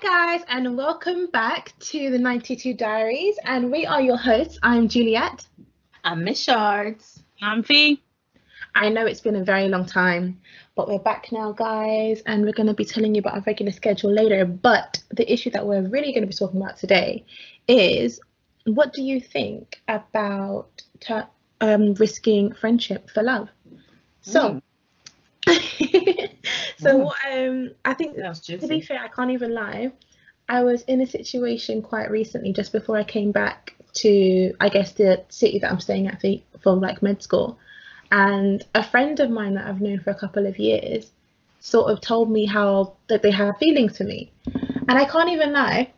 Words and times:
guys, 0.00 0.40
and 0.48 0.78
welcome 0.78 1.26
back 1.26 1.74
to 1.78 2.10
the 2.10 2.18
92 2.18 2.72
Diaries. 2.72 3.36
And 3.44 3.70
we 3.70 3.84
are 3.84 4.00
your 4.00 4.16
hosts. 4.16 4.58
I'm 4.62 4.88
Juliet. 4.88 5.46
I'm 6.02 6.24
Miss 6.24 6.42
Shards. 6.42 7.22
I'm 7.42 7.62
Fee. 7.62 8.02
I 8.74 8.88
know 8.88 9.04
it's 9.04 9.20
been 9.20 9.36
a 9.36 9.44
very 9.44 9.68
long 9.68 9.84
time, 9.84 10.40
but 10.74 10.88
we're 10.88 11.00
back 11.00 11.30
now, 11.32 11.52
guys, 11.52 12.22
and 12.24 12.44
we're 12.44 12.54
going 12.54 12.68
to 12.68 12.74
be 12.74 12.84
telling 12.86 13.14
you 13.14 13.18
about 13.18 13.34
our 13.34 13.42
regular 13.42 13.72
schedule 13.72 14.10
later. 14.10 14.46
But 14.46 15.02
the 15.10 15.30
issue 15.30 15.50
that 15.50 15.66
we're 15.66 15.82
really 15.82 16.12
going 16.12 16.22
to 16.22 16.28
be 16.28 16.32
talking 16.32 16.62
about 16.62 16.78
today 16.78 17.26
is 17.68 18.20
what 18.64 18.94
do 18.94 19.02
you 19.02 19.20
think 19.20 19.82
about 19.86 20.82
ter- 21.00 21.28
um, 21.60 21.92
risking 21.94 22.54
friendship 22.54 23.10
for 23.10 23.22
love? 23.22 23.50
So, 24.22 24.62
so 26.80 26.96
what, 26.96 27.16
um, 27.30 27.70
I 27.84 27.94
think 27.94 28.16
to 28.16 28.66
be 28.66 28.80
fair, 28.80 29.00
I 29.00 29.08
can't 29.08 29.30
even 29.30 29.54
lie. 29.54 29.92
I 30.48 30.62
was 30.62 30.82
in 30.82 31.00
a 31.00 31.06
situation 31.06 31.80
quite 31.80 32.10
recently, 32.10 32.52
just 32.52 32.72
before 32.72 32.96
I 32.96 33.04
came 33.04 33.30
back 33.30 33.74
to, 33.94 34.52
I 34.60 34.68
guess, 34.68 34.92
the 34.92 35.24
city 35.28 35.58
that 35.60 35.70
I'm 35.70 35.80
staying 35.80 36.08
at 36.08 36.20
for, 36.20 36.34
for 36.62 36.76
like 36.76 37.02
med 37.02 37.22
school. 37.22 37.58
And 38.10 38.64
a 38.74 38.82
friend 38.82 39.20
of 39.20 39.30
mine 39.30 39.54
that 39.54 39.66
I've 39.66 39.80
known 39.80 40.00
for 40.00 40.10
a 40.10 40.14
couple 40.14 40.46
of 40.46 40.58
years 40.58 41.10
sort 41.60 41.92
of 41.92 42.00
told 42.00 42.30
me 42.30 42.46
how 42.46 42.94
that 43.08 43.22
they 43.22 43.30
have 43.30 43.58
feelings 43.58 43.98
for 43.98 44.04
me. 44.04 44.32
And 44.88 44.92
I 44.98 45.04
can't 45.04 45.28
even 45.28 45.52
lie. 45.52 45.92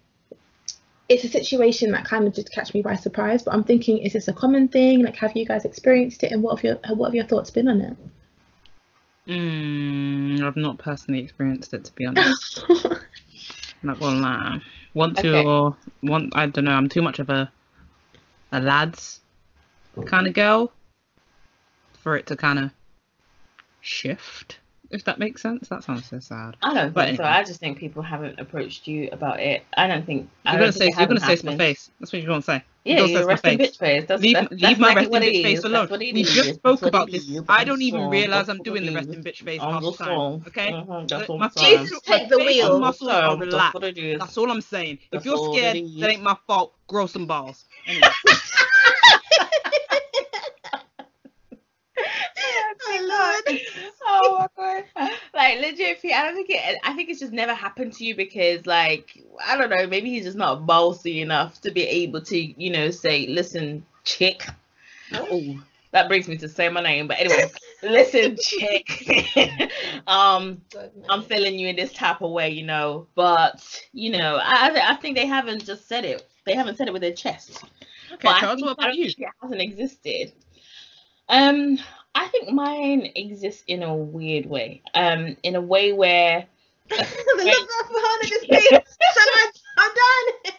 It's 1.08 1.24
a 1.24 1.28
situation 1.28 1.90
that 1.92 2.04
kind 2.04 2.26
of 2.26 2.34
just 2.34 2.52
catch 2.52 2.74
me 2.74 2.82
by 2.82 2.94
surprise, 2.96 3.42
but 3.42 3.54
I'm 3.54 3.64
thinking, 3.64 3.98
is 3.98 4.12
this 4.12 4.28
a 4.28 4.32
common 4.32 4.68
thing? 4.68 5.02
Like, 5.02 5.16
have 5.16 5.36
you 5.36 5.46
guys 5.46 5.64
experienced 5.64 6.22
it, 6.22 6.32
and 6.32 6.42
what 6.42 6.56
have 6.56 6.64
your 6.64 6.94
what 6.94 7.08
have 7.08 7.14
your 7.14 7.24
thoughts 7.24 7.50
been 7.50 7.68
on 7.68 7.80
it? 7.80 7.96
Mm, 9.28 10.42
I've 10.42 10.56
not 10.56 10.78
personally 10.78 11.20
experienced 11.20 11.72
it 11.74 11.84
to 11.84 11.92
be 11.92 12.06
honest. 12.06 12.64
not 13.82 14.00
gonna 14.00 14.20
lie. 14.20 14.60
Want 14.94 15.16
to 15.18 15.36
Okay. 15.36 15.46
or 15.46 15.76
want 16.02 16.36
I 16.36 16.46
don't 16.46 16.64
know, 16.64 16.72
I'm 16.72 16.88
too 16.88 17.02
much 17.02 17.18
of 17.18 17.30
a 17.30 17.50
a 18.50 18.60
lads 18.60 19.20
kind 20.06 20.26
of 20.26 20.34
girl 20.34 20.72
for 22.02 22.16
it 22.16 22.26
to 22.26 22.36
kind 22.36 22.58
of 22.58 22.70
shift, 23.80 24.58
if 24.92 25.04
that 25.04 25.18
makes 25.18 25.42
sense. 25.42 25.68
That 25.68 25.82
sounds 25.82 26.06
so 26.08 26.18
sad. 26.20 26.56
I 26.62 26.74
don't 26.74 26.92
But 26.94 27.06
think 27.06 27.16
so. 27.18 27.24
I 27.24 27.42
just 27.42 27.60
think 27.60 27.78
people 27.78 28.02
haven't 28.02 28.38
approached 28.38 28.86
you 28.86 29.08
about 29.10 29.40
it. 29.40 29.64
I 29.76 29.88
don't 29.88 30.04
think. 30.06 30.28
You're 30.44 30.58
gonna 30.58 30.72
say 30.72 30.86
you're 30.96 31.06
gonna 31.06 31.20
say 31.20 31.36
to 31.36 31.46
my 31.46 31.56
face. 31.56 31.90
That's 31.98 32.12
what 32.12 32.22
you're 32.22 32.28
gonna 32.28 32.42
say. 32.42 32.62
Yeah, 32.84 32.96
Don't 32.96 33.06
say 33.08 33.12
you're 33.12 33.20
to 33.22 33.26
resting 33.26 33.58
face. 33.58 33.70
bitch 33.70 33.78
face. 33.78 34.04
That's, 34.08 34.22
Leave, 34.22 34.34
that's, 34.34 34.50
leave 34.50 34.60
that's 34.60 34.78
my 34.80 34.94
resting 34.94 35.20
bitch 35.22 35.42
face 35.42 35.64
alone. 35.64 35.72
That's 35.72 35.90
what 35.92 36.02
it 36.02 36.14
We 36.14 36.22
is. 36.22 36.34
just 36.34 36.54
spoke 36.56 36.82
about 36.82 37.10
this. 37.10 37.30
I 37.48 37.64
don't 37.64 37.82
even 37.82 38.10
realize. 38.10 38.48
I'm 38.48 38.62
doing 38.62 38.86
the 38.86 38.92
That's 38.92 39.06
resting 39.06 39.24
bitch 39.24 39.44
face 39.44 39.60
I'm 39.62 39.72
half 39.74 39.82
the 39.82 39.92
time. 39.92 40.44
Okay? 40.48 40.72
Uh-huh, 40.72 41.04
that's 41.08 41.30
all 41.30 41.38
my 41.38 41.44
I'm 41.46 41.50
face, 41.52 41.62
saying. 41.62 41.78
Jesus, 41.84 42.00
take 42.02 42.28
the 42.28 42.38
wheel. 42.38 42.80
muscles 42.80 43.10
are 43.10 43.36
That's 43.36 43.40
relaxed. 43.40 43.74
what 43.74 43.84
it 43.84 43.98
is. 43.98 44.18
That's 44.18 44.36
all 44.36 44.50
I'm 44.50 44.60
saying. 44.60 44.98
If 45.12 45.24
you're 45.24 45.38
scared, 45.38 45.76
it 45.76 46.00
that 46.00 46.10
is. 46.10 46.14
ain't 46.14 46.22
my 46.22 46.36
fault. 46.48 46.74
Grow 46.88 47.06
some 47.06 47.26
balls. 47.26 47.64
Anyway. 47.86 48.08
oh 54.06 54.46
my 54.56 54.84
god! 54.96 55.10
Like 55.34 55.60
legit, 55.60 56.00
Pete, 56.02 56.14
I 56.14 56.24
don't 56.24 56.34
think 56.34 56.50
it. 56.50 56.78
I 56.84 56.92
think 56.94 57.08
it's 57.08 57.20
just 57.20 57.32
never 57.32 57.54
happened 57.54 57.92
to 57.94 58.04
you 58.04 58.14
because, 58.14 58.66
like, 58.66 59.22
I 59.44 59.56
don't 59.56 59.70
know. 59.70 59.86
Maybe 59.86 60.10
he's 60.10 60.24
just 60.24 60.36
not 60.36 60.66
bossy 60.66 61.20
enough 61.20 61.60
to 61.62 61.70
be 61.70 61.82
able 61.82 62.20
to, 62.22 62.38
you 62.38 62.70
know, 62.70 62.90
say, 62.90 63.26
"Listen, 63.26 63.84
chick." 64.04 64.46
Oh, 65.14 65.62
that 65.92 66.08
brings 66.08 66.28
me 66.28 66.36
to 66.38 66.48
say 66.48 66.68
my 66.68 66.82
name. 66.82 67.06
But 67.06 67.20
anyway, 67.20 67.50
listen, 67.82 68.36
chick. 68.40 69.70
um, 70.06 70.60
I'm 71.08 71.22
feeling 71.22 71.58
you 71.58 71.68
in 71.68 71.76
this 71.76 71.92
type 71.92 72.20
of 72.22 72.30
way, 72.30 72.50
you 72.50 72.64
know. 72.64 73.06
But 73.14 73.82
you 73.92 74.10
know, 74.10 74.38
I 74.42 74.92
I 74.92 74.94
think 74.96 75.16
they 75.16 75.26
haven't 75.26 75.64
just 75.64 75.88
said 75.88 76.04
it. 76.04 76.26
They 76.44 76.54
haven't 76.54 76.76
said 76.76 76.88
it 76.88 76.92
with 76.92 77.02
their 77.02 77.12
chest. 77.12 77.64
Okay, 78.12 78.20
But 78.22 78.36
I 78.36 78.40
Charles, 78.40 78.62
what 78.62 78.72
about 78.72 78.94
you? 78.94 79.06
It 79.06 79.28
hasn't 79.40 79.60
existed. 79.60 80.32
Um, 81.28 81.78
think 82.32 82.50
mine 82.50 83.12
exists 83.14 83.62
in 83.66 83.82
a 83.82 83.94
weird 83.94 84.46
way. 84.46 84.82
Um, 84.94 85.36
in 85.42 85.54
a 85.54 85.60
way 85.60 85.92
where 85.92 86.46
the 86.88 86.96
look 86.96 87.88
behind. 87.88 88.82
Shut 88.84 89.28
up, 89.44 89.54
I'm 89.78 89.90
done. 89.94 90.54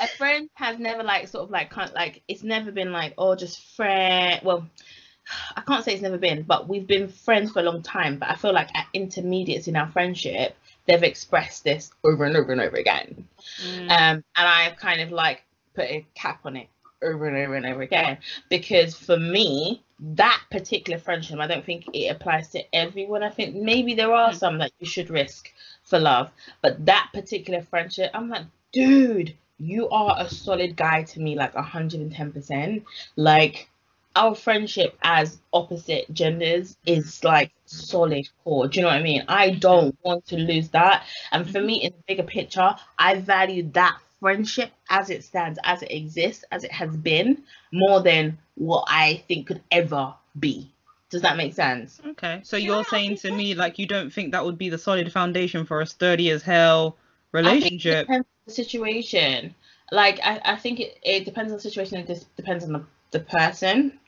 a 0.00 0.08
friend 0.08 0.50
has 0.54 0.78
never 0.78 1.02
like 1.02 1.28
sort 1.28 1.44
of 1.44 1.50
like 1.50 1.70
kind 1.70 1.92
like 1.94 2.22
it's 2.28 2.42
never 2.42 2.72
been 2.72 2.92
like 2.92 3.14
oh 3.18 3.34
just 3.34 3.62
friend. 3.76 4.40
Well, 4.42 4.68
I 5.56 5.60
can't 5.62 5.84
say 5.84 5.92
it's 5.92 6.02
never 6.02 6.18
been, 6.18 6.42
but 6.42 6.68
we've 6.68 6.86
been 6.86 7.08
friends 7.08 7.52
for 7.52 7.60
a 7.60 7.62
long 7.62 7.82
time. 7.82 8.18
But 8.18 8.30
I 8.30 8.34
feel 8.34 8.52
like 8.52 8.74
at 8.74 8.86
intermediates 8.92 9.68
in 9.68 9.76
our 9.76 9.90
friendship, 9.90 10.56
they've 10.86 11.02
expressed 11.02 11.64
this 11.64 11.90
over 12.04 12.24
and 12.24 12.36
over 12.36 12.52
and 12.52 12.60
over 12.60 12.76
again. 12.76 13.28
Mm. 13.64 13.82
um, 13.82 13.88
and 13.90 14.24
I've 14.36 14.76
kind 14.76 15.00
of 15.00 15.12
like 15.12 15.42
put 15.74 15.84
a 15.84 16.04
cap 16.14 16.40
on 16.44 16.56
it 16.56 16.68
over 17.02 17.26
and 17.26 17.36
over 17.36 17.54
and 17.54 17.66
over 17.66 17.82
again 17.82 18.18
because 18.48 18.94
for 18.94 19.16
me 19.16 19.82
that 20.00 20.42
particular 20.50 20.98
friendship 20.98 21.38
I 21.38 21.46
don't 21.46 21.64
think 21.64 21.84
it 21.92 22.08
applies 22.08 22.48
to 22.50 22.62
everyone. 22.74 23.22
I 23.22 23.30
think 23.30 23.54
maybe 23.54 23.94
there 23.94 24.12
are 24.14 24.30
Mm. 24.30 24.34
some 24.34 24.58
that 24.58 24.72
you 24.80 24.86
should 24.86 25.10
risk 25.10 25.52
for 25.84 25.98
love 25.98 26.30
but 26.62 26.84
that 26.86 27.10
particular 27.12 27.62
friendship 27.62 28.10
I'm 28.14 28.28
like 28.28 28.44
dude 28.72 29.34
you 29.58 29.88
are 29.90 30.16
a 30.18 30.28
solid 30.28 30.76
guy 30.76 31.02
to 31.02 31.20
me 31.20 31.34
like 31.36 31.54
110% 31.54 32.82
like 33.16 33.68
our 34.16 34.34
friendship 34.34 34.96
as 35.02 35.38
opposite 35.52 36.12
genders 36.12 36.76
is 36.86 37.22
like 37.22 37.52
solid 37.66 38.28
core. 38.42 38.66
Do 38.66 38.80
you 38.80 38.82
know 38.82 38.88
what 38.88 38.98
I 38.98 39.02
mean? 39.02 39.22
I 39.28 39.50
don't 39.50 39.96
want 40.02 40.26
to 40.26 40.36
lose 40.36 40.68
that. 40.70 41.04
And 41.30 41.48
for 41.48 41.60
me, 41.60 41.82
in 41.84 41.92
the 41.92 42.02
bigger 42.08 42.24
picture, 42.24 42.74
I 42.98 43.20
value 43.20 43.70
that 43.74 43.98
friendship 44.20 44.70
as 44.88 45.10
it 45.10 45.24
stands, 45.24 45.58
as 45.64 45.82
it 45.82 45.90
exists, 45.92 46.44
as 46.52 46.64
it 46.64 46.72
has 46.72 46.96
been, 46.96 47.42
more 47.72 48.00
than 48.02 48.38
what 48.54 48.84
I 48.88 49.22
think 49.26 49.48
could 49.48 49.62
ever 49.70 50.14
be. 50.38 50.70
Does 51.10 51.22
that 51.22 51.36
make 51.36 51.54
sense? 51.54 52.00
Okay, 52.06 52.40
so 52.44 52.56
you're 52.56 52.84
saying 52.84 53.16
to 53.16 53.32
me 53.32 53.54
like 53.54 53.78
you 53.80 53.86
don't 53.86 54.12
think 54.12 54.30
that 54.30 54.44
would 54.44 54.58
be 54.58 54.68
the 54.68 54.78
solid 54.78 55.12
foundation 55.12 55.64
for 55.64 55.80
a 55.80 55.86
sturdy 55.86 56.30
as 56.30 56.42
hell 56.42 56.96
I 57.34 57.60
think 57.60 57.84
it 57.84 57.88
relationship? 57.88 58.06
depends 58.06 58.26
on 58.26 58.42
the 58.46 58.52
situation. 58.52 59.54
Like, 59.92 60.20
I, 60.22 60.40
I 60.44 60.56
think 60.56 60.80
it, 60.80 60.98
it 61.02 61.24
depends 61.24 61.50
on 61.50 61.56
the 61.56 61.62
situation. 61.62 61.98
It 61.98 62.06
just 62.06 62.34
depends 62.36 62.64
on 62.64 62.72
the, 62.72 62.84
the 63.10 63.20
person. 63.20 63.98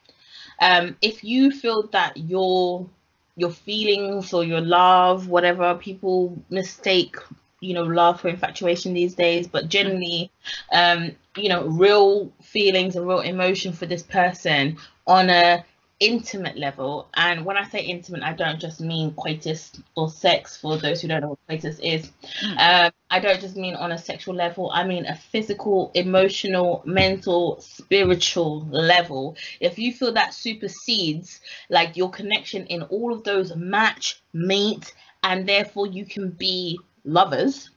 Um, 0.61 0.97
if 1.03 1.25
you 1.25 1.51
feel 1.51 1.89
that 1.89 2.17
your 2.17 2.89
your 3.35 3.51
feelings 3.51 4.33
or 4.33 4.45
your 4.45 4.61
love, 4.61 5.27
whatever 5.27 5.75
people 5.75 6.37
mistake, 6.51 7.17
you 7.63 7.75
know, 7.75 7.85
love 7.85 8.25
or 8.25 8.29
infatuation 8.29 8.93
these 8.93 9.15
days, 9.15 9.47
but 9.47 9.69
generally, 9.69 10.31
um, 10.73 11.13
you 11.37 11.49
know, 11.49 11.65
real 11.67 12.33
feelings 12.43 12.97
and 12.97 13.07
real 13.07 13.21
emotion 13.21 13.73
for 13.73 13.87
this 13.87 14.03
person 14.03 14.77
on 15.07 15.31
a 15.31 15.65
intimate 16.01 16.59
level. 16.59 17.09
And 17.15 17.45
when 17.45 17.57
I 17.57 17.69
say 17.69 17.81
intimate, 17.81 18.25
I 18.25 18.33
don't 18.33 18.61
just 18.61 18.81
mean 18.81 19.15
coitus 19.15 19.71
or 19.95 20.11
sex. 20.11 20.57
For 20.57 20.77
those 20.77 21.01
who 21.01 21.07
don't 21.07 21.21
know 21.21 21.29
what 21.29 21.39
coitus 21.49 21.79
is, 21.79 22.11
um, 22.59 22.91
I 23.09 23.21
don't 23.21 23.41
just 23.41 23.57
mean 23.57 23.77
on 23.77 23.93
a 23.93 23.99
sexual 23.99 24.35
level. 24.35 24.73
I 24.75 24.85
mean 24.85 25.07
a 25.07 25.15
physical, 25.15 25.93
emotional, 25.95 26.83
mental, 26.85 27.61
spiritual 27.61 28.67
level. 28.71 29.37
If 29.61 29.79
you 29.79 29.93
feel 29.93 30.13
that 30.15 30.35
supersedes 30.35 31.41
like 31.71 31.97
your 31.97 32.11
connection 32.11 32.67
in 32.67 32.83
all 32.83 33.13
of 33.13 33.23
those 33.23 33.55
match, 33.55 34.21
mate, 34.33 34.93
and 35.23 35.49
therefore 35.49 35.87
you 35.87 36.05
can 36.05 36.31
be 36.31 36.81
lovers 37.05 37.71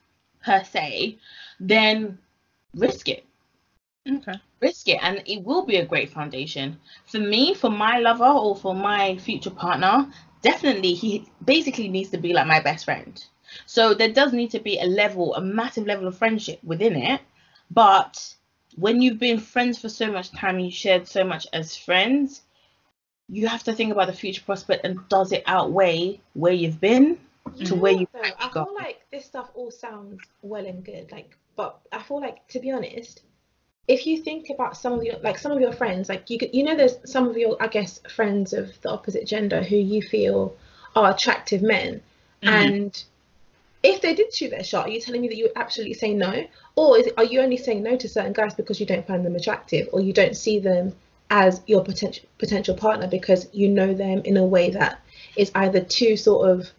per 0.44 0.64
se, 0.64 1.18
then 1.60 2.18
risk 2.76 3.10
it. 3.10 3.26
Okay. 4.08 4.40
risk 4.62 4.88
it 4.88 5.00
and 5.02 5.24
it 5.26 5.44
will 5.44 5.66
be 5.66 5.78
a 5.78 5.86
great 5.86 6.12
foundation. 6.12 6.80
For 7.06 7.18
me 7.20 7.56
for 7.56 7.72
my 7.72 7.98
lover 8.00 8.26
or 8.26 8.56
for 8.56 8.76
my 8.76 9.18
future 9.18 9.50
partner 9.50 10.12
definitely 10.44 10.94
he 10.94 11.28
basically 11.44 11.88
needs 11.88 12.12
to 12.12 12.20
be 12.20 12.32
like 12.32 12.46
my 12.46 12.60
best 12.60 12.86
friend. 12.86 13.24
So 13.66 13.96
there 13.96 14.14
does 14.14 14.32
need 14.32 14.52
to 14.52 14.60
be 14.60 14.80
a 14.80 14.86
level 14.86 15.34
a 15.34 15.42
massive 15.42 15.88
level 15.88 16.08
of 16.08 16.18
friendship 16.18 16.60
within 16.64 16.96
it 16.96 17.22
but 17.72 18.36
when 18.76 19.02
you've 19.02 19.20
been 19.20 19.40
friends 19.40 19.80
for 19.80 19.90
so 19.90 20.12
much 20.12 20.32
time 20.32 20.60
you 20.60 20.70
shared 20.70 21.08
so 21.08 21.24
much 21.24 21.48
as 21.54 21.76
friends 21.76 22.42
you 23.28 23.48
have 23.48 23.64
to 23.64 23.74
think 23.74 23.92
about 23.92 24.08
the 24.08 24.14
future 24.14 24.44
prospect 24.44 24.86
and 24.86 25.00
does 25.10 25.32
it 25.32 25.44
outweigh 25.48 26.20
where 26.34 26.54
you've 26.54 26.80
been 26.80 27.18
to 27.66 27.76
where 27.76 27.92
you 27.92 28.08
So 28.12 28.20
I 28.40 28.50
go. 28.50 28.66
feel 28.66 28.76
like 28.76 29.02
this 29.12 29.26
stuff 29.26 29.50
all 29.54 29.72
sounds 29.72 30.20
well 30.42 30.66
and 30.66 30.84
good, 30.84 31.12
like, 31.12 31.38
but 31.56 31.80
I 31.92 32.02
feel 32.02 32.20
like 32.20 32.48
to 32.50 32.60
be 32.60 32.72
honest, 32.72 33.22
if 33.88 34.08
you 34.08 34.22
think 34.22 34.50
about 34.50 34.76
some 34.78 34.94
of 34.94 35.04
your 35.04 35.18
like 35.20 35.38
some 35.38 35.52
of 35.52 35.62
your 35.62 35.72
friends, 35.72 36.10
like 36.10 36.30
you 36.30 36.38
could, 36.38 36.54
you 36.54 36.64
know, 36.64 36.76
there's 36.76 36.98
some 37.06 37.28
of 37.28 37.38
your 37.38 37.56
I 37.60 37.68
guess 37.68 38.00
friends 38.10 38.54
of 38.54 38.80
the 38.82 38.90
opposite 38.90 39.28
gender 39.28 39.62
who 39.64 39.78
you 39.78 40.02
feel 40.02 40.56
are 40.96 41.12
attractive 41.12 41.62
men, 41.62 42.02
Mhm. 42.42 42.50
and 42.52 43.04
if 43.84 44.02
they 44.02 44.16
did 44.16 44.34
shoot 44.34 44.50
their 44.50 44.64
shot, 44.64 44.88
are 44.88 44.90
you 44.90 45.00
telling 45.00 45.22
me 45.22 45.28
that 45.28 45.36
you 45.36 45.44
would 45.44 45.56
absolutely 45.56 45.94
say 45.94 46.14
no, 46.14 46.46
or 46.76 46.98
is 46.98 47.10
are 47.18 47.24
you 47.24 47.42
only 47.42 47.58
saying 47.58 47.84
no 47.84 47.96
to 47.96 48.10
certain 48.10 48.34
guys 48.34 48.54
because 48.56 48.80
you 48.80 48.86
don't 48.86 49.06
find 49.06 49.24
them 49.24 49.36
attractive, 49.36 49.88
or 49.94 50.02
you 50.02 50.14
don't 50.14 50.36
see 50.36 50.60
them 50.60 50.96
as 51.30 51.62
your 51.68 51.84
potential 51.84 52.28
potential 52.38 52.76
partner 52.76 53.08
because 53.08 53.48
you 53.54 53.68
know 53.70 53.94
them 53.94 54.22
in 54.26 54.38
a 54.38 54.46
way 54.46 54.70
that 54.72 55.00
is 55.36 55.52
either 55.56 55.82
too 55.82 56.18
sort 56.18 56.50
of 56.50 56.72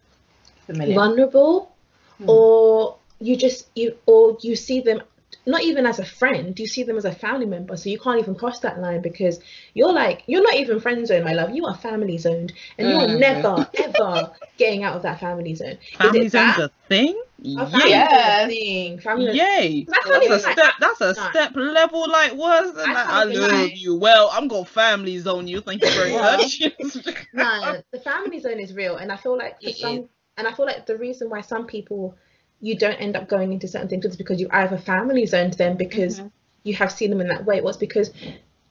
familiar 0.66 0.94
vulnerable 0.94 1.72
Hmm. 2.18 2.26
or 2.28 2.98
you 3.20 3.36
just 3.36 3.68
you 3.74 3.96
or 4.06 4.36
you 4.42 4.56
see 4.56 4.80
them 4.80 5.02
not 5.46 5.62
even 5.62 5.86
as 5.86 5.98
a 5.98 6.04
friend, 6.04 6.58
you 6.58 6.66
see 6.66 6.82
them 6.82 6.96
as 6.96 7.04
a 7.04 7.12
family 7.12 7.46
member, 7.46 7.76
so 7.76 7.88
you 7.88 7.98
can't 7.98 8.18
even 8.18 8.34
cross 8.34 8.60
that 8.60 8.80
line 8.80 9.00
because 9.02 9.38
you're 9.74 9.92
like 9.92 10.22
you're 10.26 10.42
not 10.42 10.54
even 10.56 10.80
friend 10.80 11.06
zone, 11.06 11.24
my 11.24 11.32
love. 11.32 11.50
You 11.54 11.66
are 11.66 11.74
family 11.76 12.18
zoned, 12.18 12.52
and 12.78 12.88
you're 12.88 13.06
Mhm. 13.06 13.18
never 13.18 13.68
ever 13.76 14.32
getting 14.56 14.82
out 14.82 14.96
of 14.96 15.02
that 15.02 15.20
family 15.20 15.54
zone. 15.54 15.78
Family 15.98 16.26
Is 16.26 16.32
zone's 16.32 16.56
that? 16.56 16.58
a 16.58 16.70
thing? 16.88 17.20
A 17.56 17.66
family 17.66 18.02
Yeah. 18.02 18.08
Yeah. 18.08 18.46
thing. 18.46 18.98
Family 19.00 19.26
zone. 19.26 19.36
Yay. 19.36 19.88
I 19.92 20.08
That's 20.08 20.28
a 20.30 20.38
lie. 20.42 20.52
step 20.52 20.74
that's 20.80 21.00
a 21.00 21.14
No. 21.14 21.30
step 21.30 21.52
level 21.54 22.08
like 22.10 22.32
worse 22.34 22.72
than 22.72 22.90
I 22.90 22.92
like, 22.92 23.06
I 23.08 23.24
love 23.24 23.70
lie. 23.70 23.74
you. 23.74 23.96
Well, 23.96 24.30
I'm 24.32 24.48
gonna 24.48 24.64
family 24.64 25.18
zone 25.18 25.46
you, 25.48 25.60
thank 25.60 25.84
you 25.84 25.92
very 25.92 26.12
much. 26.16 26.60
no, 27.32 27.82
the 27.92 28.00
family 28.00 28.40
zone 28.40 28.58
is 28.60 28.72
real, 28.74 28.96
and 28.96 29.12
I 29.12 29.16
feel 29.16 29.36
like 29.36 29.62
for 29.62 29.70
It 29.70 29.76
some, 29.76 30.02
is. 30.02 30.08
And 30.36 30.46
I 30.46 30.52
feel 30.52 30.66
like 30.66 30.86
the 30.86 30.96
reason 30.96 31.28
why 31.30 31.40
some 31.40 31.66
people 31.66 32.16
you 32.60 32.76
don't 32.76 32.94
end 33.00 33.16
up 33.16 33.28
going 33.28 33.52
into 33.52 33.68
certain 33.68 33.88
things 33.88 34.04
is 34.04 34.16
because 34.16 34.40
you 34.40 34.48
either 34.50 34.78
family 34.78 35.26
zoned 35.26 35.54
them 35.54 35.76
because 35.76 36.22
Mhm. 36.22 36.30
you 36.64 36.74
have 36.74 36.92
seen 36.92 37.10
them 37.10 37.20
in 37.20 37.28
that 37.28 37.44
way. 37.44 37.56
It 37.56 37.64
was 37.64 37.76
because 37.76 38.10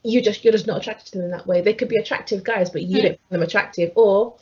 you 0.04 0.22
just 0.22 0.44
you're 0.44 0.52
just 0.54 0.68
not 0.68 0.78
attracted 0.78 1.08
to 1.12 1.18
them 1.18 1.26
in 1.26 1.32
that 1.32 1.48
way. 1.48 1.62
They 1.62 1.74
could 1.74 1.90
be 1.90 1.98
attractive 1.98 2.44
guys, 2.44 2.70
but 2.70 2.84
you 2.84 3.02
Hmm. 3.02 3.02
don't 3.02 3.20
find 3.30 3.42
them 3.42 3.44
attractive, 3.44 3.92
or 3.96 4.36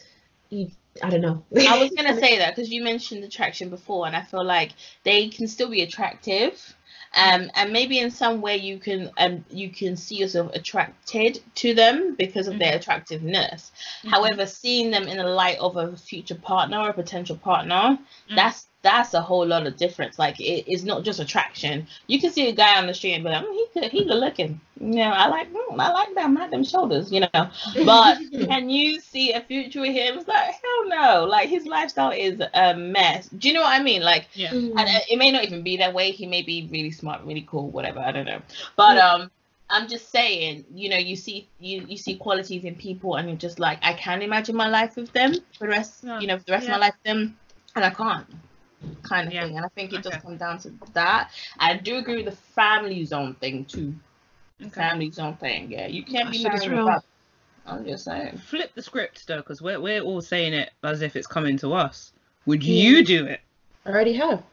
you 0.50 0.70
I 1.04 1.10
don't 1.10 1.22
know. 1.22 1.46
I 1.66 1.78
was 1.78 1.92
gonna 1.96 2.16
say 2.18 2.38
that 2.38 2.56
because 2.56 2.72
you 2.72 2.84
mentioned 2.84 3.24
attraction 3.24 3.70
before, 3.70 4.06
and 4.08 4.16
I 4.16 4.22
feel 4.22 4.44
like 4.44 4.72
they 5.04 5.30
can 5.30 5.48
still 5.48 5.70
be 5.70 5.82
attractive, 5.82 6.76
um, 7.16 7.52
and 7.56 7.72
maybe 7.72 8.00
in 8.00 8.12
some 8.12 8.42
way 8.42 8.58
you 8.58 8.80
can 8.80 9.12
um 9.18 9.46
you 9.50 9.70
can 9.70 9.96
see 9.96 10.16
yourself 10.16 10.52
attracted 10.54 11.40
to 11.56 11.74
them 11.74 12.16
because 12.16 12.48
of 12.48 12.58
their 12.60 12.76
attractiveness. 12.76 13.72
However, 14.06 14.46
seeing 14.46 14.92
them 14.92 15.08
in 15.08 15.18
the 15.18 15.24
light 15.24 15.58
of 15.60 15.78
a 15.78 15.96
future 15.96 16.36
partner 16.36 16.80
or 16.80 16.90
a 16.90 16.94
potential 16.94 17.38
partner, 17.38 17.98
Mm. 18.30 18.36
that's 18.36 18.68
that's 18.84 19.14
a 19.14 19.22
whole 19.22 19.46
lot 19.48 19.66
of 19.66 19.78
difference. 19.78 20.20
Like 20.20 20.40
it, 20.40 20.66
it's 20.72 20.84
not 20.84 21.04
just 21.04 21.20
attraction. 21.20 21.88
You 22.08 22.20
can 22.20 22.32
see 22.32 22.50
a 22.50 22.52
guy 22.52 22.78
on 22.78 22.86
the 22.86 22.94
street 22.94 23.14
and 23.14 23.24
be 23.24 23.30
like, 23.30 23.44
mm, 23.46 23.54
he 23.54 23.68
could, 23.74 23.92
he 23.92 24.06
good 24.06 24.18
looking. 24.18 24.60
You 24.80 24.96
know, 24.98 25.12
I 25.12 25.28
like, 25.28 25.52
mm, 25.52 25.80
I 25.80 25.92
like 25.92 26.14
them, 26.14 26.38
I 26.38 26.42
like 26.42 26.52
them 26.52 26.64
shoulders. 26.66 27.12
You 27.12 27.22
know, 27.22 27.30
but 27.86 28.18
can 28.46 28.70
you 28.70 29.00
see 29.00 29.32
a 29.32 29.42
future 29.42 29.82
with 29.82 29.94
him? 29.94 30.18
It's 30.18 30.28
like 30.28 30.54
hell 30.54 30.88
no. 30.90 31.26
Like 31.26 31.50
his 31.50 31.66
lifestyle 31.66 32.12
is 32.12 32.42
a 32.54 32.76
mess. 32.76 33.30
Do 33.30 33.48
you 33.48 33.54
know 33.54 33.62
what 33.62 33.80
I 33.80 33.82
mean? 33.82 34.02
Like, 34.04 34.28
yeah. 34.34 34.52
Mm. 34.52 34.72
and 34.72 34.80
uh, 34.80 35.00
it 35.10 35.18
may 35.18 35.32
not 35.32 35.46
even 35.46 35.64
be 35.64 35.78
that 35.78 35.94
way. 35.94 36.12
He 36.12 36.26
may 36.28 36.42
be 36.42 36.68
really 36.72 36.92
smart, 36.92 37.24
really 37.24 37.46
cool, 37.50 37.70
whatever. 37.70 38.00
I 38.00 38.12
don't 38.12 38.26
know. 38.26 38.42
But 38.76 38.98
um, 38.98 39.32
I'm 39.70 39.88
just 39.88 40.12
saying, 40.12 40.66
you 40.74 40.90
know, 40.90 40.98
you 40.98 41.16
see 41.16 41.48
you 41.62 41.86
you 41.88 41.96
see 41.96 42.16
qualities 42.18 42.66
in 42.66 42.76
people, 42.76 43.16
and 43.16 43.30
you're 43.30 43.38
just 43.38 43.60
like, 43.60 43.80
I 43.82 43.94
can 43.94 44.22
imagine 44.22 44.56
my 44.58 44.68
life 44.68 44.98
with 44.98 45.14
them 45.14 45.34
for 45.58 45.66
the 45.66 45.70
rest, 45.70 46.04
Yeah. 46.04 46.20
you 46.20 46.28
know, 46.28 46.38
for 46.38 46.44
the 46.44 46.52
rest 46.52 46.66
Yeah. 46.68 46.74
of 46.76 46.80
my 46.82 46.88
life 46.88 46.96
with 46.96 47.04
them, 47.14 47.38
and 47.78 47.86
I 47.86 47.90
can't. 47.92 48.28
Kind 49.04 49.28
of 49.28 49.34
Yeah. 49.34 49.46
thing, 49.46 49.58
and 49.58 49.66
I 49.66 49.70
think 49.70 49.94
it 49.94 50.00
Okay. 50.00 50.10
just 50.10 50.24
comes 50.24 50.40
down 50.40 50.60
to 50.60 50.74
that. 50.94 51.32
I 51.60 51.76
do 51.78 51.98
agree 51.98 52.18
with 52.18 52.26
the 52.26 52.32
family 52.54 53.06
zone 53.06 53.36
thing 53.36 53.66
too. 53.66 53.94
Family 54.72 55.12
zone 55.12 55.36
thing, 55.36 55.72
yeah. 55.72 55.88
You 55.88 56.04
can't 56.04 56.32
be 56.32 56.44
That 56.44 56.62
shit 56.62 56.72
real. 56.72 56.88
about. 56.88 57.04
I'm 57.66 57.86
just 57.86 58.06
saying. 58.06 58.38
Flip 58.38 58.72
the 58.76 58.82
script 58.82 59.28
though, 59.28 59.38
because 59.38 59.62
we're 59.62 59.80
we're 59.80 60.02
all 60.02 60.22
saying 60.22 60.54
it 60.54 60.72
as 60.84 61.02
if 61.02 61.16
it's 61.16 61.28
coming 61.28 61.58
to 61.58 61.74
us. 61.74 62.12
Would 62.46 62.64
Yeah. 62.64 62.90
you 62.90 63.04
do 63.06 63.26
it? 63.26 63.42
I 63.86 63.90
already 63.90 64.14
have. 64.14 64.44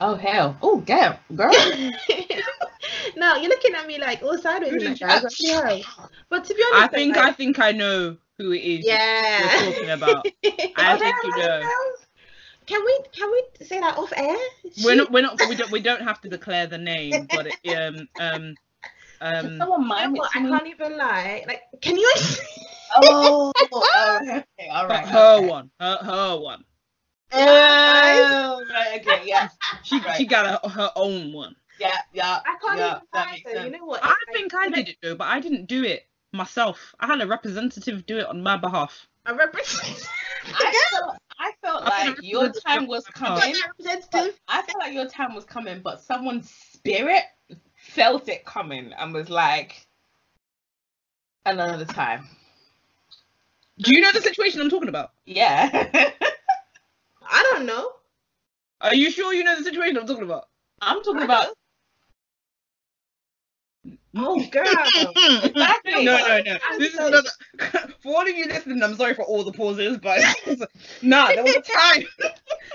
Oh 0.00 0.14
hell! 0.14 0.56
Oh 0.62 0.80
damn, 0.80 1.16
girl. 1.36 1.52
no, 3.16 3.36
you're 3.36 3.50
looking 3.50 3.74
at 3.74 3.86
me 3.86 3.98
like 3.98 4.22
all 4.22 4.38
sideways 4.38 4.82
in 4.82 4.94
that. 4.94 5.22
Like, 5.24 5.32
yeah. 5.38 5.80
But 6.28 6.44
to 6.44 6.54
be 6.54 6.62
honest, 6.72 6.84
I 6.84 6.86
think 6.96 7.16
like, 7.16 7.24
I 7.26 7.32
think 7.32 7.58
I 7.58 7.72
know 7.72 8.16
who 8.38 8.52
it 8.52 8.60
is 8.60 8.86
yeah. 8.86 9.62
you're 9.62 9.72
talking 9.72 9.90
about. 9.90 10.26
I 10.76 10.98
think 10.98 11.14
you 11.24 11.32
oh, 11.34 11.38
know. 11.38 11.70
Can 12.70 12.84
we 12.84 12.98
can 13.12 13.30
we 13.32 13.66
say 13.66 13.80
that 13.80 13.98
off 13.98 14.12
air? 14.16 14.36
We're 14.84 14.94
not 14.94 15.10
we're 15.10 15.22
not 15.22 15.48
we 15.48 15.56
don't 15.56 15.72
we 15.72 15.80
don't 15.80 16.02
have 16.02 16.20
to 16.20 16.28
declare 16.28 16.68
the 16.68 16.78
name, 16.78 17.28
but 17.32 17.48
it, 17.64 17.74
um 17.74 18.08
um 18.20 18.56
um 19.20 19.58
Someone 19.58 19.82
You 19.82 19.88
know 19.88 19.94
mind 19.94 20.16
what? 20.16 20.30
I 20.36 20.40
can't 20.40 20.66
even 20.68 20.96
lie. 20.96 21.44
Like, 21.48 21.62
can 21.82 21.96
you? 21.96 22.12
Oh, 22.96 23.52
oh, 23.56 24.18
okay, 24.26 24.68
all 24.68 24.88
right. 24.88 25.06
her 25.06 25.36
okay. 25.36 25.46
one, 25.46 25.70
her 25.80 25.96
her 26.02 26.36
one. 26.40 26.64
Oh, 27.32 28.64
right, 28.68 29.00
okay, 29.00 29.22
yeah, 29.24 29.48
She 29.84 29.98
Right. 30.00 30.16
she 30.16 30.26
got 30.26 30.64
a, 30.64 30.68
her 30.68 30.90
own 30.96 31.32
one. 31.32 31.54
yeah, 31.78 31.98
yeah. 32.12 32.40
I 32.44 32.56
can't 32.60 32.78
yeah, 32.78 32.90
even 32.96 33.02
that 33.12 33.30
makes 33.30 33.44
Though. 33.44 33.52
sense. 33.52 33.64
You 33.66 33.78
know 33.78 33.84
what? 33.86 34.00
I 34.02 34.08
Like, 34.08 34.34
think 34.34 34.54
I 34.54 34.68
did 34.70 34.88
it 34.88 34.96
though, 35.02 35.14
but 35.14 35.28
I 35.28 35.38
didn't 35.40 35.66
do 35.66 35.84
it 35.84 36.08
myself. 36.32 36.94
I 36.98 37.06
had 37.06 37.20
a 37.20 37.26
representative 37.26 38.06
do 38.06 38.18
it 38.18 38.26
on 38.26 38.42
my 38.42 38.56
behalf. 38.56 39.06
A 39.26 39.34
representative. 39.34 40.08
I 40.52 40.72
felt, 40.90 41.16
I 41.38 41.52
felt 41.62 41.82
I 41.84 41.90
like 41.90 42.04
think 42.06 42.09
your 42.22 42.50
time 42.50 42.86
was 42.86 43.04
coming. 43.06 43.54
I 44.48 44.62
felt 44.62 44.78
like 44.78 44.92
your 44.92 45.06
time 45.06 45.34
was 45.34 45.44
coming, 45.44 45.80
but 45.82 46.00
someone's 46.00 46.50
spirit 46.50 47.24
felt 47.76 48.28
it 48.28 48.44
coming 48.44 48.92
and 48.92 49.12
was 49.12 49.30
like, 49.30 49.86
another 51.46 51.84
time. 51.84 52.28
Do 53.78 53.94
you 53.94 54.00
know 54.00 54.12
the 54.12 54.20
situation 54.20 54.60
I'm 54.60 54.70
talking 54.70 54.88
about? 54.88 55.12
Yeah. 55.24 55.70
I 57.30 57.42
don't 57.52 57.66
know. 57.66 57.92
Are 58.80 58.94
you 58.94 59.10
sure 59.10 59.32
you 59.32 59.44
know 59.44 59.56
the 59.56 59.64
situation 59.64 59.96
I'm 59.96 60.06
talking 60.06 60.24
about? 60.24 60.48
I'm 60.80 61.02
talking 61.02 61.22
about 61.22 61.54
Oh, 64.16 64.44
girl. 64.50 64.64
exactly. 65.44 66.04
No, 66.04 66.18
no, 66.18 66.40
no. 66.42 66.58
I'm 66.68 66.78
This 66.78 66.94
is 66.94 66.98
another. 66.98 67.28
For 68.02 68.14
all 68.16 68.22
of 68.22 68.28
you 68.28 68.46
listening, 68.46 68.82
I'm 68.82 68.96
sorry 68.96 69.14
for 69.14 69.22
all 69.22 69.44
the 69.44 69.52
pauses, 69.52 69.98
but 69.98 70.20
nah, 71.02 71.28
there 71.28 71.44
was 71.44 71.56
a 71.56 71.60
time. 71.60 72.04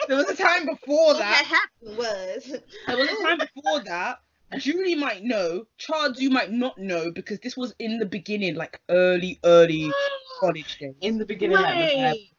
There 0.08 0.18
was 0.18 0.30
a 0.30 0.36
time 0.36 0.68
before 0.68 1.14
What 1.14 1.18
that. 1.20 1.46
happened 1.46 1.98
was. 1.98 2.60
There 2.86 2.98
was 2.98 3.10
a 3.10 3.24
time 3.24 3.40
before 3.40 3.80
that. 3.86 4.20
Julie 4.60 4.94
might 4.94 5.24
know. 5.24 5.66
Charles, 5.80 6.20
you 6.20 6.30
might 6.30 6.52
not 6.52 6.78
know 6.78 7.12
because 7.12 7.40
this 7.40 7.58
was 7.58 7.74
in 7.80 7.98
the 7.98 8.06
beginning, 8.06 8.54
like 8.54 8.80
early, 8.90 9.40
early 9.44 9.92
college 10.40 10.78
days. 10.78 10.94
In 11.02 11.18
the 11.18 11.26
beginning, 11.26 11.58
like, 11.58 11.74
the 11.76 11.96
vibe, 11.96 12.12
Wait. 12.12 12.32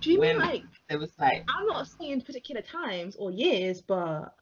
Do 0.00 0.12
you 0.12 0.20
mean 0.20 0.38
like 0.38 0.62
it 0.88 0.96
was 0.96 1.10
like, 1.18 1.44
I'm 1.48 1.66
not 1.66 1.88
saying 1.88 2.20
particular 2.20 2.62
times 2.62 3.16
or 3.16 3.30
years, 3.32 3.82
but 3.82 4.34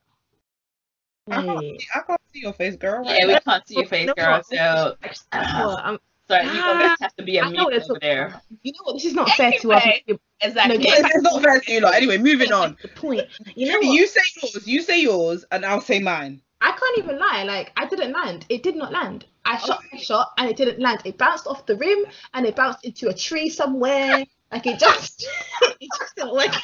I 1.31 1.43
can't, 1.43 1.83
I 1.95 2.01
can't 2.07 2.21
see 2.33 2.41
your 2.41 2.53
face, 2.53 2.77
girl. 2.77 3.03
yeah, 3.05 3.27
we 3.27 3.39
can't 3.41 3.67
see 3.69 3.75
your 3.77 3.87
face, 3.87 4.07
No, 4.07 4.15
girl. 4.15 4.33
what? 4.33 4.47
So, 4.47 4.97
Well, 5.33 5.77
I'm- 5.79 5.99
sorry, 6.29 6.45
you're 6.45 6.55
gonna 6.55 6.85
Ah, 6.85 6.97
have 7.01 7.15
to 7.17 7.23
be 7.23 7.39
a 7.39 7.43
I 7.43 7.51
know 7.51 7.67
mute 7.69 7.75
over 7.75 7.79
talking 7.81 7.99
there. 8.01 8.43
You 8.63 8.73
know 8.73 8.79
what? 8.85 8.93
This 8.95 9.05
is 9.07 9.15
not 9.15 9.29
fair 9.31 9.53
to 9.53 9.73
us. 9.73 9.83
Anyway. 9.85 10.21
Exactly. 10.41 10.79
No, 10.79 10.85
It's, 10.85 11.15
it's 11.15 11.23
not 11.23 11.43
fair 11.43 11.61
to 11.61 11.73
you 11.73 11.81
lot. 11.81 11.95
Anyway, 11.95 12.19
moving 12.19 12.53
on. 12.53 12.77
The 12.83 12.89
point. 12.89 13.23
You 13.55 13.69
know 13.73 13.79
what? 13.79 13.95
you 13.95 14.07
say 14.07 14.21
yours. 14.43 14.67
You 14.67 14.83
say 14.83 15.01
yours, 15.01 15.45
and 15.53 15.65
I'll 15.65 15.81
say 15.81 16.01
mine. 16.01 16.41
I 16.61 16.71
can't 16.73 16.99
even 16.99 17.19
lie. 17.19 17.43
Like 17.45 17.73
I 17.77 17.87
didn't 17.87 18.13
land. 18.13 18.47
It 18.49 18.63
did 18.63 18.77
not 18.77 18.93
land. 18.93 19.27
I 19.45 19.59
shot 19.59 19.81
Oh. 19.83 19.87
my 19.93 19.99
shot 19.99 20.33
and 20.39 20.49
it 20.49 20.57
didn't 20.57 20.79
land. 20.81 21.03
It 21.05 21.19
bounced 21.19 21.47
off 21.49 21.67
the 21.67 21.77
rim 21.77 22.05
and 22.35 22.47
it 22.47 22.55
bounced 22.55 22.85
into 22.85 23.09
a 23.09 23.15
tree 23.15 23.49
somewhere. 23.51 24.25
Like 24.53 24.67
it 24.67 24.79
just, 24.79 25.27
it 25.81 25.89
just 25.99 26.15
didn't 26.15 26.33
work 26.35 26.55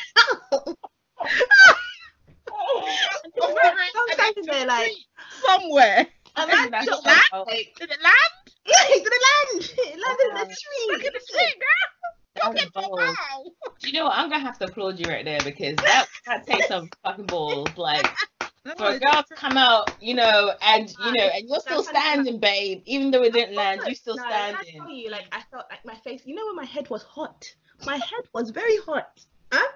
out. 0.52 0.76
I'm 2.76 4.12
standing 4.12 4.44
there 4.46 4.66
like, 4.66 4.92
Somewhere. 5.46 6.06
and 6.36 6.50
That's 6.50 6.70
that 6.70 6.84
shot 6.84 7.04
not- 7.04 7.24
was 7.32 7.46
like, 7.48 7.74
Did 7.78 7.90
it 7.90 8.02
land? 8.02 8.14
it 8.66 9.04
didn't 9.04 9.24
land. 9.28 9.72
It 9.78 10.00
landed 10.00 10.28
in 10.28 10.34
the 10.34 10.40
oh. 10.40 10.44
tree. 10.44 10.86
Look 10.92 11.04
at 11.04 11.12
the 11.12 11.20
tree, 11.32 11.54
girl. 11.60 12.52
That 12.52 12.54
was 12.54 12.70
balls. 12.70 13.16
Do 13.80 13.88
you 13.88 13.92
know 13.94 14.04
what? 14.04 14.16
I'm 14.18 14.30
gonna 14.30 14.42
have 14.42 14.58
to 14.58 14.66
applaud 14.66 14.98
you 14.98 15.10
right 15.10 15.24
there 15.24 15.40
because 15.42 15.76
that 15.76 16.06
that 16.26 16.46
takes 16.46 16.68
some 16.68 16.88
fucking 17.02 17.26
balls. 17.26 17.68
Like 17.76 18.06
for 18.76 18.90
a 18.90 18.98
girl 18.98 19.24
to 19.28 19.34
come 19.34 19.56
out, 19.56 19.90
you 20.00 20.14
know, 20.14 20.52
and 20.62 20.88
you 21.04 21.12
know, 21.12 21.24
and 21.34 21.48
you're 21.48 21.60
still 21.60 21.82
standing, 21.82 22.38
babe. 22.38 22.82
Even 22.84 23.10
though 23.10 23.22
it 23.22 23.32
didn't 23.32 23.54
land, 23.56 23.80
you 23.86 23.94
still 23.94 24.16
No, 24.16 24.22
when 24.24 24.32
I 24.32 24.52
standing. 24.52 24.80
tell 24.80 24.90
you, 24.90 25.10
like 25.10 25.26
I 25.32 25.42
felt 25.50 25.64
like 25.70 25.84
my 25.84 25.94
face. 25.96 26.22
You 26.24 26.34
know 26.34 26.46
when 26.46 26.56
my 26.56 26.64
head 26.64 26.88
was 26.90 27.02
hot. 27.02 27.44
My 27.86 27.96
head 27.96 28.24
was 28.34 28.50
very 28.50 28.76
hot. 28.78 29.20
Huh? 29.52 29.66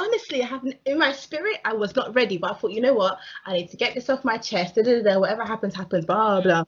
Honestly, 0.00 0.42
I 0.42 0.46
haven't 0.46 0.76
in 0.86 0.98
my 0.98 1.12
spirit, 1.12 1.58
I 1.64 1.74
was 1.74 1.94
not 1.94 2.14
ready, 2.14 2.38
but 2.38 2.52
I 2.52 2.54
thought, 2.54 2.72
you 2.72 2.80
know 2.80 2.94
what? 2.94 3.18
I 3.46 3.52
need 3.54 3.70
to 3.70 3.76
get 3.76 3.94
this 3.94 4.08
off 4.08 4.24
my 4.24 4.38
chest. 4.38 4.76
Da, 4.76 4.82
da, 4.82 5.02
da, 5.02 5.18
whatever 5.18 5.44
happens, 5.44 5.74
happens. 5.74 6.06
Blah 6.06 6.40
blah. 6.40 6.64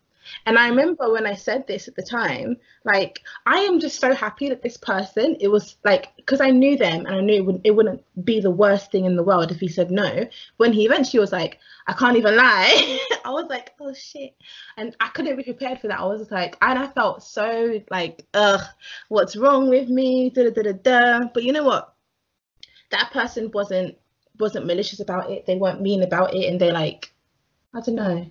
And 0.47 0.57
I 0.57 0.69
remember 0.69 1.11
when 1.11 1.27
I 1.27 1.35
said 1.35 1.67
this 1.67 1.89
at 1.89 1.97
the 1.97 2.03
time, 2.03 2.57
like 2.85 3.23
I 3.47 3.61
am 3.61 3.81
just 3.81 3.99
so 3.99 4.15
happy 4.15 4.49
that 4.51 4.63
this 4.63 4.77
person. 4.77 5.37
It 5.41 5.49
was 5.49 5.77
like 5.85 6.15
because 6.17 6.41
I 6.41 6.51
knew 6.51 6.77
them 6.77 7.07
and 7.07 7.15
I 7.17 7.21
knew 7.21 7.35
it 7.35 7.47
wouldn't, 7.47 7.67
it 7.67 7.71
wouldn't 7.73 8.05
be 8.25 8.41
the 8.41 8.51
worst 8.51 8.93
thing 8.93 9.05
in 9.05 9.17
the 9.17 9.25
world 9.25 9.51
if 9.51 9.59
he 9.61 9.69
said 9.69 9.91
no. 9.91 10.27
When 10.59 10.73
he 10.73 10.85
eventually 10.85 11.21
was 11.21 11.33
like, 11.33 11.59
I 11.87 11.95
can't 11.95 12.17
even 12.17 12.37
lie. 12.37 13.01
I 13.25 13.31
was 13.31 13.47
like, 13.49 13.73
oh 13.81 13.95
shit 13.95 14.35
and 14.77 14.97
I 15.01 15.09
couldn't 15.09 15.37
be 15.37 15.45
prepared 15.45 15.81
for 15.81 15.89
that. 15.89 16.01
I 16.01 16.05
was 16.05 16.21
just 16.21 16.33
like, 16.33 16.57
and 16.63 16.79
I 16.79 16.89
felt 16.89 17.23
so 17.23 17.81
like, 17.91 18.27
ugh, 18.35 18.61
what's 19.09 19.37
wrong 19.37 19.69
with 19.69 19.89
me? 19.89 20.31
Da 20.31 20.51
da 20.51 20.63
da 20.63 20.73
da. 20.73 21.21
But 21.33 21.45
you 21.45 21.53
know 21.53 21.65
what? 21.65 21.92
That 22.93 23.11
person 23.13 23.51
wasn't 23.53 23.97
wasn't 24.39 24.67
malicious 24.67 25.01
about 25.01 25.31
it. 25.31 25.45
They 25.47 25.57
weren't 25.57 25.83
mean 25.83 26.03
about 26.03 26.35
it, 26.35 26.49
and 26.49 26.61
they 26.61 26.71
like, 26.73 27.13
I 27.75 27.81
don't 27.81 27.97
know. 27.97 28.27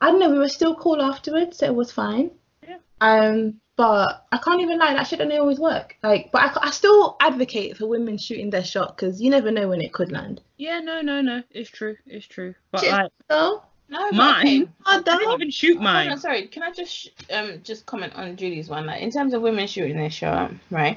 I 0.00 0.10
don't 0.10 0.20
know. 0.20 0.30
We 0.30 0.38
were 0.38 0.48
still 0.48 0.74
cool 0.74 1.00
afterwards, 1.00 1.58
so 1.58 1.66
it 1.66 1.74
was 1.74 1.90
fine. 1.92 2.30
Yeah. 2.66 2.76
Um, 3.00 3.60
but 3.76 4.26
I 4.32 4.38
can't 4.38 4.60
even 4.62 4.78
lie, 4.78 4.94
that 4.94 5.06
shit 5.06 5.18
don't 5.18 5.30
always 5.32 5.58
work. 5.58 5.96
Like, 6.02 6.30
but 6.32 6.42
I, 6.56 6.68
I 6.68 6.70
still 6.70 7.16
advocate 7.20 7.76
for 7.76 7.86
women 7.86 8.16
shooting 8.16 8.48
their 8.50 8.64
shot 8.64 8.96
because 8.96 9.20
you 9.20 9.30
never 9.30 9.50
know 9.50 9.68
when 9.68 9.82
it 9.82 9.92
could 9.92 10.10
land. 10.10 10.40
Yeah, 10.56 10.80
no, 10.80 11.02
no, 11.02 11.20
no. 11.20 11.42
It's 11.50 11.68
true. 11.68 11.96
It's 12.06 12.26
true. 12.26 12.54
But 12.72 12.80
Shit. 12.82 12.92
like 12.92 13.12
So, 13.30 13.62
No, 13.90 14.10
mine, 14.12 14.62
okay. 14.62 14.68
I 14.86 14.96
didn't 15.02 15.04
don't. 15.04 15.34
even 15.34 15.50
shoot 15.50 15.76
Hold 15.76 15.88
on, 15.88 16.06
mine. 16.06 16.18
sorry, 16.18 16.46
can 16.48 16.62
I 16.62 16.72
just 16.72 16.92
sh- 16.92 17.08
um 17.30 17.60
just 17.62 17.84
comment 17.84 18.14
on 18.14 18.36
Julie's 18.36 18.68
one? 18.70 18.86
Like 18.86 19.02
in 19.02 19.10
terms 19.10 19.34
of 19.34 19.42
women 19.42 19.66
shooting 19.66 19.96
their 19.98 20.10
shot, 20.10 20.52
right? 20.70 20.96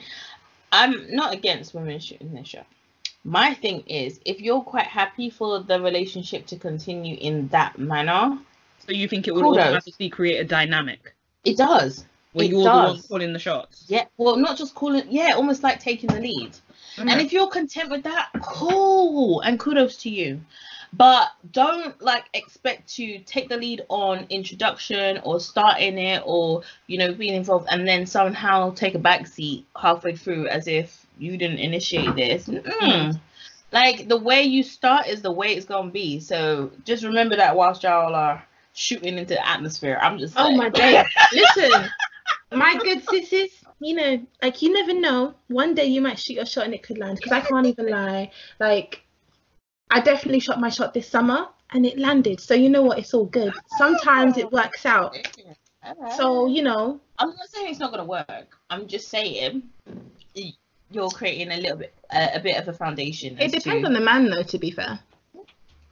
I'm 0.71 1.13
not 1.13 1.33
against 1.33 1.73
women 1.73 1.99
shooting 1.99 2.33
their 2.33 2.45
shot. 2.45 2.65
My 3.23 3.53
thing 3.53 3.81
is, 3.81 4.19
if 4.25 4.39
you're 4.39 4.61
quite 4.61 4.87
happy 4.87 5.29
for 5.29 5.59
the 5.59 5.81
relationship 5.81 6.45
to 6.47 6.55
continue 6.55 7.17
in 7.19 7.47
that 7.49 7.77
manner, 7.77 8.39
So 8.85 8.93
you 8.93 9.07
think 9.07 9.27
it 9.27 9.35
would 9.35 9.43
Kudos. 9.43 9.61
automatically 9.61 10.09
create 10.09 10.39
a 10.39 10.45
dynamic 10.45 11.15
it 11.43 11.57
does. 11.57 12.05
where 12.33 12.45
It 12.45 12.51
you're 12.51 12.63
the 12.63 12.69
one 12.69 13.01
calling 13.01 13.33
the 13.33 13.39
shots? 13.39 13.85
Yeah, 13.87 14.05
well, 14.17 14.37
not 14.37 14.57
just 14.57 14.75
calling, 14.75 15.03
yeah, 15.09 15.33
almost 15.35 15.63
like 15.63 15.79
taking 15.79 16.09
the 16.09 16.19
lead. 16.19 16.55
And 16.97 17.09
mm. 17.09 17.23
if 17.23 17.33
you're 17.33 17.47
content 17.47 17.89
with 17.89 18.03
that, 18.03 18.29
cool, 18.41 19.41
and 19.41 19.59
kudos 19.59 19.97
to 20.03 20.09
you. 20.09 20.41
But 20.91 21.27
don't 21.51 22.01
like 22.01 22.25
expect 22.33 22.95
to 22.95 23.19
take 23.19 23.47
the 23.47 23.57
lead 23.57 23.85
on 23.89 24.25
introduction 24.29 25.19
or 25.23 25.39
starting 25.39 25.99
it 25.99 26.23
or 26.25 26.63
you 26.87 26.97
know 26.97 27.13
being 27.13 27.35
involved 27.35 27.67
and 27.69 27.87
then 27.87 28.07
somehow 28.07 28.71
take 28.73 28.95
a 28.95 28.99
back 28.99 29.27
seat 29.27 29.67
halfway 29.79 30.15
through 30.15 30.47
as 30.47 30.67
if 30.67 31.05
you 31.19 31.37
didn't 31.37 31.59
initiate 31.59 32.15
this. 32.15 32.47
Mm-mm. 32.47 32.63
Mm. 32.63 33.19
Like 33.71 34.07
the 34.07 34.17
way 34.17 34.43
you 34.43 34.63
start 34.63 35.07
is 35.07 35.21
the 35.21 35.31
way 35.31 35.49
it's 35.53 35.65
gonna 35.65 35.91
be. 35.91 36.19
So 36.19 36.71
just 36.85 37.03
remember 37.03 37.35
that 37.35 37.55
whilst 37.55 37.83
y'all 37.83 38.15
are 38.15 38.43
shooting 38.73 39.17
into 39.17 39.35
the 39.35 39.47
atmosphere. 39.47 39.99
I'm 40.01 40.17
just 40.17 40.33
Oh 40.37 40.55
my 40.55 40.69
days. 40.73 41.05
Listen, 41.33 41.89
my 42.51 42.79
good 42.83 43.03
sisters, 43.03 43.49
you 43.79 43.95
know, 43.95 44.25
like 44.41 44.61
you 44.61 44.73
never 44.73 44.99
know. 44.99 45.35
One 45.47 45.75
day 45.75 45.85
you 45.85 46.01
might 46.01 46.17
shoot 46.17 46.33
your 46.33 46.45
shot 46.45 46.65
and 46.65 46.73
it 46.73 46.81
could 46.81 46.97
land. 46.97 47.17
Because 47.17 47.31
I 47.31 47.41
can't 47.41 47.67
even 47.67 47.89
lie. 47.89 48.31
Like, 48.59 49.03
I 49.91 49.99
definitely 49.99 50.39
shot 50.39 50.59
my 50.59 50.69
shot 50.69 50.93
this 50.93 51.07
summer 51.07 51.47
and 51.71 51.85
it 51.85 51.99
landed. 51.99 52.39
So 52.39 52.55
you 52.55 52.69
know 52.69 52.81
what? 52.81 52.97
It's 52.97 53.13
all 53.13 53.25
good. 53.25 53.53
Sometimes 53.77 54.37
it 54.37 54.51
works 54.51 54.85
out. 54.85 55.15
So 56.17 56.47
you 56.47 56.63
know, 56.63 56.99
I'm 57.19 57.29
not 57.29 57.49
saying 57.49 57.69
it's 57.69 57.79
not 57.79 57.91
gonna 57.91 58.05
work. 58.05 58.57
I'm 58.69 58.87
just 58.87 59.09
saying 59.09 59.63
you're 60.91 61.09
creating 61.09 61.51
a 61.51 61.57
little 61.57 61.77
bit, 61.77 61.93
a, 62.11 62.35
a 62.35 62.39
bit 62.39 62.57
of 62.57 62.67
a 62.67 62.73
foundation. 62.73 63.37
it 63.39 63.51
depends 63.51 63.81
to- 63.81 63.87
on 63.87 63.93
the 63.93 63.99
man, 63.99 64.29
though. 64.29 64.43
To 64.43 64.57
be 64.57 64.71
fair. 64.71 64.99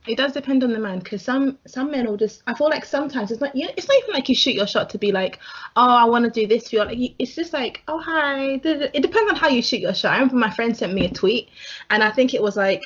It 0.08 0.16
does 0.16 0.32
depend 0.32 0.64
on 0.64 0.72
the 0.72 0.80
man 0.80 1.00
because 1.00 1.22
some 1.22 1.60
some 1.68 1.92
men 1.92 2.08
will 2.08 2.16
just. 2.16 2.42
I 2.48 2.54
feel 2.54 2.70
like 2.70 2.86
sometimes 2.86 3.30
it's 3.30 3.42
not. 3.42 3.54
You 3.54 3.68
it's 3.76 3.90
not 3.90 3.98
even 3.98 4.14
like 4.14 4.30
you 4.30 4.36
shoot 4.36 4.56
your 4.56 4.66
shot 4.66 4.90
to 4.92 4.98
be 4.98 5.12
like, 5.12 5.40
oh, 5.76 5.90
I 5.90 6.06
want 6.06 6.24
to 6.24 6.32
do 6.32 6.48
this 6.48 6.70
for 6.70 6.78
you. 6.78 6.86
Like 6.86 7.16
it's 7.20 7.36
just 7.36 7.52
like, 7.52 7.84
oh 7.90 8.00
hi. 8.00 8.62
It 8.64 9.02
depends 9.02 9.32
on 9.32 9.36
how 9.36 9.50
you 9.50 9.62
shoot 9.62 9.82
your 9.82 9.94
shot. 9.94 10.14
I 10.14 10.16
remember 10.16 10.38
my 10.38 10.50
friend 10.50 10.76
sent 10.78 10.94
me 10.94 11.06
a 11.06 11.10
tweet, 11.10 11.50
and 11.90 12.02
I 12.02 12.12
think 12.12 12.34
it 12.34 12.42
was 12.42 12.56
like, 12.56 12.84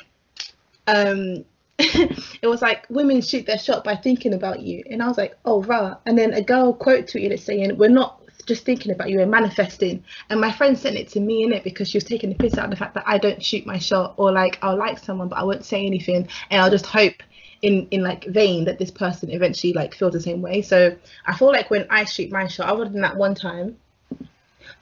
um, 0.88 1.44
it 1.78 2.46
was 2.46 2.60
like 2.60 2.86
women 2.90 3.20
shoot 3.20 3.46
their 3.46 3.58
shot 3.58 3.84
by 3.84 3.94
thinking 3.94 4.34
about 4.34 4.60
you, 4.60 4.82
and 4.90 5.00
I 5.00 5.06
was 5.06 5.16
like, 5.16 5.36
oh 5.44 5.62
rah. 5.62 5.98
And 6.06 6.18
then 6.18 6.32
a 6.32 6.42
girl 6.42 6.72
quote 6.72 7.06
tweeted 7.06 7.30
it 7.30 7.40
saying, 7.40 7.76
we're 7.78 7.88
not 7.88 8.20
just 8.44 8.64
thinking 8.64 8.92
about 8.92 9.10
you, 9.10 9.18
we're 9.18 9.26
manifesting. 9.26 10.04
And 10.30 10.40
my 10.40 10.52
friend 10.52 10.78
sent 10.78 10.96
it 10.96 11.08
to 11.10 11.20
me 11.20 11.42
in 11.44 11.52
it 11.52 11.64
because 11.64 11.88
she 11.88 11.96
was 11.96 12.04
taking 12.04 12.30
the 12.30 12.36
piss 12.36 12.58
out 12.58 12.64
of 12.64 12.70
the 12.70 12.76
fact 12.76 12.94
that 12.94 13.04
I 13.06 13.18
don't 13.18 13.44
shoot 13.44 13.66
my 13.66 13.78
shot 13.78 14.14
or 14.16 14.32
like 14.32 14.58
I'll 14.62 14.76
like 14.76 14.98
someone 14.98 15.28
but 15.28 15.38
I 15.38 15.44
won't 15.44 15.64
say 15.64 15.86
anything 15.86 16.28
and 16.50 16.60
I'll 16.60 16.70
just 16.70 16.86
hope 16.86 17.14
in 17.62 17.86
in 17.90 18.02
like 18.02 18.24
vain 18.26 18.64
that 18.64 18.78
this 18.78 18.90
person 18.90 19.30
eventually 19.30 19.72
like 19.72 19.94
feels 19.94 20.12
the 20.12 20.20
same 20.20 20.42
way. 20.42 20.62
So 20.62 20.96
I 21.26 21.36
feel 21.36 21.48
like 21.48 21.70
when 21.70 21.86
I 21.90 22.04
shoot 22.04 22.30
my 22.30 22.46
shot, 22.46 22.68
other 22.68 22.84
than 22.84 23.00
that 23.02 23.16
one 23.16 23.34
time, 23.34 23.76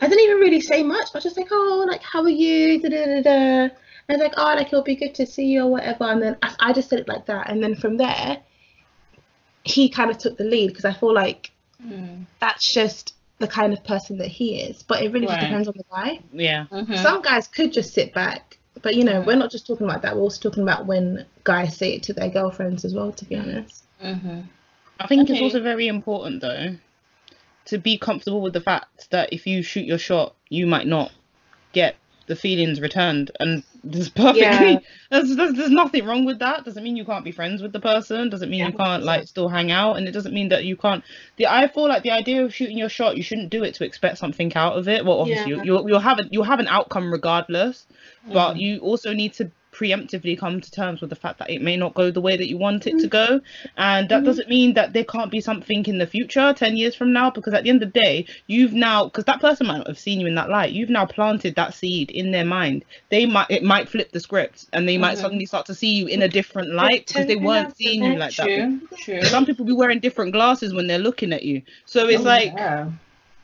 I 0.00 0.08
didn't 0.08 0.24
even 0.24 0.38
really 0.38 0.60
say 0.60 0.82
much. 0.82 1.08
I 1.12 1.18
was 1.18 1.24
just 1.24 1.36
like, 1.36 1.48
oh, 1.50 1.86
like 1.88 2.02
how 2.02 2.22
are 2.22 2.28
you? 2.28 2.80
Da, 2.80 2.88
da, 2.88 3.04
da, 3.04 3.22
da. 3.22 3.30
And 3.30 3.72
I 4.08 4.12
was 4.14 4.20
like, 4.20 4.34
oh, 4.36 4.54
like 4.56 4.68
it'll 4.68 4.82
be 4.82 4.96
good 4.96 5.14
to 5.16 5.26
see 5.26 5.46
you 5.46 5.64
or 5.64 5.70
whatever. 5.70 6.04
And 6.04 6.22
then 6.22 6.36
I, 6.42 6.54
I 6.60 6.72
just 6.72 6.88
said 6.88 7.00
it 7.00 7.08
like 7.08 7.26
that. 7.26 7.50
And 7.50 7.62
then 7.62 7.74
from 7.74 7.96
there, 7.96 8.38
he 9.64 9.88
kind 9.88 10.10
of 10.10 10.18
took 10.18 10.38
the 10.38 10.44
lead 10.44 10.68
because 10.68 10.84
I 10.84 10.92
feel 10.92 11.12
like 11.14 11.50
Mm. 11.82 12.26
that's 12.40 12.72
just 12.72 13.14
the 13.40 13.48
kind 13.48 13.72
of 13.72 13.82
person 13.82 14.18
that 14.18 14.28
he 14.28 14.60
is. 14.60 14.82
But 14.82 15.02
it 15.02 15.12
really 15.12 15.26
just 15.26 15.40
depends 15.40 15.66
on 15.66 15.74
the 15.76 15.84
guy. 15.90 16.20
Yeah. 16.32 16.66
Mhm. 16.70 16.96
Some 17.02 17.22
guys 17.22 17.48
could 17.48 17.72
just 17.72 17.92
sit 17.92 18.14
back, 18.14 18.58
but 18.82 18.94
you 18.94 19.02
know, 19.02 19.22
Mhm. 19.22 19.26
we're 19.26 19.36
not 19.36 19.50
just 19.50 19.66
talking 19.66 19.86
about 19.88 20.02
that. 20.02 20.14
We're 20.14 20.22
also 20.22 20.48
talking 20.48 20.62
about 20.62 20.86
when 20.86 21.24
guys 21.42 21.76
say 21.76 21.94
it 21.94 22.02
to 22.04 22.12
their 22.12 22.28
girlfriends 22.28 22.84
as 22.84 22.94
well. 22.94 23.10
To 23.12 23.24
be 23.24 23.36
honest, 23.36 23.84
Mhm. 24.04 24.44
I 25.00 25.06
think 25.06 25.28
it's 25.30 25.40
also 25.40 25.60
very 25.60 25.88
important 25.88 26.42
though 26.42 26.76
to 27.64 27.78
be 27.78 27.96
comfortable 27.96 28.40
with 28.42 28.52
the 28.52 28.60
fact 28.60 29.10
that 29.10 29.32
if 29.32 29.46
you 29.46 29.62
shoot 29.62 29.86
your 29.86 29.98
shot, 29.98 30.34
you 30.48 30.66
might 30.66 30.86
not 30.86 31.12
get 31.72 31.96
the 32.26 32.36
feelings 32.36 32.80
returned, 32.80 33.30
and 33.40 33.62
there's 33.82 34.08
perfectly 34.08 34.40
Yeah. 34.42 34.78
there's, 35.10 35.34
there's 35.36 35.54
there's 35.54 35.70
nothing 35.70 36.04
wrong 36.04 36.24
with 36.24 36.38
that. 36.40 36.64
Doesn't 36.64 36.82
mean 36.82 36.96
you 36.96 37.04
can't 37.04 37.24
be 37.24 37.32
friends 37.32 37.62
with 37.62 37.72
the 37.72 37.80
person. 37.80 38.28
Doesn't 38.30 38.50
mean 38.50 38.60
Yeah, 38.60 38.66
you 38.68 38.72
can't 38.76 39.02
like 39.04 39.26
still 39.26 39.48
hang 39.48 39.70
out, 39.70 39.96
and 39.96 40.06
it 40.06 40.12
doesn't 40.12 40.34
mean 40.34 40.48
that 40.50 40.64
you 40.64 40.76
can't. 40.76 41.02
The 41.36 41.46
I 41.46 41.68
feel 41.68 41.88
like 41.88 42.02
the 42.02 42.10
idea 42.10 42.44
of 42.44 42.54
shooting 42.54 42.78
your 42.78 42.88
shot, 42.88 43.16
you 43.16 43.22
shouldn't 43.22 43.50
do 43.50 43.64
it 43.64 43.74
to 43.76 43.84
expect 43.84 44.18
something 44.18 44.54
out 44.56 44.76
of 44.76 44.88
it. 44.88 45.04
Well, 45.04 45.20
obviously 45.20 45.52
Yeah. 45.52 45.58
you 45.58 45.64
you'll, 45.64 45.88
you'll 45.88 46.00
have 46.00 46.18
an 46.18 46.28
you'll 46.30 46.44
have 46.44 46.60
an 46.60 46.68
outcome 46.68 47.10
regardless, 47.10 47.86
but 48.26 48.54
Mhm. 48.54 48.60
you 48.60 48.78
also 48.80 49.12
need 49.12 49.32
to 49.34 49.50
preemptively 49.80 50.38
come 50.38 50.60
to 50.60 50.70
terms 50.70 51.00
with 51.00 51.08
the 51.08 51.16
fact 51.16 51.38
that 51.38 51.48
it 51.48 51.62
may 51.62 51.76
not 51.76 51.94
go 51.94 52.10
the 52.10 52.20
way 52.20 52.36
that 52.36 52.48
you 52.48 52.58
want 52.58 52.86
it 52.86 52.98
to 52.98 53.06
go 53.08 53.40
and 53.78 54.08
that 54.10 54.20
Mhm. 54.22 54.26
doesn't 54.26 54.48
mean 54.48 54.74
that 54.74 54.92
there 54.92 55.04
can't 55.04 55.30
be 55.30 55.40
something 55.40 55.84
in 55.86 55.96
the 55.98 56.06
future 56.06 56.52
10 56.52 56.76
years 56.76 56.94
from 56.94 57.12
now 57.14 57.30
because 57.30 57.54
at 57.54 57.62
the 57.64 57.70
end 57.70 57.82
of 57.82 57.90
the 57.92 58.00
day 58.00 58.26
you've 58.46 58.74
now 58.74 59.04
because 59.04 59.24
that 59.24 59.40
person 59.40 59.66
might 59.66 59.78
not 59.78 59.86
have 59.86 59.98
seen 59.98 60.20
you 60.20 60.26
in 60.26 60.34
that 60.34 60.50
light 60.50 60.72
you've 60.72 60.90
now 60.90 61.06
planted 61.06 61.54
that 61.54 61.72
seed 61.72 62.10
in 62.10 62.30
their 62.30 62.44
mind 62.44 62.84
they 63.08 63.24
might 63.24 63.46
it 63.48 63.62
might 63.62 63.88
flip 63.88 64.12
the 64.12 64.20
script 64.20 64.66
and 64.74 64.86
they 64.86 64.98
might 64.98 65.16
Mhm. 65.16 65.20
suddenly 65.22 65.46
start 65.46 65.64
to 65.66 65.74
see 65.74 65.92
you 65.94 66.06
in 66.06 66.20
a 66.22 66.28
different 66.28 66.74
light 66.74 67.06
because 67.06 67.26
they 67.26 67.36
weren't 67.36 67.74
seeing 67.76 68.04
you 68.04 68.16
like 68.18 68.34
that 68.36 68.48
True. 68.48 68.80
True. 68.98 69.22
some 69.28 69.46
people 69.46 69.64
be 69.64 69.72
wearing 69.72 69.98
different 70.00 70.32
glasses 70.32 70.74
when 70.74 70.86
they're 70.86 70.98
looking 70.98 71.32
at 71.32 71.42
you 71.42 71.62
so 71.86 72.06
it's 72.08 72.20
Oh, 72.20 72.24
like 72.24 72.52
yeah. 72.54 72.90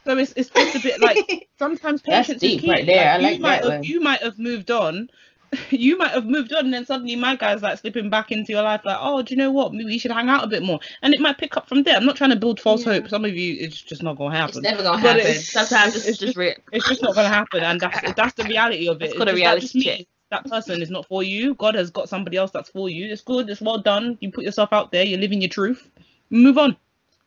so 0.04 0.18
it's, 0.18 0.32
it's 0.36 0.50
just 0.50 0.74
a 0.74 0.80
bit 0.80 1.00
like 1.00 1.48
sometimes 1.58 2.02
That's 2.02 2.28
patience 2.28 2.42
is 2.42 2.50
deep 2.52 2.60
key. 2.60 2.70
right 2.70 2.86
there. 2.86 3.10
I 3.12 3.16
you 3.16 3.22
like 3.22 3.40
might 3.40 3.62
that 3.62 3.72
have 3.72 3.84
you 3.86 4.00
might 4.00 4.22
have 4.22 4.38
moved 4.38 4.70
on. 4.70 5.08
You 5.70 5.96
might 5.98 6.10
have 6.12 6.26
moved 6.26 6.52
on, 6.52 6.66
and 6.66 6.74
then 6.74 6.84
suddenly 6.86 7.16
my 7.16 7.36
guy's 7.36 7.62
like 7.62 7.78
slipping 7.78 8.08
back 8.10 8.30
into 8.32 8.52
your 8.52 8.62
life, 8.62 8.82
like, 8.84 8.98
oh, 9.00 9.22
do 9.22 9.32
you 9.34 9.38
know 9.38 9.50
what? 9.50 9.72
Maybe 9.72 9.84
we 9.86 9.98
should 9.98 10.10
hang 10.10 10.28
out 10.28 10.44
a 10.44 10.46
bit 10.46 10.62
more, 10.62 10.80
and 11.02 11.12
it 11.14 11.20
might 11.20 11.38
pick 11.38 11.56
up 11.56 11.68
from 11.68 11.82
there. 11.82 11.96
I'm 11.96 12.04
not 12.06 12.16
trying 12.16 12.30
to 12.30 12.36
build 12.36 12.60
false 12.60 12.86
Yeah. 12.86 12.94
hope. 12.94 13.08
Some 13.08 13.24
of 13.24 13.34
you, 13.34 13.56
it's 13.60 13.80
just 13.80 14.02
not 14.02 14.16
gonna 14.18 14.36
happen. 14.36 14.58
It's 14.58 14.62
never 14.62 14.82
gonna 14.82 15.02
But 15.02 15.16
happen. 15.16 15.20
it's- 15.20 15.48
Sometimes 15.50 15.96
it's 15.96 16.06
it's, 16.06 16.18
just 16.18 16.36
real. 16.36 16.54
It's 16.72 16.86
just 16.88 17.02
not 17.02 17.14
gonna 17.14 17.28
happen, 17.28 17.62
and 17.62 17.80
that's 17.80 18.12
that's 18.14 18.34
the 18.34 18.44
reality 18.44 18.88
of 18.88 19.00
it. 19.00 19.06
It's 19.06 19.12
It's 19.14 19.18
got 19.18 19.28
a 19.28 19.34
reality 19.34 19.80
check. 19.82 20.06
That 20.30 20.44
person 20.46 20.82
is 20.82 20.90
not 20.90 21.06
for 21.06 21.22
you. 21.22 21.54
God 21.54 21.74
has 21.76 21.90
got 21.90 22.08
somebody 22.08 22.36
else 22.36 22.50
that's 22.50 22.70
for 22.70 22.88
you. 22.88 23.12
It's 23.12 23.22
good. 23.22 23.48
It's 23.48 23.60
well 23.60 23.78
done. 23.78 24.18
You 24.20 24.32
put 24.32 24.44
yourself 24.44 24.70
out 24.72 24.90
there. 24.90 25.04
You're 25.04 25.20
living 25.20 25.40
your 25.40 25.48
truth. 25.50 25.88
Move 26.30 26.58
on. 26.58 26.76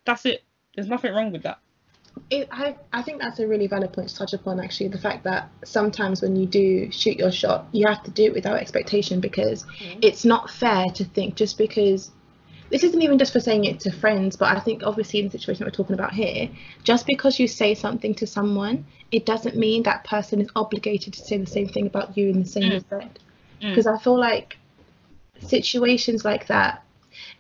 That's 0.05 0.25
it. 0.25 0.43
There's 0.75 0.89
nothing 0.89 1.13
wrong 1.13 1.31
with 1.31 1.43
that. 1.43 1.59
It, 2.29 2.47
I 2.51 2.75
I 2.93 3.01
think 3.01 3.19
that's 3.21 3.39
a 3.39 3.47
really 3.47 3.67
valid 3.67 3.93
point 3.93 4.09
to 4.09 4.15
touch 4.15 4.33
upon. 4.33 4.59
Actually, 4.59 4.89
the 4.89 4.97
fact 4.97 5.23
that 5.23 5.49
sometimes 5.63 6.21
when 6.21 6.35
you 6.35 6.45
do 6.45 6.91
shoot 6.91 7.17
your 7.17 7.31
shot, 7.31 7.67
you 7.71 7.87
have 7.87 8.03
to 8.03 8.11
do 8.11 8.23
it 8.23 8.33
without 8.33 8.57
expectation 8.57 9.19
because 9.19 9.63
Mhm. 9.63 9.99
it's 10.01 10.25
not 10.25 10.49
fair 10.49 10.85
to 10.95 11.03
think 11.03 11.35
just 11.35 11.57
because. 11.57 12.11
This 12.71 12.83
isn't 12.83 13.01
even 13.01 13.17
just 13.17 13.33
for 13.33 13.39
saying 13.39 13.65
it 13.65 13.79
to 13.79 13.91
friends, 13.91 14.35
but 14.35 14.55
I 14.55 14.59
think 14.59 14.83
obviously 14.83 15.19
in 15.21 15.25
the 15.25 15.31
situation 15.31 15.65
we're 15.65 15.71
talking 15.71 15.95
about 15.95 16.13
here, 16.13 16.49
just 16.83 17.07
because 17.07 17.39
you 17.39 17.47
say 17.47 17.73
something 17.73 18.13
to 18.13 18.27
someone, 18.27 18.85
it 19.11 19.25
doesn't 19.25 19.55
mean 19.55 19.81
that 19.83 20.03
person 20.03 20.39
is 20.39 20.49
obligated 20.55 21.13
to 21.13 21.19
say 21.19 21.37
the 21.37 21.47
same 21.47 21.67
thing 21.67 21.87
about 21.87 22.15
you 22.15 22.29
in 22.29 22.39
the 22.41 22.45
same 22.47 22.65
Mm. 22.69 22.73
respect. 22.73 23.19
Mm. 23.59 23.69
Because 23.69 23.87
I 23.87 23.97
feel 23.97 24.19
like 24.19 24.57
situations 25.39 26.23
like 26.23 26.45
that, 26.47 26.83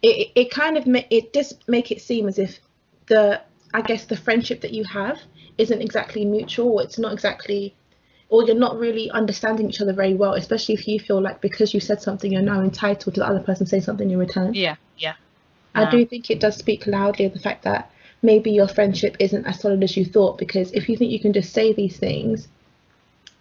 it, 0.01 0.17
it, 0.17 0.31
it 0.35 0.51
kind 0.51 0.77
of 0.77 0.87
ma- 0.87 1.07
it 1.09 1.31
just 1.31 1.67
make 1.67 1.91
it 1.91 2.01
seem 2.01 2.27
as 2.27 2.39
if 2.39 2.59
the 3.05 3.39
I 3.73 3.81
guess 3.81 4.05
the 4.05 4.17
friendship 4.17 4.61
that 4.61 4.71
you 4.73 4.83
have 4.85 5.19
isn't 5.57 5.81
exactly 5.81 6.25
mutual. 6.25 6.69
Or 6.73 6.83
it's 6.83 6.97
not 6.99 7.13
exactly, 7.13 7.75
or 8.29 8.43
you're 8.43 8.55
not 8.55 8.77
really 8.79 9.09
understanding 9.11 9.69
each 9.69 9.81
other 9.81 9.93
very 9.93 10.13
well. 10.15 10.33
Especially 10.33 10.75
if 10.75 10.87
you 10.87 10.99
feel 10.99 11.21
like 11.21 11.41
because 11.41 11.73
you 11.73 11.79
said 11.79 12.01
something, 12.01 12.31
you're 12.31 12.41
now 12.41 12.61
entitled 12.61 13.13
to 13.15 13.19
the 13.21 13.27
other 13.27 13.39
person 13.41 13.65
saying 13.65 13.83
something 13.83 14.09
in 14.09 14.17
return. 14.17 14.53
Yeah. 14.53 14.75
Yeah. 14.97 15.13
I 15.75 15.89
do 15.89 15.99
um, 15.99 16.05
think 16.07 16.29
it 16.31 16.39
does 16.39 16.55
speak 16.57 16.87
loudly 16.87 17.25
of 17.25 17.33
the 17.33 17.39
fact 17.39 17.63
that 17.63 17.91
maybe 18.21 18.51
your 18.51 18.67
friendship 18.67 19.15
isn't 19.19 19.45
as 19.45 19.59
solid 19.59 19.83
as 19.83 19.95
you 19.95 20.03
thought. 20.03 20.37
Because 20.37 20.71
if 20.71 20.89
you 20.89 20.97
think 20.97 21.11
you 21.11 21.19
can 21.19 21.31
just 21.33 21.53
say 21.53 21.73
these 21.73 21.97
things 21.97 22.47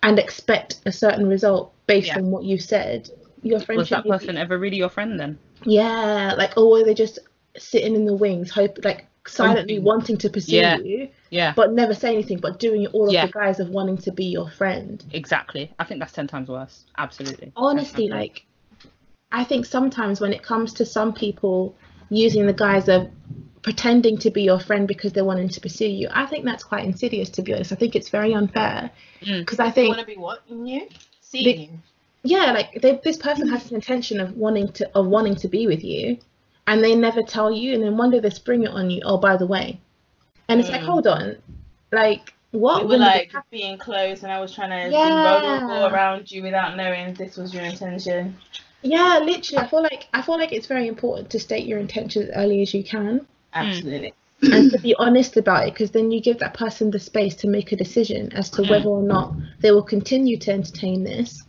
and 0.02 0.18
expect 0.18 0.80
a 0.86 0.92
certain 0.92 1.26
result 1.26 1.72
based 1.86 2.08
Yeah. 2.08 2.18
on 2.18 2.30
what 2.30 2.44
you 2.44 2.58
said, 2.58 3.10
your 3.42 3.56
Was 3.56 3.64
friendship 3.64 4.04
that 4.04 4.06
may 4.26 4.32
be- 4.32 4.38
ever 4.38 4.58
really 4.58 4.76
your 4.76 4.88
friend 4.90 5.18
then? 5.18 5.38
yeah, 5.64 6.34
like 6.38 6.56
or 6.56 6.70
were 6.70 6.84
they 6.84 6.94
just 6.94 7.18
sitting 7.56 7.96
in 7.96 8.04
the 8.04 8.14
wings, 8.14 8.50
hope 8.50 8.78
like 8.84 9.06
silently 9.28 9.74
Hoping. 9.74 9.84
wanting 9.84 10.18
to 10.18 10.30
pursue 10.30 10.56
Yeah. 10.56 10.78
you, 10.78 11.08
Yeah. 11.30 11.52
but 11.54 11.72
never 11.72 11.94
say 11.94 12.12
anything, 12.12 12.38
but 12.38 12.58
doing 12.58 12.82
it 12.84 12.90
all 12.94 13.12
Yeah. 13.12 13.24
of 13.24 13.32
the 13.32 13.38
guise 13.38 13.60
of 13.60 13.68
wanting 13.70 13.98
to 13.98 14.12
be 14.12 14.26
your 14.26 14.48
friend. 14.50 15.04
Exactly. 15.12 15.70
I 15.78 15.84
think 15.84 16.00
that's 16.00 16.12
ten 16.12 16.26
times 16.26 16.48
worse. 16.48 16.84
Absolutely. 16.96 17.52
Honestly, 17.56 18.08
times 18.08 18.20
like 18.20 18.44
I 19.30 19.44
think 19.44 19.66
sometimes 19.66 20.20
when 20.20 20.32
it 20.32 20.42
comes 20.42 20.72
to 20.74 20.86
some 20.86 21.12
people 21.12 21.74
using 22.08 22.46
the 22.46 22.52
guise 22.54 22.88
of 22.88 23.08
pretending 23.60 24.16
to 24.18 24.30
be 24.30 24.42
your 24.42 24.58
friend 24.58 24.88
because 24.88 25.12
they're 25.12 25.24
wanting 25.24 25.48
to 25.50 25.60
pursue 25.60 25.88
you. 25.88 26.08
I 26.10 26.24
think 26.26 26.44
that's 26.46 26.64
quite 26.64 26.84
insidious, 26.86 27.28
to 27.30 27.42
be 27.42 27.52
honest. 27.52 27.72
I 27.72 27.74
think 27.74 27.94
it's 27.94 28.08
very 28.08 28.32
unfair 28.32 28.90
Mm. 29.20 29.40
because 29.40 29.60
I 29.60 29.66
They 29.66 29.72
think 29.72 29.88
want 29.96 30.00
to 30.08 30.14
be 30.14 30.16
what 30.16 30.42
in 30.48 30.66
you? 30.66 30.88
Seeing 31.20 31.44
They- 31.44 31.62
you. 31.64 31.68
yeah, 32.22 32.52
like 32.52 32.80
they, 32.80 32.98
this 33.04 33.18
person 33.18 33.48
has 33.48 33.68
an 33.68 33.74
intention 33.74 34.20
of 34.20 34.36
wanting 34.38 34.68
to 34.72 34.88
of 34.96 35.06
wanting 35.08 35.36
to 35.36 35.48
be 35.48 35.66
with 35.66 35.84
you, 35.84 36.16
and 36.68 36.84
they 36.84 36.94
never 36.94 37.22
tell 37.22 37.50
you, 37.50 37.74
and 37.74 37.82
then 37.82 37.96
one 37.96 38.10
day 38.10 38.20
they 38.20 38.30
spring 38.30 38.62
it 38.62 38.70
on 38.70 38.90
you. 38.90 39.00
Oh, 39.04 39.16
by 39.18 39.36
the 39.36 39.46
way, 39.46 39.80
and 40.48 40.60
it's 40.60 40.68
like, 40.68 40.82
Mm. 40.82 40.86
hold 40.86 41.06
on, 41.06 41.36
like 41.90 42.34
what? 42.52 42.82
We 42.82 42.82
were 42.84 42.88
When 42.90 43.00
did 43.00 43.28
this 43.28 43.34
like 43.34 43.44
being 43.50 43.78
close, 43.78 44.22
and 44.22 44.30
I 44.30 44.38
was 44.40 44.54
trying 44.54 44.70
to 44.70 44.92
Yeah. 44.94 45.88
around 45.88 46.30
you 46.30 46.42
without 46.42 46.76
knowing 46.76 47.14
this 47.14 47.36
was 47.36 47.52
your 47.54 47.64
intention. 47.64 48.36
yeah, 48.82 49.18
literally, 49.24 49.64
I 49.64 49.66
feel 49.66 49.82
like 49.82 50.06
I 50.12 50.22
feel 50.22 50.38
like 50.38 50.52
it's 50.52 50.66
very 50.66 50.86
important 50.86 51.30
to 51.30 51.40
state 51.40 51.66
your 51.66 51.78
intentions 51.80 52.28
as 52.28 52.36
early 52.36 52.62
as 52.62 52.72
you 52.74 52.84
can. 52.84 53.26
Absolutely. 53.54 54.12
and 54.52 54.70
to 54.70 54.78
be 54.78 54.94
honest 55.00 55.36
about 55.36 55.66
it 55.66 55.74
because 55.74 55.90
then 55.90 56.12
you 56.12 56.20
give 56.20 56.38
that 56.38 56.54
person 56.54 56.92
the 56.92 56.98
space 57.00 57.34
to 57.34 57.48
make 57.48 57.72
a 57.72 57.76
decision 57.76 58.32
as 58.34 58.48
to 58.50 58.62
whether 58.62 58.88
or 58.88 59.02
not 59.02 59.34
they 59.62 59.72
will 59.72 59.82
continue 59.82 60.36
to 60.38 60.52
entertain 60.52 61.02
this 61.02 61.42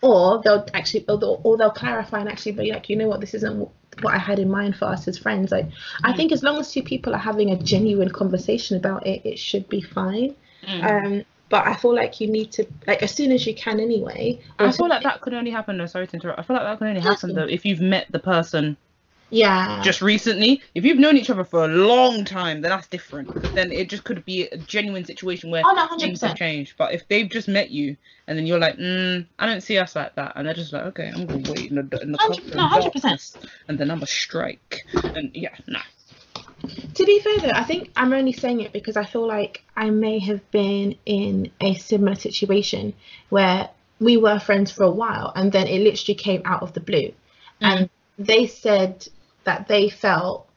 or 0.00 0.40
they'll 0.44 0.64
actually 0.72 1.04
or 1.08 1.18
they'll, 1.18 1.40
or 1.42 1.56
they'll 1.56 1.72
clarify 1.72 2.20
and 2.20 2.28
actually 2.28 2.52
be 2.52 2.70
like 2.70 2.88
you 2.88 2.94
know 2.94 3.08
what 3.08 3.20
this 3.20 3.34
isn't 3.34 3.68
what 4.02 4.14
i 4.14 4.18
had 4.18 4.38
in 4.38 4.50
mind 4.50 4.76
for 4.76 4.84
us 4.86 5.08
as 5.08 5.16
friends 5.18 5.50
like 5.50 5.66
i 6.04 6.12
think 6.12 6.32
as 6.32 6.42
long 6.42 6.58
as 6.58 6.70
two 6.70 6.82
people 6.82 7.14
are 7.14 7.18
having 7.18 7.50
a 7.50 7.56
genuine 7.56 8.10
conversation 8.10 8.76
about 8.76 9.06
it 9.06 9.22
it 9.24 9.38
should 9.38 9.68
be 9.68 9.80
fine 9.80 10.34
Mm. 10.66 10.82
um 11.06 11.24
but 11.48 11.64
i 11.66 11.74
feel 11.74 11.94
like 11.94 12.20
you 12.20 12.26
need 12.26 12.50
to 12.50 12.66
like 12.88 13.02
as 13.02 13.12
soon 13.12 13.30
as 13.30 13.46
you 13.46 13.54
can 13.54 13.78
anyway 13.78 14.40
I 14.58 14.72
feel 14.72 14.88
like 14.88 15.02
that 15.04 15.20
could 15.20 15.32
only 15.34 15.50
happen. 15.50 15.78
though, 15.78 15.86
Sorry 15.86 16.06
to 16.08 16.14
interrupt. 16.14 16.40
I 16.40 16.42
feel 16.42 16.56
like 16.56 16.64
that 16.64 16.78
could 16.78 16.88
only 16.88 17.00
happen 17.00 17.34
though 17.34 17.44
if 17.44 17.64
you've 17.64 17.80
met 17.80 18.06
the 18.10 18.18
person 18.18 18.76
yeah 19.30 19.82
just 19.82 20.02
recently. 20.02 20.62
If 20.74 20.84
you've 20.84 20.98
known 20.98 21.16
each 21.16 21.30
other 21.30 21.44
for 21.44 21.64
a 21.64 21.68
long 21.68 22.24
time, 22.24 22.60
then 22.60 22.70
that's 22.70 22.86
different. 22.86 23.28
then 23.54 23.72
it 23.72 23.88
just 23.88 24.04
could 24.04 24.24
be 24.24 24.42
a 24.48 24.56
genuine 24.56 25.04
situation 25.04 25.50
where 25.50 25.62
oh 25.64 25.72
no 25.72 25.98
things 25.98 26.20
have 26.20 26.36
changed. 26.36 26.74
But 26.76 26.92
if 26.94 27.06
they've 27.08 27.28
just 27.28 27.48
met 27.48 27.70
you 27.70 27.96
and 28.26 28.38
then 28.38 28.46
you're 28.46 28.58
like, 28.58 28.76
mm, 28.76 29.26
I 29.38 29.46
don't 29.46 29.62
see 29.62 29.78
us 29.78 29.96
like 29.96 30.14
that, 30.16 30.32
and 30.36 30.46
they're 30.46 30.54
just 30.54 30.72
like, 30.72 30.84
okay, 30.84 31.10
I'm 31.14 31.26
gonna 31.26 31.50
wait 31.50 31.70
in 31.70 31.76
the, 31.76 32.00
in 32.02 32.12
the 32.12 32.18
Hundred- 32.18 32.52
cover 32.52 32.56
no, 32.56 32.68
100%. 32.68 32.82
darkness, 33.02 33.36
and 33.68 33.78
then 33.78 33.90
I'm 33.90 34.02
a 34.02 34.06
strike, 34.06 34.84
and 35.14 35.30
yeah, 35.34 35.54
nah. 35.66 35.80
To 36.94 37.04
be 37.04 37.20
fair 37.20 37.40
though, 37.40 37.50
I 37.54 37.64
think 37.64 37.90
I'm 37.96 38.12
only 38.12 38.32
saying 38.32 38.60
it 38.60 38.72
because 38.72 38.96
I 38.96 39.04
feel 39.04 39.26
like 39.26 39.62
I 39.76 39.90
may 39.90 40.18
have 40.20 40.50
been 40.50 40.96
in 41.04 41.50
a 41.60 41.74
similar 41.74 42.14
situation 42.14 42.94
where 43.28 43.68
we 44.00 44.16
were 44.16 44.38
friends 44.38 44.72
for 44.72 44.84
a 44.84 44.90
while 44.90 45.32
and 45.36 45.52
then 45.52 45.66
it 45.66 45.80
literally 45.80 46.14
came 46.16 46.42
out 46.44 46.62
of 46.62 46.72
the 46.72 46.80
blue. 46.80 47.12
And 47.60 47.88
they 48.18 48.46
said 48.46 49.06
that 49.46 49.66
they 49.68 49.88
felt 49.88 50.48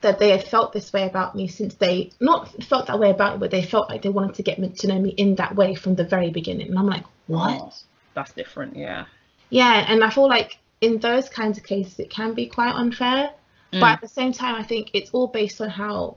that 0.00 0.18
they 0.18 0.30
had 0.30 0.42
felt 0.42 0.72
this 0.72 0.92
way 0.92 1.06
about 1.06 1.36
me 1.36 1.46
since 1.46 1.74
they 1.74 2.10
not 2.20 2.64
felt 2.64 2.86
that 2.86 2.98
way 2.98 3.10
about 3.10 3.34
me, 3.34 3.40
but 3.40 3.50
they 3.50 3.62
felt 3.62 3.88
like 3.90 4.02
they 4.02 4.08
wanted 4.08 4.34
to 4.34 4.42
get 4.42 4.58
me 4.58 4.70
to 4.70 4.88
know 4.88 4.98
me 4.98 5.10
in 5.10 5.34
that 5.36 5.54
way 5.54 5.74
from 5.74 5.94
the 5.94 6.04
very 6.04 6.30
beginning. 6.30 6.68
And 6.68 6.78
I'm 6.78 6.86
like, 6.86 7.04
what? 7.26 7.60
Oh, 7.60 7.72
that's 8.14 8.32
different, 8.32 8.76
yeah. 8.76 9.04
Yeah, 9.50 9.84
and 9.88 10.02
I 10.02 10.10
feel 10.10 10.28
like 10.28 10.58
in 10.80 10.98
those 10.98 11.28
kinds 11.28 11.58
of 11.58 11.64
cases 11.64 11.98
it 11.98 12.10
can 12.10 12.32
be 12.34 12.46
quite 12.46 12.74
unfair. 12.74 13.30
Mm. 13.72 13.80
But 13.80 13.92
at 13.92 14.00
the 14.00 14.08
same 14.08 14.32
time, 14.32 14.54
I 14.54 14.62
think 14.62 14.90
it's 14.94 15.10
all 15.10 15.28
based 15.28 15.60
on 15.60 15.68
how 15.68 16.16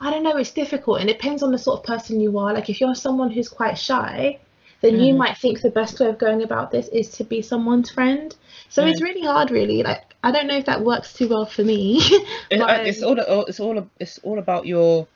I 0.00 0.10
don't 0.10 0.22
know, 0.22 0.36
it's 0.36 0.50
difficult 0.50 1.00
and 1.00 1.08
it 1.10 1.14
depends 1.20 1.42
on 1.42 1.52
the 1.52 1.58
sort 1.58 1.80
of 1.80 1.84
person 1.84 2.20
you 2.20 2.36
are. 2.38 2.52
Like 2.52 2.70
if 2.70 2.80
you're 2.80 2.94
someone 2.94 3.30
who's 3.30 3.48
quite 3.48 3.78
shy, 3.78 4.40
then 4.80 4.98
you 4.98 5.14
Mm. 5.14 5.18
might 5.18 5.38
think 5.38 5.60
the 5.60 5.70
best 5.70 6.00
way 6.00 6.08
of 6.08 6.18
going 6.18 6.42
about 6.42 6.70
this 6.72 6.88
is 6.88 7.10
to 7.10 7.24
be 7.24 7.40
someone's 7.42 7.90
friend. 7.90 8.34
So 8.68 8.84
it's 8.84 9.02
really 9.02 9.22
hard 9.22 9.50
really. 9.50 9.82
Like 9.82 10.11
I 10.22 10.30
don't 10.30 10.46
know 10.46 10.56
if 10.56 10.66
that 10.66 10.84
works 10.84 11.12
too 11.12 11.28
well 11.28 11.46
for 11.46 11.64
me. 11.64 12.00
But, 12.50 12.60
uh, 12.60 12.82
it's 12.84 13.02
um, 13.02 13.08
all 13.08 13.44
it's 13.48 13.60
all 13.60 13.90
it's 13.98 14.18
all 14.18 14.38
about 14.38 14.66
your 14.66 15.08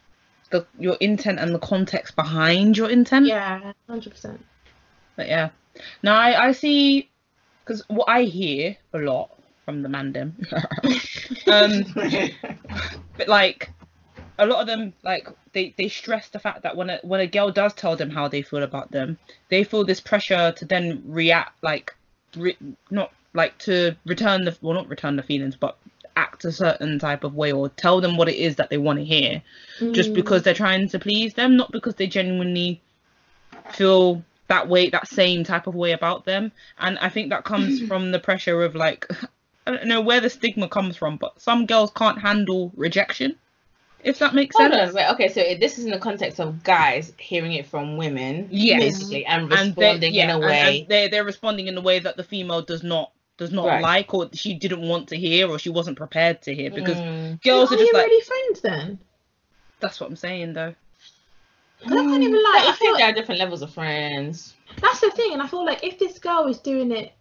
the 0.51 0.67
your 0.79 0.97
intent 1.01 1.39
and 1.39 1.55
the 1.55 1.59
context 1.59 2.17
behind 2.17 2.77
your 2.77 2.91
intent. 2.91 3.27
yeah, 3.27 3.73
hundred 3.89 4.11
percent. 4.11 4.45
But 5.17 5.29
yeah, 5.29 5.51
now 6.03 6.17
I 6.17 6.49
I 6.49 6.53
see 6.53 7.11
because 7.65 7.83
what 7.89 8.09
I 8.09 8.23
hear 8.23 8.77
a 8.93 8.99
lot 8.99 9.31
from 9.65 9.83
the 9.83 9.89
mandem, 9.89 10.33
um, 11.47 12.31
but 13.17 13.29
like 13.29 13.73
a 14.39 14.47
lot 14.47 14.61
of 14.61 14.67
them 14.67 14.93
like 15.03 15.29
they 15.53 15.75
they 15.77 15.89
stress 15.89 16.29
the 16.29 16.39
fact 16.39 16.63
that 16.63 16.77
when 16.77 16.91
a 16.91 16.99
when 17.03 17.21
a 17.21 17.27
girl 17.27 17.51
does 17.51 17.75
tell 17.75 17.97
them 17.97 18.11
how 18.11 18.29
they 18.29 18.43
feel 18.43 18.63
about 18.63 18.91
them, 18.91 19.19
they 19.51 19.65
feel 19.65 19.85
this 19.85 20.01
pressure 20.01 20.53
to 20.53 20.65
then 20.65 21.03
react 21.07 21.63
like 21.63 21.95
re- 22.37 22.57
not 22.91 23.13
like 23.37 23.57
to 23.59 23.95
return 24.07 24.45
the 24.45 24.57
well 24.63 24.75
not 24.75 24.89
return 24.89 25.15
the 25.17 25.23
feelings 25.23 25.55
but 25.57 25.77
act 26.17 26.45
a 26.47 26.51
certain 26.53 26.99
type 26.99 27.23
of 27.25 27.35
way 27.35 27.53
or 27.53 27.69
tell 27.69 28.01
them 28.01 28.17
what 28.17 28.29
it 28.29 28.37
is 28.37 28.57
that 28.57 28.71
they 28.71 28.79
want 28.79 28.99
to 28.99 29.05
hear 29.05 29.43
just 29.93 30.11
Mm. 30.11 30.15
because 30.15 30.43
they're 30.43 30.55
trying 30.55 30.89
to 30.89 30.99
please 30.99 31.35
them, 31.35 31.57
not 31.59 31.71
because 31.71 31.95
they 31.97 32.07
genuinely 32.07 32.81
feel 33.73 34.23
that 34.49 34.69
way, 34.69 34.89
that 34.91 35.09
same 35.09 35.45
type 35.45 35.67
of 35.67 35.75
way 35.75 35.93
about 35.93 36.25
them. 36.25 36.53
And 36.79 36.99
I 37.01 37.09
think 37.11 37.31
that 37.31 37.45
comes 37.45 37.81
from 37.89 38.13
the 38.13 38.19
pressure 38.19 38.63
of 38.63 38.75
like, 38.75 39.07
I 39.67 39.73
don't 39.73 39.87
know 39.87 40.01
where 40.01 40.21
the 40.21 40.31
stigma 40.31 40.69
comes 40.69 40.97
from, 40.97 41.17
but 41.19 41.41
some 41.41 41.67
girls 41.67 41.91
can't 41.95 42.19
handle 42.21 42.73
rejection, 42.77 43.35
if 44.05 44.19
that 44.21 44.35
makes 44.35 44.57
Hold 44.57 44.73
sense. 44.73 44.91
on, 44.91 44.95
wait, 44.95 45.11
okay, 45.11 45.29
so 45.29 45.43
this 45.61 45.79
is 45.79 45.85
in 45.85 45.91
the 45.91 45.99
context 45.99 46.39
of 46.41 46.63
guys 46.63 47.13
hearing 47.19 47.53
it 47.53 47.67
from 47.67 47.97
women, 47.97 48.49
Yes. 48.51 48.81
basically, 48.81 49.27
and 49.27 49.43
And 49.53 49.77
responding 49.77 50.15
yeah, 50.15 50.25
in 50.25 50.31
a 50.31 50.35
and- 50.37 50.45
way. 50.45 50.79
and 50.81 50.89
they're, 50.89 51.09
they're 51.11 51.25
responding 51.25 51.67
in 51.67 51.77
a 51.77 51.81
way 51.83 51.99
that 51.99 52.17
the 52.17 52.25
female 52.25 52.63
does 52.63 52.83
not 52.85 53.11
does 53.39 53.53
not 53.53 53.67
Right. 53.67 53.83
like 53.83 54.15
or 54.15 54.29
she 54.33 54.55
didn't 54.55 54.83
want 54.89 55.09
to 55.09 55.17
hear 55.17 55.49
or 55.49 55.59
she 55.59 55.71
wasn't 55.71 55.97
prepared 55.97 56.43
to 56.43 56.55
hear 56.55 56.71
because 56.71 56.99
Mm. 56.99 57.43
girls 57.43 57.71
are 57.71 57.75
are 57.75 57.79
just 57.79 57.93
you 57.93 57.99
like 57.99 58.07
really 58.07 58.25
friends 58.25 58.61
then? 58.61 58.99
that's 59.81 60.01
what 60.01 60.09
I'm 60.09 60.17
saying 60.17 60.55
though. 60.55 60.75
'Cause 61.83 61.93
I 61.93 62.03
can't 62.11 62.23
even 62.23 62.43
lie. 62.43 62.63
I 62.65 62.71
I 62.71 62.73
feel 62.73 62.87
think 62.89 62.99
there 62.99 63.09
are 63.11 63.13
different 63.13 63.39
levels 63.41 63.63
of 63.63 63.73
friends. 63.73 64.55
That's 64.81 65.01
the 65.01 65.11
thing, 65.11 65.33
and 65.35 65.43
I 65.43 65.47
feel 65.47 65.65
like 65.65 65.85
if 65.85 65.99
this 65.99 66.19
girl 66.19 66.47
is 66.47 66.59
doing 66.59 66.91
it, 66.91 67.13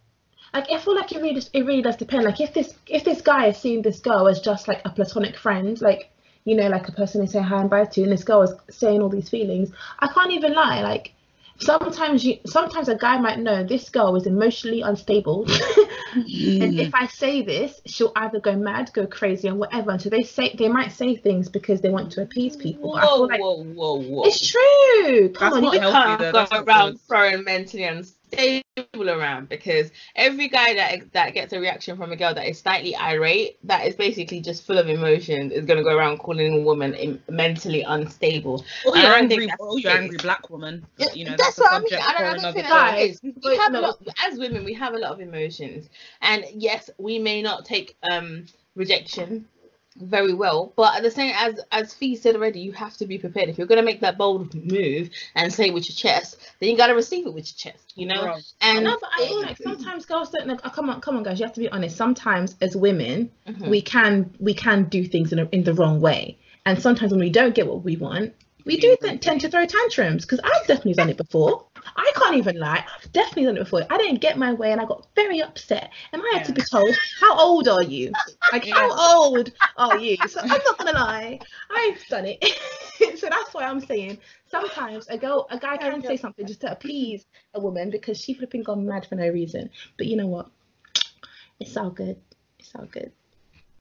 like 0.54 0.70
I 0.72 0.78
feel 0.78 0.94
like 0.96 1.12
it 1.12 1.20
really, 1.20 1.34
does- 1.34 1.50
it 1.52 1.62
really 1.66 1.82
does 1.82 1.96
depend. 1.96 2.24
Like 2.24 2.40
if 2.40 2.54
this, 2.54 2.74
if 2.86 3.04
this 3.04 3.20
guy 3.20 3.46
is 3.48 3.58
seeing 3.58 3.82
this 3.82 4.00
girl 4.00 4.26
as 4.28 4.40
just 4.40 4.66
like 4.68 4.80
a 4.84 4.90
platonic 4.90 5.36
friend, 5.36 5.80
like 5.82 6.10
you 6.44 6.54
know, 6.56 6.68
like 6.68 6.88
a 6.88 6.92
person 6.92 7.20
they 7.20 7.26
say 7.26 7.40
hi 7.42 7.60
and 7.60 7.68
bye 7.68 7.84
to, 7.84 8.02
and 8.02 8.12
this 8.12 8.24
girl 8.24 8.42
is 8.42 8.54
saying 8.70 9.02
all 9.02 9.08
these 9.08 9.28
feelings, 9.28 9.70
I 9.98 10.08
can't 10.08 10.32
even 10.32 10.54
lie. 10.54 10.80
Like 10.80 11.12
sometimes 11.58 12.24
you, 12.24 12.38
sometimes 12.46 12.88
a 12.88 12.94
guy 12.94 13.18
might 13.18 13.38
know 13.38 13.64
this 13.64 13.88
girl 13.88 14.16
is 14.16 14.26
emotionally 14.26 14.82
unstable, 14.82 15.44
and 16.14 16.78
if 16.78 16.90
mm. 16.90 16.94
I 16.94 17.06
say 17.06 17.42
this, 17.42 17.80
she'll 17.86 18.12
either 18.16 18.40
go 18.40 18.56
mad, 18.56 18.90
go 18.92 19.06
crazy, 19.06 19.48
or 19.48 19.54
whatever. 19.54 19.92
And 19.92 20.02
so 20.02 20.08
they 20.08 20.22
say 20.22 20.54
they 20.56 20.68
might 20.68 20.92
say 20.92 21.16
things 21.16 21.48
because 21.48 21.80
they 21.80 21.90
want 21.90 22.12
to 22.12 22.22
appease 22.22 22.56
people. 22.56 22.92
Whoa, 22.92 23.22
like 23.22 23.40
whoa, 23.40 23.62
whoa, 23.62 24.00
whoa. 24.00 24.24
it's 24.24 24.46
true. 24.46 25.30
Come 25.30 25.52
That's 25.52 25.56
on, 25.56 25.62
not 25.62 25.74
you 25.74 25.80
healthy, 25.80 25.96
can't 25.96 26.20
though, 26.20 26.32
go 26.32 26.38
that's 26.38 26.52
around 26.52 27.00
throwing 27.02 27.44
mentally 27.44 27.84
unstable 28.32 29.10
around 29.10 29.48
because 29.48 29.90
every 30.14 30.48
guy 30.48 30.74
that 30.74 31.12
that 31.12 31.34
gets 31.34 31.52
a 31.52 31.60
reaction 31.60 31.96
from 31.96 32.12
a 32.12 32.16
girl 32.16 32.34
that 32.34 32.46
is 32.46 32.58
slightly 32.58 32.94
irate, 32.96 33.58
that 33.64 33.86
is 33.86 33.94
basically 33.94 34.40
just 34.40 34.66
full 34.66 34.78
of 34.78 34.88
emotions, 34.88 35.52
is 35.52 35.64
gonna 35.64 35.82
go 35.82 35.96
around 35.96 36.18
calling 36.18 36.60
a 36.60 36.62
woman 36.62 37.20
mentally 37.28 37.82
unstable. 37.82 38.64
Or 38.84 38.96
I 38.96 39.02
you're 39.02 39.12
angry, 39.14 39.36
think 39.48 39.60
or 39.60 39.74
the 39.74 39.80
you're 39.82 39.92
angry 39.92 40.18
black 40.18 40.50
woman. 40.50 40.86
Yeah, 40.98 41.12
You 41.14 41.24
know, 41.24 41.36
that's 41.36 41.56
that's, 41.56 41.58
what 41.58 41.72
I 41.72 41.78
mean. 41.78 41.88
I 41.94 42.12
don't, 42.12 42.22
I 42.22 42.42
don't 42.42 42.52
think 42.54 42.66
that 42.66 42.98
is. 42.98 43.20
We 43.22 43.56
have 43.56 43.74
a 43.74 43.80
lot 43.80 44.02
as 44.26 44.38
women. 44.38 44.64
We 44.64 44.74
have 44.74 44.94
a 44.94 44.98
lot 44.98 45.12
of 45.12 45.20
emotions, 45.20 45.88
and 46.20 46.44
yes, 46.52 46.90
we 46.98 47.18
may 47.18 47.42
not 47.42 47.64
take 47.64 47.96
um 48.10 48.46
rejection 48.74 49.46
very 50.00 50.34
well, 50.34 50.72
but 50.76 50.96
at 50.96 51.02
the 51.02 51.10
same 51.10 51.32
as 51.36 51.60
as 51.72 51.94
Fee 51.94 52.16
said 52.16 52.34
already, 52.34 52.60
you 52.60 52.72
have 52.72 52.96
to 52.98 53.06
be 53.06 53.18
prepared. 53.18 53.48
If 53.48 53.58
you're 53.58 53.66
gonna 53.66 53.82
make 53.82 54.00
that 54.00 54.16
bold 54.18 54.54
move 54.54 55.10
and 55.34 55.52
say 55.52 55.70
with 55.70 55.88
your 55.88 55.94
chest, 55.96 56.38
then 56.60 56.70
you 56.70 56.76
gotta 56.76 56.94
receive 56.94 57.26
it 57.26 57.34
with 57.34 57.46
your 57.46 57.72
chest. 57.72 57.92
You 57.96 58.06
know, 58.06 58.22
Bro. 58.22 58.36
and 58.60 58.84
No, 58.84 58.96
but 59.00 59.10
I 59.16 59.26
feel 59.26 59.42
like 59.42 59.58
sometimes 59.58 60.06
girls 60.06 60.30
don't 60.30 60.46
know. 60.46 60.58
oh, 60.64 60.70
come 60.70 60.90
on, 60.90 61.00
come 61.00 61.16
on, 61.16 61.22
guys. 61.22 61.38
You 61.38 61.46
have 61.46 61.54
to 61.54 61.60
be 61.60 61.68
honest. 61.68 61.96
Sometimes 61.96 62.56
as 62.60 62.76
women, 62.76 63.30
Mhm. 63.48 63.68
we 63.68 63.82
can 63.82 64.34
we 64.38 64.54
can 64.54 64.84
do 64.84 65.04
things 65.04 65.32
in, 65.32 65.38
a, 65.38 65.48
in 65.52 65.64
the 65.64 65.74
wrong 65.74 66.00
way, 66.00 66.38
and 66.64 66.80
sometimes 66.80 67.10
when 67.12 67.20
we 67.20 67.30
don't 67.30 67.54
get 67.54 67.66
what 67.66 67.82
we 67.84 67.96
want, 67.96 68.32
we 68.64 68.76
do 68.78 68.96
th- 69.00 69.20
tend 69.20 69.40
to 69.42 69.48
throw 69.48 69.66
tantrums. 69.66 70.24
Because 70.24 70.40
I've 70.40 70.66
definitely 70.66 70.94
done 70.94 71.10
it 71.10 71.16
before. 71.16 71.65
I 71.96 72.12
can't 72.16 72.36
even 72.36 72.58
lie. 72.58 72.84
I've 72.96 73.12
definitely 73.12 73.44
done 73.44 73.56
it 73.56 73.60
before. 73.60 73.82
I 73.90 73.96
didn't 73.98 74.20
get 74.20 74.38
my 74.38 74.52
way, 74.52 74.72
and 74.72 74.80
I 74.80 74.84
got 74.84 75.06
very 75.14 75.40
upset, 75.40 75.90
and 76.12 76.22
I 76.22 76.38
had 76.38 76.44
to 76.46 76.52
be 76.52 76.62
told, 76.70 76.94
"How 77.20 77.38
old 77.38 77.68
are 77.68 77.82
you? 77.82 78.12
Like, 78.52 78.66
how 78.72 78.90
old 78.92 79.52
are 79.76 79.98
you?" 79.98 80.16
So 80.28 80.40
I'm 80.40 80.48
not 80.48 80.78
gonna 80.78 80.92
lie. 80.94 81.38
I've 81.70 82.06
done 82.08 82.26
it. 82.26 82.42
so 83.18 83.28
that's 83.28 83.52
why 83.52 83.64
I'm 83.64 83.80
saying 83.80 84.18
sometimes 84.50 85.06
a 85.08 85.18
girl, 85.18 85.46
a 85.50 85.58
guy 85.58 85.76
can 85.76 86.02
say 86.02 86.16
something 86.16 86.46
just 86.46 86.60
to 86.62 86.72
appease 86.72 87.26
a 87.54 87.60
woman 87.60 87.90
because 87.90 88.18
she 88.20 88.34
flipping 88.34 88.62
gone 88.62 88.86
mad 88.86 89.06
for 89.06 89.14
no 89.14 89.28
reason. 89.28 89.70
But 89.96 90.06
you 90.06 90.16
know 90.16 90.26
what? 90.26 90.48
It's 91.60 91.76
all 91.76 91.90
good. 91.90 92.20
It's 92.58 92.74
all 92.74 92.86
good. 92.86 93.12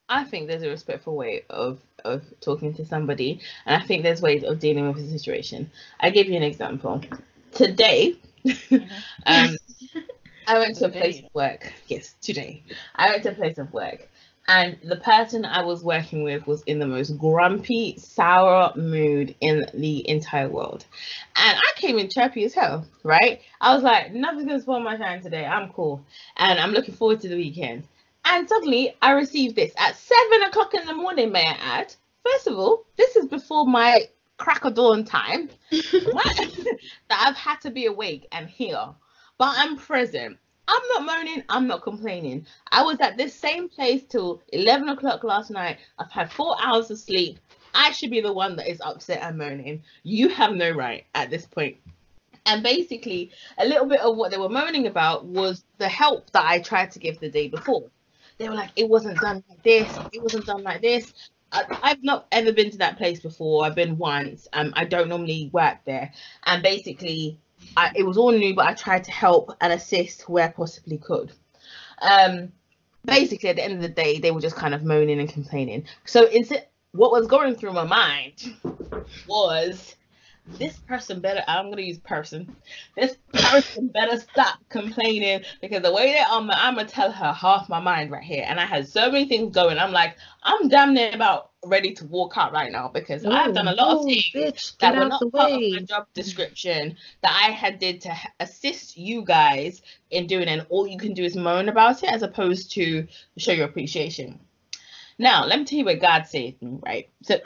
I 0.07 0.23
think 0.23 0.47
there's 0.47 0.63
a 0.63 0.69
respectful 0.69 1.15
way 1.15 1.43
of 1.49 1.79
of 2.03 2.23
talking 2.39 2.73
to 2.75 2.85
somebody, 2.85 3.39
and 3.65 3.81
I 3.81 3.85
think 3.85 4.03
there's 4.03 4.21
ways 4.21 4.43
of 4.43 4.59
dealing 4.59 4.87
with 4.87 5.03
a 5.03 5.07
situation. 5.07 5.71
I 5.99 6.11
give 6.11 6.27
you 6.27 6.35
an 6.35 6.43
example. 6.43 7.01
Today, 7.55 8.15
um, 9.25 9.55
I 10.47 10.59
went 10.59 10.75
to 10.77 10.85
a 10.85 10.89
place 10.89 11.19
of 11.19 11.25
work. 11.33 11.73
Yes, 11.87 12.15
today 12.21 12.61
I 12.95 13.09
went 13.09 13.23
to 13.23 13.31
a 13.31 13.35
place 13.35 13.57
of 13.57 13.73
work 13.73 14.07
and 14.47 14.77
the 14.83 14.97
person 14.97 15.43
I 15.45 15.63
was 15.63 15.83
working 15.83 16.23
with 16.23 16.45
was 16.45 16.61
in 16.63 16.79
the 16.79 16.85
most 16.85 17.17
grumpy, 17.17 17.97
sour 17.97 18.73
mood 18.75 19.35
in 19.41 19.65
the 19.73 20.07
entire 20.07 20.49
world. 20.49 20.85
And 21.35 21.57
I 21.57 21.79
came 21.79 21.97
in 21.97 22.09
chirpy 22.09 22.43
as 22.45 22.53
hell, 22.53 22.85
right? 23.03 23.41
I 23.59 23.73
was 23.73 23.83
like, 23.83 24.13
nothing's 24.13 24.45
gonna 24.45 24.61
spoil 24.61 24.81
my 24.81 24.97
shine 24.97 25.21
today. 25.21 25.45
I'm 25.45 25.71
cool. 25.73 26.03
And 26.37 26.59
I'm 26.59 26.71
looking 26.71 26.93
forward 26.93 27.21
to 27.21 27.29
the 27.29 27.35
weekend. 27.35 27.87
And 28.25 28.47
suddenly 28.47 28.95
I 29.01 29.11
received 29.11 29.55
this 29.55 29.73
at 29.77 29.95
seven 29.95 30.43
o'clock 30.43 30.73
in 30.73 30.85
the 30.85 30.93
morning, 30.93 31.31
may 31.31 31.45
I 31.45 31.57
add. 31.79 31.95
First 32.23 32.47
of 32.47 32.57
all, 32.57 32.85
this 32.97 33.15
is 33.15 33.25
before 33.25 33.65
my 33.65 34.07
crack 34.37 34.65
of 34.65 34.73
dawn 34.73 35.05
time 35.05 35.49
I've 37.25 37.35
had 37.35 37.59
to 37.61 37.71
be 37.71 37.87
awake 37.87 38.27
and 38.31 38.47
here. 38.47 38.85
But 39.39 39.55
I'm 39.57 39.77
present. 39.77 40.37
I'm 40.67 40.81
not 40.93 41.05
moaning, 41.05 41.43
I'm 41.49 41.65
not 41.65 41.81
complaining. 41.81 42.45
I 42.71 42.83
was 42.83 42.99
at 42.99 43.17
this 43.17 43.33
same 43.33 43.67
place 43.67 44.03
till 44.03 44.43
11 44.53 44.89
o'clock 44.89 45.23
last 45.23 45.49
night. 45.49 45.79
I've 45.97 46.11
had 46.11 46.31
four 46.31 46.55
hours 46.61 46.91
of 46.91 46.99
sleep. 46.99 47.39
I 47.73 47.91
should 47.91 48.11
be 48.11 48.21
the 48.21 48.31
one 48.31 48.55
that 48.57 48.69
is 48.69 48.79
upset 48.79 49.23
and 49.23 49.39
moaning. 49.39 49.81
You 50.03 50.29
have 50.29 50.53
no 50.53 50.69
right 50.69 51.05
at 51.15 51.31
this 51.31 51.47
point. 51.47 51.77
And 52.45 52.61
basically, 52.61 53.31
a 53.57 53.65
little 53.65 53.87
bit 53.87 54.01
of 54.01 54.15
what 54.15 54.29
they 54.29 54.37
were 54.37 54.47
moaning 54.47 54.85
about 54.85 55.25
was 55.25 55.63
the 55.79 55.89
help 55.89 56.29
that 56.31 56.45
I 56.45 56.59
tried 56.59 56.91
to 56.91 56.99
give 56.99 57.19
the 57.19 57.29
day 57.29 57.47
before. 57.47 57.89
They 58.37 58.49
were 58.49 58.55
like, 58.55 58.71
it 58.75 58.87
wasn't 58.87 59.19
done 59.19 59.43
like 59.49 59.63
this, 59.63 59.97
it 60.13 60.21
wasn't 60.21 60.45
done 60.45 60.61
like 60.61 60.81
this. 60.81 61.11
I, 61.55 61.79
I've 61.83 62.03
not 62.03 62.27
ever 62.31 62.51
been 62.51 62.69
to 62.71 62.77
that 62.79 62.97
place 62.97 63.19
before. 63.21 63.65
I've 63.65 63.75
been 63.75 63.97
once. 63.97 64.47
Um, 64.53 64.73
I 64.75 64.85
don't 64.85 65.07
normally 65.07 65.49
work 65.53 65.77
there. 65.85 66.11
And 66.45 66.61
basically, 66.61 67.39
I, 67.77 67.91
it 67.95 68.03
was 68.03 68.17
all 68.17 68.31
new, 68.31 68.53
but 68.53 68.67
I 68.67 68.73
tried 68.73 69.05
to 69.05 69.11
help 69.11 69.55
and 69.61 69.71
assist 69.71 70.27
where 70.27 70.49
possibly 70.49 70.97
could. 70.97 71.31
Um, 72.01 72.51
basically, 73.05 73.49
at 73.49 73.55
the 73.55 73.63
end 73.63 73.73
of 73.73 73.81
the 73.81 73.89
day, 73.89 74.19
they 74.19 74.31
were 74.31 74.41
just 74.41 74.57
kind 74.57 74.73
of 74.73 74.83
moaning 74.83 75.19
and 75.19 75.29
complaining. 75.29 75.85
So, 76.03 76.25
instead, 76.25 76.67
what 76.91 77.11
was 77.11 77.27
going 77.27 77.55
through 77.55 77.73
my 77.73 77.85
mind 77.85 78.55
was 79.27 79.95
this 80.47 80.77
person 80.79 81.19
better 81.19 81.43
i'm 81.47 81.69
gonna 81.69 81.81
use 81.81 81.97
person. 81.99 82.55
This 82.95 83.17
person 83.33 83.87
better 83.87 84.19
stop 84.19 84.59
complaining 84.69 85.41
because 85.61 85.81
the 85.81 85.91
way 85.91 86.13
that 86.13 86.27
i'm, 86.29 86.49
I'm 86.51 86.75
gonna 86.75 86.87
tell 86.87 87.11
her 87.11 87.33
half 87.33 87.67
my 87.67 87.79
mind 87.79 88.11
right 88.11 88.23
here 88.23 88.45
and 88.47 88.59
i 88.59 88.65
had 88.65 88.87
so 88.87 89.11
many 89.11 89.27
things 89.27 89.53
going 89.53 89.77
i'm 89.79 89.91
like 89.91 90.17
i'm 90.43 90.67
damn 90.67 90.93
near 90.93 91.11
about 91.13 91.51
ready 91.65 91.93
to 91.95 92.05
walk 92.05 92.33
out 92.37 92.53
right 92.53 92.71
now 92.71 92.87
because 92.87 93.25
i've 93.25 93.53
done 93.55 93.67
a 93.67 93.73
lot 93.73 93.87
of 93.87 93.97
oh, 94.01 94.05
things 94.05 94.31
bitch, 94.33 94.77
that 94.77 94.95
were 94.95 95.07
not 95.07 95.31
part 95.31 95.51
of 95.51 95.59
my 95.59 95.79
job 95.79 96.05
description 96.13 96.95
that 97.21 97.41
i 97.43 97.51
had 97.51 97.79
did 97.79 98.01
to 98.01 98.15
assist 98.39 98.97
you 98.97 99.23
guys 99.23 99.81
in 100.11 100.27
doing 100.27 100.47
and 100.47 100.65
all 100.69 100.85
you 100.85 100.97
can 100.97 101.13
do 101.13 101.23
is 101.23 101.35
moan 101.35 101.69
about 101.69 102.03
it 102.03 102.11
as 102.11 102.21
opposed 102.21 102.71
to 102.71 103.07
show 103.37 103.51
your 103.51 103.65
appreciation 103.65 104.39
now 105.17 105.45
let 105.45 105.59
me 105.59 105.65
tell 105.65 105.79
you 105.79 105.85
what 105.85 105.99
god 105.99 106.27
saved 106.27 106.61
me 106.61 106.79
right 106.85 107.09
so 107.23 107.37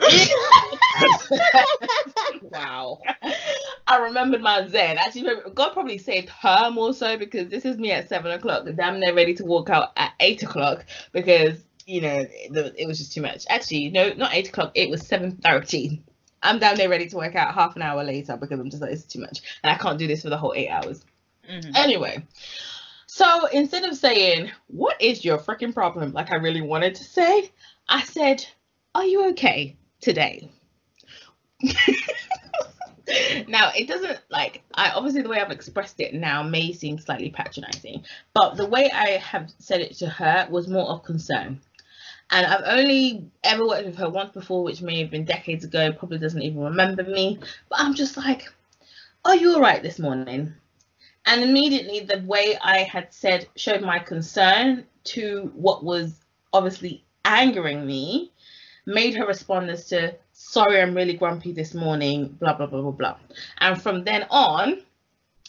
Wow. 2.42 2.98
I 3.86 3.98
remembered 3.98 4.42
my 4.42 4.66
Zen. 4.66 4.98
Actually, 4.98 5.34
God 5.54 5.72
probably 5.72 5.98
saved 5.98 6.28
her 6.28 6.70
more 6.70 6.92
so 6.92 7.16
because 7.16 7.48
this 7.48 7.64
is 7.64 7.76
me 7.78 7.92
at 7.92 8.08
seven 8.08 8.32
o'clock. 8.32 8.66
Damn 8.76 9.00
near 9.00 9.14
ready 9.14 9.34
to 9.34 9.44
walk 9.44 9.70
out 9.70 9.92
at 9.96 10.12
eight 10.20 10.42
o'clock 10.42 10.84
because 11.12 11.58
you 11.86 12.00
know 12.00 12.26
it 12.28 12.86
was 12.86 12.98
just 12.98 13.12
too 13.12 13.22
much. 13.22 13.46
Actually, 13.48 13.90
no, 13.90 14.12
not 14.14 14.34
eight 14.34 14.48
o'clock. 14.48 14.72
It 14.74 14.90
was 14.90 15.06
seven 15.06 15.36
thirty. 15.36 16.02
I'm 16.42 16.58
down 16.58 16.76
there 16.76 16.88
ready 16.88 17.08
to 17.08 17.16
work 17.16 17.36
out 17.36 17.54
half 17.54 17.76
an 17.76 17.82
hour 17.82 18.02
later 18.02 18.36
because 18.36 18.58
I'm 18.58 18.70
just 18.70 18.82
like 18.82 18.92
it's 18.92 19.04
too 19.04 19.20
much 19.20 19.42
and 19.62 19.70
I 19.70 19.76
can't 19.76 19.98
do 19.98 20.06
this 20.06 20.22
for 20.22 20.30
the 20.30 20.38
whole 20.38 20.54
eight 20.56 20.70
hours. 20.70 21.04
Mhm. 21.48 21.76
Anyway, 21.76 22.22
so 23.12 23.46
instead 23.46 23.82
of 23.82 23.96
saying 23.96 24.52
what 24.68 25.02
is 25.02 25.24
your 25.24 25.36
freaking 25.36 25.74
problem, 25.74 26.12
like 26.12 26.30
I 26.30 26.36
really 26.36 26.60
wanted 26.60 26.94
to 26.94 27.02
say, 27.02 27.50
I 27.88 28.04
said, 28.04 28.46
"Are 28.94 29.04
you 29.04 29.30
okay 29.30 29.76
today?" 30.00 30.48
now 33.48 33.72
it 33.76 33.88
doesn't 33.88 34.20
like 34.30 34.62
I 34.76 34.90
obviously 34.90 35.22
the 35.22 35.28
way 35.28 35.40
I've 35.40 35.50
expressed 35.50 35.98
it 35.98 36.14
now 36.14 36.44
may 36.44 36.72
seem 36.72 37.00
slightly 37.00 37.30
patronizing, 37.30 38.04
but 38.32 38.54
the 38.54 38.66
way 38.66 38.88
I 38.94 39.18
have 39.18 39.50
said 39.58 39.80
it 39.80 39.94
to 39.94 40.08
her 40.08 40.46
was 40.48 40.68
more 40.68 40.86
of 40.86 41.02
concern. 41.02 41.60
And 42.30 42.46
I've 42.46 42.78
only 42.78 43.28
ever 43.42 43.66
worked 43.66 43.86
with 43.86 43.96
her 43.96 44.08
once 44.08 44.32
before, 44.32 44.62
which 44.62 44.82
may 44.82 45.00
have 45.00 45.10
been 45.10 45.24
decades 45.24 45.64
ago, 45.64 45.90
probably 45.92 46.18
doesn't 46.18 46.42
even 46.42 46.60
remember 46.62 47.02
me. 47.02 47.40
But 47.68 47.80
I'm 47.80 47.94
just 47.94 48.16
like, 48.16 48.44
Are 49.24 49.34
you 49.34 49.56
alright 49.56 49.82
this 49.82 49.98
morning? 49.98 50.54
And 51.26 51.42
immediately 51.42 52.00
the 52.00 52.22
way 52.26 52.56
I 52.62 52.78
had 52.78 53.12
said 53.12 53.48
showed 53.56 53.82
my 53.82 53.98
concern 53.98 54.86
to 55.04 55.50
what 55.54 55.84
was 55.84 56.14
obviously 56.52 57.04
angering 57.24 57.86
me 57.86 58.32
made 58.86 59.14
her 59.14 59.26
respond 59.26 59.70
as 59.70 59.86
to 59.88 60.14
sorry 60.32 60.80
i'm 60.80 60.94
really 60.94 61.14
grumpy 61.14 61.52
this 61.52 61.74
morning 61.74 62.26
blah 62.40 62.56
blah 62.56 62.66
blah 62.66 62.80
blah 62.80 62.90
blah. 62.90 63.16
And 63.58 63.80
from 63.80 64.04
then 64.04 64.26
on 64.30 64.82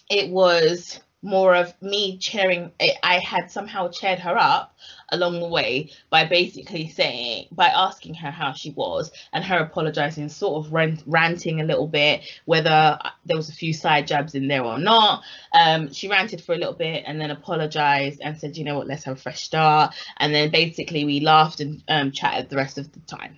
it 0.10 0.30
was 0.30 1.00
more 1.22 1.56
of 1.56 1.74
me 1.82 2.18
cheering 2.18 2.72
I- 2.80 3.20
had 3.20 3.52
somehow 3.52 3.90
cheered 3.90 4.20
her 4.20 4.38
up 4.38 4.76
along 5.10 5.40
the 5.40 5.48
way 5.48 5.92
by 6.10 6.26
basically 6.26 6.90
saying 6.90 7.48
by 7.52 7.68
asking 7.68 8.16
her 8.16 8.32
how 8.32 8.54
she 8.54 8.72
was 8.72 9.12
and 9.32 9.44
her 9.44 9.60
apologizing 9.60 10.30
sort 10.30 10.66
of 10.66 10.74
rant, 10.74 11.04
ranting 11.06 11.62
a 11.62 11.66
little 11.66 11.88
bit 11.88 12.22
whether 12.46 12.98
there 13.26 13.38
was 13.38 13.50
a 13.50 13.54
few 13.54 13.74
side 13.74 14.08
jabs 14.08 14.36
in 14.36 14.48
there 14.48 14.64
or 14.64 14.80
not 14.80 15.24
um 15.54 15.94
she 15.94 16.08
ranted 16.08 16.42
for 16.42 16.54
a 16.54 16.58
little 16.58 16.74
bit 16.74 17.04
and 17.06 17.22
then 17.22 17.32
apologized 17.32 18.20
and 18.22 18.38
said 18.38 18.58
you 18.58 18.64
know 18.64 18.78
what 18.78 18.88
let's 18.88 19.04
have 19.04 19.18
a 19.18 19.22
fresh 19.22 19.44
start 19.44 19.94
and 20.18 20.34
then 20.34 20.50
basically 20.50 21.06
we 21.06 21.20
laughed 21.20 21.60
and 21.60 21.84
um, 21.88 22.12
chatted 22.12 22.50
the 22.50 22.56
rest 22.56 22.78
of 22.78 22.92
the 22.94 23.00
time 23.02 23.38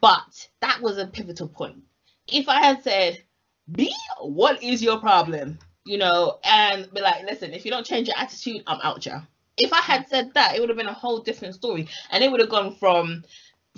but 0.00 0.48
that 0.60 0.80
was 0.80 0.98
a 0.98 1.06
pivotal 1.06 1.48
point. 1.48 1.82
If 2.26 2.48
I 2.48 2.60
had 2.60 2.82
said, 2.82 3.22
B, 3.70 3.92
what 4.20 4.62
is 4.62 4.82
your 4.82 4.98
problem? 4.98 5.58
You 5.84 5.98
know, 5.98 6.38
and 6.44 6.92
be 6.92 7.00
like, 7.00 7.24
listen, 7.24 7.52
if 7.52 7.64
you 7.64 7.70
don't 7.70 7.86
change 7.86 8.08
your 8.08 8.18
attitude, 8.18 8.62
I'm 8.66 8.80
out 8.82 9.04
ya. 9.04 9.22
If 9.56 9.72
I 9.72 9.80
had 9.80 10.08
said 10.08 10.34
that, 10.34 10.54
it 10.54 10.60
would 10.60 10.68
have 10.68 10.78
been 10.78 10.86
a 10.86 10.92
whole 10.92 11.20
different 11.20 11.54
story. 11.54 11.88
And 12.10 12.22
it 12.22 12.30
would 12.30 12.40
have 12.40 12.50
gone 12.50 12.76
from 12.76 13.24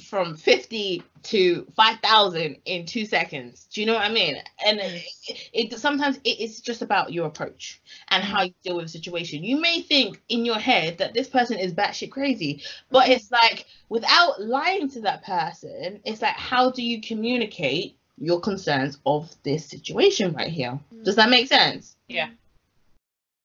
from 0.00 0.36
50 0.36 1.02
to 1.22 1.66
5000 1.76 2.56
in 2.64 2.86
two 2.86 3.04
seconds. 3.04 3.68
Do 3.72 3.80
you 3.80 3.86
know 3.86 3.94
what 3.94 4.04
i 4.04 4.10
mean? 4.10 4.36
And 4.66 4.80
mm. 4.80 5.02
it, 5.28 5.50
it 5.52 5.78
sometimes 5.78 6.18
it 6.24 6.40
is 6.40 6.60
just 6.60 6.82
about 6.82 7.12
your 7.12 7.26
approach 7.26 7.80
and 8.08 8.24
how 8.24 8.42
you 8.42 8.54
deal 8.64 8.76
with 8.76 8.86
a 8.86 8.88
situation. 8.88 9.44
You 9.44 9.60
may 9.60 9.82
think 9.82 10.20
in 10.28 10.44
your 10.44 10.58
head 10.58 10.98
that 10.98 11.12
this 11.12 11.28
person 11.28 11.58
is 11.58 11.74
batshit 11.74 12.10
crazy 12.10 12.62
but 12.90 13.08
it's 13.08 13.30
like 13.30 13.66
without 13.88 14.40
lying 14.40 14.88
to 14.90 15.00
that 15.02 15.24
person 15.24 16.00
it's 16.04 16.22
like 16.22 16.36
how 16.36 16.70
do 16.70 16.82
you 16.82 17.00
communicate 17.00 17.96
your 18.18 18.40
concerns 18.40 18.98
of 19.04 19.34
this 19.42 19.66
situation 19.66 20.32
right 20.32 20.50
here 20.50 20.78
does 21.02 21.16
that 21.16 21.30
make 21.30 21.48
sense 21.48 21.96
Yeah. 22.08 22.28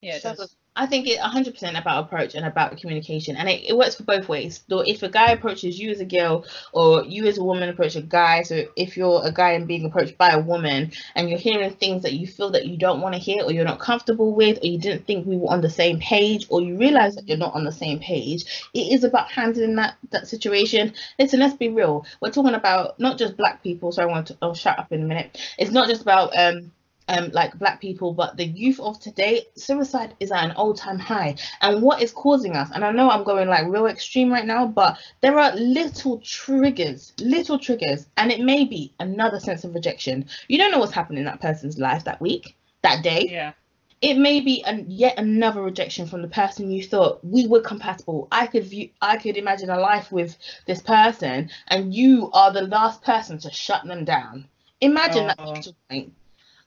Yeah. 0.02 0.20
So, 0.20 0.36
does. 0.36 0.56
I 0.78 0.86
think 0.86 1.08
it 1.08 1.20
100% 1.20 1.80
about 1.80 2.04
approach 2.06 2.36
and 2.36 2.46
about 2.46 2.78
communication, 2.78 3.36
and 3.36 3.50
it, 3.50 3.64
it 3.68 3.76
works 3.76 3.96
for 3.96 4.04
both 4.04 4.30
ways. 4.30 4.64
So 4.70 4.82
if 4.82 5.02
a 5.02 5.10
guy 5.10 5.32
approaches 5.32 5.80
you 5.80 5.90
as 5.90 6.00
a 6.00 6.06
girl, 6.06 6.46
or 6.72 7.04
you 7.04 7.26
as 7.26 7.40
a 7.40 7.44
woman 7.44 7.68
approach 7.68 7.96
a 7.96 8.02
guy, 8.02 8.44
so 8.44 8.64
if 8.76 8.96
you're 8.96 9.22
a 9.26 9.32
guy 9.32 9.54
and 9.54 9.68
being 9.68 9.86
approached 9.86 10.20
by 10.20 10.30
a 10.30 10.40
woman, 10.40 10.92
and 11.16 11.30
you're 11.30 11.40
hearing 11.40 11.72
things 11.72 12.04
that 12.04 12.14
you 12.14 12.28
feel 12.28 12.52
that 12.52 12.68
you 12.68 12.78
don't 12.78 13.02
want 13.02 13.16
to 13.16 13.20
hear, 13.20 13.44
or 13.44 13.52
you're 13.52 13.66
not 13.66 13.80
comfortable 13.80 14.36
with, 14.36 14.60
or 14.62 14.68
you 14.68 14.78
didn't 14.78 15.08
think 15.08 15.26
we 15.26 15.38
were 15.38 15.50
on 15.50 15.62
the 15.62 15.70
same 15.70 16.00
page, 16.00 16.46
or 16.50 16.62
you 16.62 16.78
realize 16.78 17.16
that 17.16 17.28
you're 17.28 17.38
not 17.38 17.56
on 17.56 17.64
the 17.64 17.72
same 17.72 18.00
page, 18.00 18.70
it 18.76 18.94
is 18.94 19.04
about 19.04 19.32
handling 19.32 19.76
that 19.78 19.98
that 20.12 20.28
situation. 20.28 20.94
Listen, 21.18 21.40
let's 21.40 21.56
be 21.56 21.70
real. 21.70 22.06
We're 22.22 22.32
talking 22.32 22.54
about 22.54 23.00
not 23.00 23.18
just 23.18 23.36
black 23.36 23.64
people. 23.64 23.92
So 23.92 24.04
I 24.04 24.06
want 24.06 24.28
to. 24.28 24.38
I'll 24.44 24.54
shut 24.54 24.78
up 24.78 24.92
in 24.92 25.02
a 25.02 25.06
minute. 25.06 25.42
It's 25.58 25.72
not 25.72 25.88
just 25.88 26.04
about 26.04 26.38
um 26.38 26.72
um, 27.08 27.30
like 27.32 27.58
black 27.58 27.80
people, 27.80 28.14
but 28.14 28.38
the 28.38 28.46
youth 28.46 28.80
of 28.80 29.00
today, 29.00 29.46
suicide 29.56 30.16
is 30.20 30.32
at 30.32 30.44
an 30.44 30.52
all-time 30.52 31.00
high. 31.00 31.36
And 31.62 31.82
what 31.82 32.02
is 32.02 32.12
causing 32.12 32.56
us? 32.56 32.70
And 32.74 32.84
I 32.84 32.92
know 32.92 33.10
I'm 33.10 33.24
going 33.24 33.48
like 33.48 33.68
real 33.68 33.86
extreme 33.88 34.32
right 34.32 34.46
now, 34.46 34.68
but 34.68 34.98
there 35.22 35.40
are 35.40 35.56
little 35.56 36.20
triggers, 36.20 37.14
little 37.20 37.58
triggers, 37.58 38.08
and 38.18 38.32
it 38.32 38.42
may 38.42 38.66
be 38.66 38.94
another 39.00 39.40
sense 39.40 39.64
of 39.64 39.74
rejection. 39.74 40.26
You 40.48 40.58
don't 40.58 40.72
know 40.72 40.80
what's 40.80 40.94
happening 40.94 41.20
in 41.20 41.26
that 41.26 41.42
person's 41.42 41.78
life 41.78 42.04
that 42.06 42.22
week, 42.22 42.56
that 42.84 43.04
day. 43.04 43.28
Yeah. 43.30 43.54
It 44.00 44.16
may 44.20 44.42
be 44.42 44.64
an, 44.64 44.86
yet 44.88 45.18
another 45.18 45.64
rejection 45.64 46.06
from 46.06 46.22
the 46.22 46.28
person 46.28 46.70
you 46.70 46.84
thought 46.84 47.24
we 47.26 47.48
were 47.48 47.62
compatible. 47.62 48.28
I 48.32 48.46
could 48.46 48.66
view, 48.66 48.90
I 49.02 49.18
could 49.18 49.38
imagine 49.38 49.72
a 49.72 49.80
life 49.80 50.12
with 50.12 50.38
this 50.68 50.84
person, 50.84 51.50
and 51.70 51.96
you 51.96 52.30
are 52.32 52.54
the 52.54 52.62
last 52.62 53.02
person 53.02 53.40
to 53.40 53.50
shut 53.50 53.86
them 53.86 54.06
down. 54.06 54.48
Imagine 54.82 55.32
Oh. 55.40 55.54
that 55.56 55.74
point. 55.90 56.14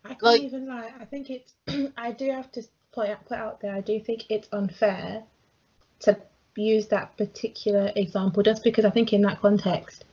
I 0.04 0.08
can't 0.08 0.22
Like- 0.22 0.42
even 0.42 0.66
lie. 0.66 0.92
I 0.98 1.04
think 1.04 1.30
it's. 1.30 1.52
I 1.96 2.12
do 2.12 2.30
have 2.30 2.50
to 2.52 2.62
point 2.92 3.10
out, 3.10 3.24
put 3.26 3.38
out 3.38 3.60
there. 3.60 3.74
I 3.74 3.80
do 3.80 4.00
think 4.00 4.26
it's 4.30 4.48
unfair 4.52 5.22
to 6.00 6.16
use 6.56 6.88
that 6.88 7.16
particular 7.16 7.92
example, 7.96 8.42
just 8.42 8.64
because 8.64 8.84
I 8.84 8.90
think 8.90 9.12
in 9.12 9.22
that 9.22 9.40
context, 9.40 10.04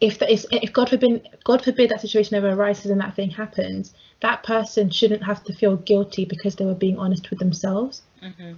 if 0.00 0.18
that 0.20 0.30
is, 0.30 0.46
if 0.50 0.72
God 0.72 0.88
forbid, 0.88 1.28
God 1.44 1.62
forbid 1.62 1.90
that 1.90 2.00
situation 2.00 2.34
ever 2.36 2.48
arises 2.50 2.90
and 2.90 3.00
that 3.00 3.14
thing 3.16 3.30
happens, 3.30 3.92
that 4.20 4.42
person 4.42 4.88
shouldn't 4.90 5.24
have 5.24 5.44
to 5.44 5.52
feel 5.52 5.76
guilty 5.76 6.24
because 6.24 6.56
they 6.56 6.64
were 6.64 6.74
being 6.74 6.98
honest 6.98 7.28
with 7.30 7.38
themselves. 7.38 8.02
hmm 8.20 8.52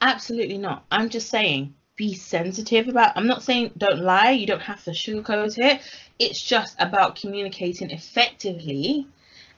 Absolutely 0.00 0.58
not. 0.58 0.84
I'm 0.90 1.08
just 1.08 1.30
saying 1.30 1.74
be 1.96 2.14
sensitive 2.14 2.88
about. 2.88 3.16
I'm 3.16 3.26
not 3.26 3.42
saying 3.42 3.72
don't 3.76 4.00
lie. 4.00 4.30
You 4.30 4.46
don't 4.46 4.62
have 4.62 4.82
to 4.84 4.90
sugarcoat 4.90 5.58
it. 5.58 5.80
It's 6.18 6.42
just 6.42 6.76
about 6.78 7.16
communicating 7.16 7.90
effectively 7.90 9.06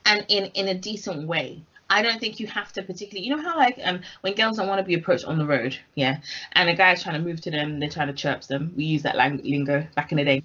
and 0.04 0.24
in 0.28 0.46
in 0.46 0.68
a 0.68 0.74
decent 0.74 1.26
way. 1.26 1.62
I 1.90 2.02
don't 2.02 2.18
think 2.18 2.40
you 2.40 2.46
have 2.46 2.72
to 2.72 2.82
particularly, 2.82 3.26
you 3.26 3.36
know 3.36 3.42
how 3.42 3.56
like 3.56 3.78
um 3.84 4.00
when 4.22 4.34
girls 4.34 4.56
don't 4.56 4.68
want 4.68 4.78
to 4.78 4.84
be 4.84 4.94
approached 4.94 5.26
on 5.26 5.38
the 5.38 5.46
road, 5.46 5.78
yeah, 5.94 6.18
and 6.52 6.68
a 6.68 6.74
guy's 6.74 7.02
trying 7.02 7.22
to 7.22 7.26
move 7.28 7.40
to 7.42 7.50
them, 7.50 7.78
they're 7.78 7.90
trying 7.90 8.08
to 8.08 8.14
chirp 8.14 8.42
them. 8.42 8.72
We 8.76 8.84
use 8.84 9.02
that 9.02 9.16
lang- 9.16 9.42
lingo 9.44 9.86
back 9.94 10.10
in 10.10 10.18
the 10.18 10.24
day, 10.24 10.42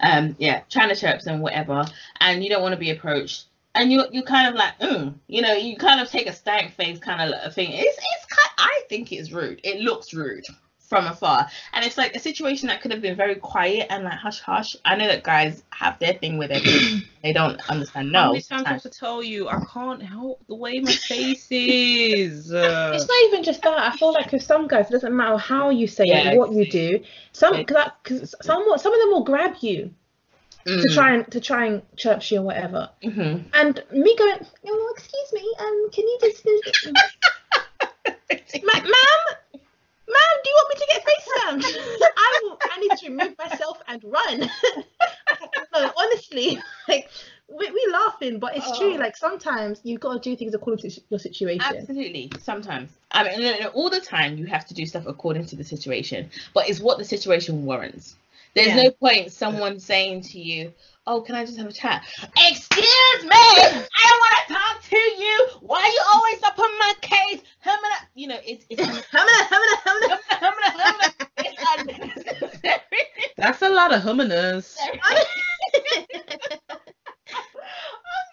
um 0.00 0.36
yeah, 0.38 0.62
trying 0.70 0.90
to 0.90 0.96
chirp 0.96 1.22
them, 1.22 1.40
whatever, 1.40 1.84
and 2.20 2.44
you 2.44 2.50
don't 2.50 2.62
want 2.62 2.74
to 2.74 2.78
be 2.78 2.90
approached, 2.90 3.46
and 3.74 3.90
you 3.90 4.04
you 4.12 4.22
kind 4.22 4.48
of 4.48 4.54
like, 4.54 4.78
mm, 4.78 5.14
you 5.26 5.42
know, 5.42 5.54
you 5.54 5.76
kind 5.76 6.00
of 6.00 6.08
take 6.10 6.28
a 6.28 6.32
stank 6.32 6.74
face 6.74 6.98
kind 6.98 7.32
of 7.32 7.54
thing. 7.54 7.70
It's 7.72 7.98
it's 7.98 8.26
I 8.58 8.82
think 8.88 9.10
it's 9.12 9.32
rude. 9.32 9.60
It 9.64 9.80
looks 9.80 10.14
rude 10.14 10.44
from 10.94 11.06
afar. 11.06 11.48
And 11.72 11.84
it's 11.84 11.98
like 11.98 12.14
a 12.14 12.18
situation 12.18 12.68
that 12.68 12.80
could 12.80 12.90
have 12.92 13.02
been 13.02 13.16
very 13.16 13.34
quiet 13.36 13.86
and 13.90 14.04
like 14.04 14.14
hush 14.14 14.40
hush. 14.40 14.76
I 14.84 14.96
know 14.96 15.06
that 15.08 15.22
guys 15.22 15.62
have 15.70 15.98
their 15.98 16.14
thing 16.14 16.38
with 16.38 16.50
it. 16.52 16.62
they 17.22 17.32
don't 17.32 17.60
understand. 17.68 18.12
No. 18.12 18.18
How 18.20 18.28
many 18.32 18.42
times 18.42 18.64
I 18.66 18.72
have 18.72 18.82
to 18.82 18.90
tell 18.90 19.22
you 19.22 19.48
I 19.48 19.64
can't 19.72 20.02
help 20.02 20.46
the 20.46 20.54
way 20.54 20.80
my 20.80 20.92
face 20.92 21.46
is. 21.50 22.52
Uh, 22.52 22.92
It's 22.94 23.08
not 23.08 23.16
even 23.28 23.42
just 23.42 23.62
that. 23.62 23.78
I 23.78 23.96
feel 23.96 24.12
like 24.12 24.30
with 24.32 24.42
some 24.42 24.68
guys, 24.68 24.88
it 24.88 24.92
doesn't 24.92 25.16
matter 25.16 25.36
how 25.36 25.70
you 25.70 25.86
say 25.86 26.04
Yeah, 26.06 26.32
it, 26.32 26.38
what 26.38 26.52
you 26.52 26.70
do. 26.70 27.00
Some, 27.32 27.54
Yeah. 27.54 27.62
because 27.64 28.34
some, 28.42 28.64
some 28.76 28.92
of 28.94 29.00
them 29.00 29.10
will 29.10 29.24
grab 29.24 29.56
you 29.60 29.90
to 30.66 30.72
Mm. 30.72 30.94
try 30.94 31.14
and 31.14 31.30
to 31.32 31.40
try 31.40 31.66
and 31.66 31.82
chirp 31.96 32.30
you 32.30 32.38
or 32.38 32.42
whatever. 32.42 32.88
Mhm. 33.02 33.44
And 33.52 33.84
me 33.92 34.16
going, 34.16 34.38
oh, 34.66 34.94
excuse 34.96 35.32
me, 35.34 35.54
um, 35.58 35.90
can 35.92 36.08
you 36.08 36.18
just, 36.22 36.46
Ma- 38.64 38.80
ma'am, 38.80 39.36
ma'am, 40.14 40.36
do 40.42 40.50
you 40.50 40.56
want 40.56 40.68
me 40.72 40.80
to 40.80 40.86
get 40.92 41.04
FaceTime? 41.04 42.08
I 42.16 42.40
will. 42.42 42.58
I 42.62 42.80
need 42.80 42.90
to 42.98 43.08
remove 43.08 43.38
myself 43.38 43.78
and 43.88 44.02
run. 44.04 44.40
no, 45.74 45.92
honestly, 45.96 46.58
like 46.88 47.10
we 47.48 47.70
we 47.70 47.88
laughing, 47.92 48.38
but 48.38 48.56
it's 48.56 48.78
true. 48.78 48.94
Oh. 48.94 48.98
Like 48.98 49.16
sometimes 49.16 49.80
you've 49.84 50.00
got 50.00 50.22
to 50.22 50.30
do 50.30 50.36
things 50.36 50.54
according 50.54 50.88
to 50.90 51.00
your 51.10 51.20
situation. 51.20 51.76
Absolutely. 51.76 52.30
Sometimes. 52.40 52.90
I 53.10 53.24
mean, 53.24 53.66
all 53.74 53.90
the 53.90 54.00
time 54.00 54.38
you 54.38 54.46
have 54.46 54.66
to 54.66 54.74
do 54.74 54.86
stuff 54.86 55.04
according 55.06 55.46
to 55.46 55.56
the 55.56 55.64
situation, 55.64 56.30
but 56.52 56.68
it's 56.68 56.80
what 56.80 56.98
the 56.98 57.04
situation 57.04 57.64
warrants. 57.64 58.16
There's 58.54 58.68
Yeah. 58.68 58.82
no 58.84 58.90
point 58.92 59.32
someone 59.32 59.80
saying 59.80 60.22
to 60.22 60.40
you, 60.40 60.72
"Oh, 61.06 61.20
can 61.22 61.34
I 61.34 61.44
just 61.44 61.58
have 61.58 61.66
a 61.66 61.72
chat?" 61.72 62.04
Excuse 62.48 63.22
me, 63.24 63.28
I 63.30 63.86
don't 64.08 64.20
want 64.20 64.46
to 64.46 64.54
talk 64.54 64.82
to 64.90 64.96
you. 64.96 65.48
Why 65.60 65.80
are 65.82 65.88
you 65.88 66.02
always 66.14 66.42
up 66.44 66.58
on 66.58 66.78
my 66.78 66.92
case? 67.00 67.40
Humana, 67.62 68.08
you 68.14 68.28
know, 68.28 68.38
it's 68.44 68.64
it's 68.70 68.80
Humana, 68.80 69.00
humana, 69.48 69.76
humana. 69.84 70.20
humana, 70.38 70.70
humana, 70.70 71.12
it's 71.38 71.62
unnecessary. 71.76 72.80
that's 73.36 73.62
a 73.62 73.68
lot 73.68 73.92
of 73.92 74.02
hummers. 74.02 74.76
I'm 75.06 75.16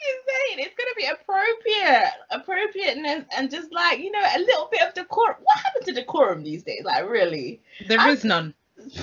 just 0.04 0.26
saying, 0.28 0.60
it's 0.60 0.76
gonna 0.76 0.96
be 0.98 1.06
appropriate, 1.06 2.12
appropriateness, 2.30 3.26
and 3.36 3.50
just 3.50 3.72
like 3.72 4.00
you 4.00 4.12
know, 4.12 4.22
a 4.36 4.40
little 4.40 4.68
bit 4.72 4.82
of 4.82 4.94
decorum. 4.94 5.38
What 5.42 5.58
happened 5.60 5.86
to 5.86 5.94
decorum 5.94 6.44
these 6.44 6.64
days? 6.64 6.84
Like, 6.84 7.10
really? 7.10 7.62
There 7.88 8.00
I- 8.00 8.12
is 8.12 8.24
none. 8.24 8.54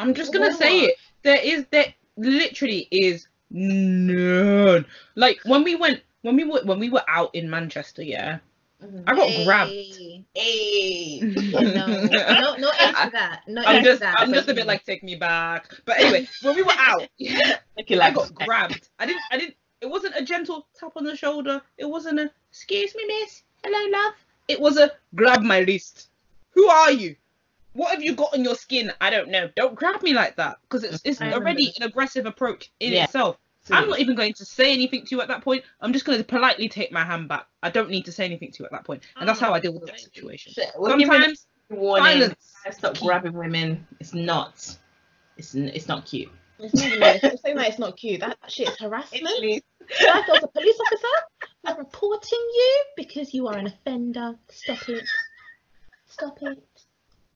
I'm 0.00 0.14
just 0.14 0.32
gonna 0.32 0.54
say 0.54 0.80
it. 0.80 0.94
There 1.22 1.40
is 1.42 1.66
there 1.70 1.92
literally 2.16 2.88
is 2.90 3.26
none. 3.50 4.86
Like 5.14 5.40
when 5.44 5.64
we 5.64 5.74
went 5.74 6.00
when 6.22 6.36
we 6.36 6.44
were 6.44 6.60
when 6.64 6.78
we 6.78 6.88
were 6.90 7.04
out 7.08 7.34
in 7.34 7.50
Manchester, 7.50 8.02
yeah, 8.02 8.38
I 9.06 9.14
got 9.14 9.44
grabbed. 9.44 9.70
Hey. 9.70 10.24
Hey. 10.34 11.20
No, 11.20 11.60
no, 11.60 12.56
no 12.56 12.70
that. 13.12 13.42
No 13.46 13.62
I'm 13.62 13.84
just 13.84 14.00
that. 14.00 14.18
I'm 14.18 14.32
just 14.32 14.48
a 14.48 14.54
bit 14.54 14.66
like 14.66 14.84
take 14.84 15.02
me 15.02 15.16
back. 15.16 15.74
But 15.84 16.00
anyway, 16.00 16.28
when 16.42 16.54
we 16.56 16.62
were 16.62 16.72
out, 16.76 17.06
Okay, 17.80 17.98
I 17.98 18.10
got 18.10 18.34
grabbed. 18.34 18.88
I 18.98 19.06
didn't 19.06 19.22
I 19.30 19.38
didn't 19.38 19.56
it 19.80 19.88
wasn't 19.88 20.14
a 20.16 20.22
gentle 20.22 20.66
tap 20.78 20.92
on 20.96 21.04
the 21.04 21.16
shoulder. 21.16 21.60
It 21.78 21.86
wasn't 21.86 22.20
a 22.20 22.30
excuse 22.50 22.94
me, 22.94 23.04
miss. 23.06 23.42
Hello, 23.64 23.90
love. 23.90 24.14
It 24.48 24.60
was 24.60 24.78
a 24.78 24.90
grab 25.14 25.42
my 25.42 25.58
wrist. 25.58 26.08
Who 26.52 26.68
are 26.68 26.90
you? 26.90 27.16
What 27.72 27.92
have 27.92 28.02
you 28.02 28.14
got 28.14 28.34
on 28.34 28.42
your 28.42 28.56
skin? 28.56 28.92
I 29.00 29.10
don't 29.10 29.28
know. 29.28 29.48
Don't 29.54 29.74
grab 29.74 30.02
me 30.02 30.12
like 30.12 30.36
that 30.36 30.58
because 30.62 30.84
it's 30.84 31.00
it's 31.04 31.20
I 31.20 31.32
already 31.32 31.66
this. 31.66 31.78
an 31.78 31.84
aggressive 31.84 32.26
approach 32.26 32.70
in 32.80 32.92
Yeah. 32.92 33.04
itself. 33.04 33.38
I'm 33.70 33.88
not 33.88 34.00
even 34.00 34.16
going 34.16 34.32
to 34.34 34.44
say 34.44 34.72
anything 34.72 35.04
to 35.04 35.14
you 35.14 35.20
at 35.20 35.28
that 35.28 35.42
point. 35.42 35.62
I'm 35.80 35.92
just 35.92 36.04
going 36.04 36.18
to 36.18 36.24
politely 36.24 36.68
take 36.68 36.90
my 36.90 37.04
hand 37.04 37.28
back. 37.28 37.46
I 37.62 37.70
don't 37.70 37.90
need 37.90 38.04
to 38.06 38.12
say 38.12 38.24
anything 38.24 38.50
to 38.52 38.60
you 38.60 38.64
at 38.64 38.72
that 38.72 38.84
point, 38.84 39.02
and 39.16 39.28
that's 39.28 39.38
how 39.38 39.50
oh. 39.50 39.54
I 39.54 39.60
deal 39.60 39.72
with 39.74 39.86
that 39.86 40.00
situation. 40.00 40.52
We're 40.76 40.90
Sometimes 40.90 41.46
warning. 41.68 42.20
silence. 42.20 42.54
Stop 42.70 42.98
grabbing 42.98 43.34
women. 43.34 43.86
It's 44.00 44.14
not. 44.14 44.76
It's 45.36 45.54
it's 45.54 45.88
not 45.88 46.06
cute. 46.06 46.30
It's 46.58 46.74
not 46.74 46.86
even, 46.86 47.02
it's 47.32 47.42
saying 47.42 47.56
that 47.56 47.68
it's 47.68 47.78
not 47.78 47.96
cute. 47.96 48.20
That 48.20 48.38
shit 48.48 48.68
is 48.68 48.78
harassment. 48.78 49.24
It's 49.42 49.64
Like 50.04 50.42
a 50.42 50.48
police 50.48 50.78
officer, 50.86 51.06
we're 51.64 51.78
reporting 51.78 52.38
you 52.38 52.84
because 52.96 53.32
you 53.34 53.48
are 53.48 53.56
an 53.56 53.66
offender. 53.66 54.34
Stop 54.48 54.88
it. 54.88 55.04
Stop 56.06 56.38
it. 56.42 56.62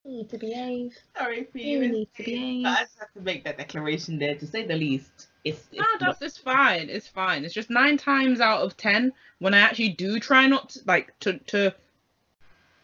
You 0.05 0.13
need 0.19 0.31
to 0.31 0.39
behave. 0.39 0.97
sorry 1.17 1.45
for 1.51 1.59
You 1.59 1.81
you. 1.83 1.89
need 1.93 2.09
to 2.17 2.23
behave. 2.25 2.65
But 2.65 2.69
I 2.79 2.81
just 2.83 2.99
have 2.99 3.13
to 3.15 3.21
make 3.23 3.45
that 3.45 3.57
declaration 3.59 4.19
there 4.19 4.35
to 4.35 4.47
say 4.47 4.67
the 4.67 4.75
least. 4.77 5.29
It's, 5.45 5.61
it's 5.73 5.81
No, 5.81 5.85
not- 5.93 6.01
that's 6.01 6.23
it's 6.23 6.39
fine. 6.39 6.89
It's 6.91 7.09
fine. 7.09 7.45
It's 7.45 7.55
just 7.55 7.71
nine 7.71 7.97
times 7.97 8.41
out 8.41 8.61
of 8.63 8.77
ten 8.77 9.13
when 9.39 9.55
I 9.55 9.59
actually 9.61 9.91
do 9.91 10.21
try 10.21 10.47
not 10.47 10.71
to, 10.71 10.81
like 10.87 11.19
to 11.21 11.39
to 11.39 11.75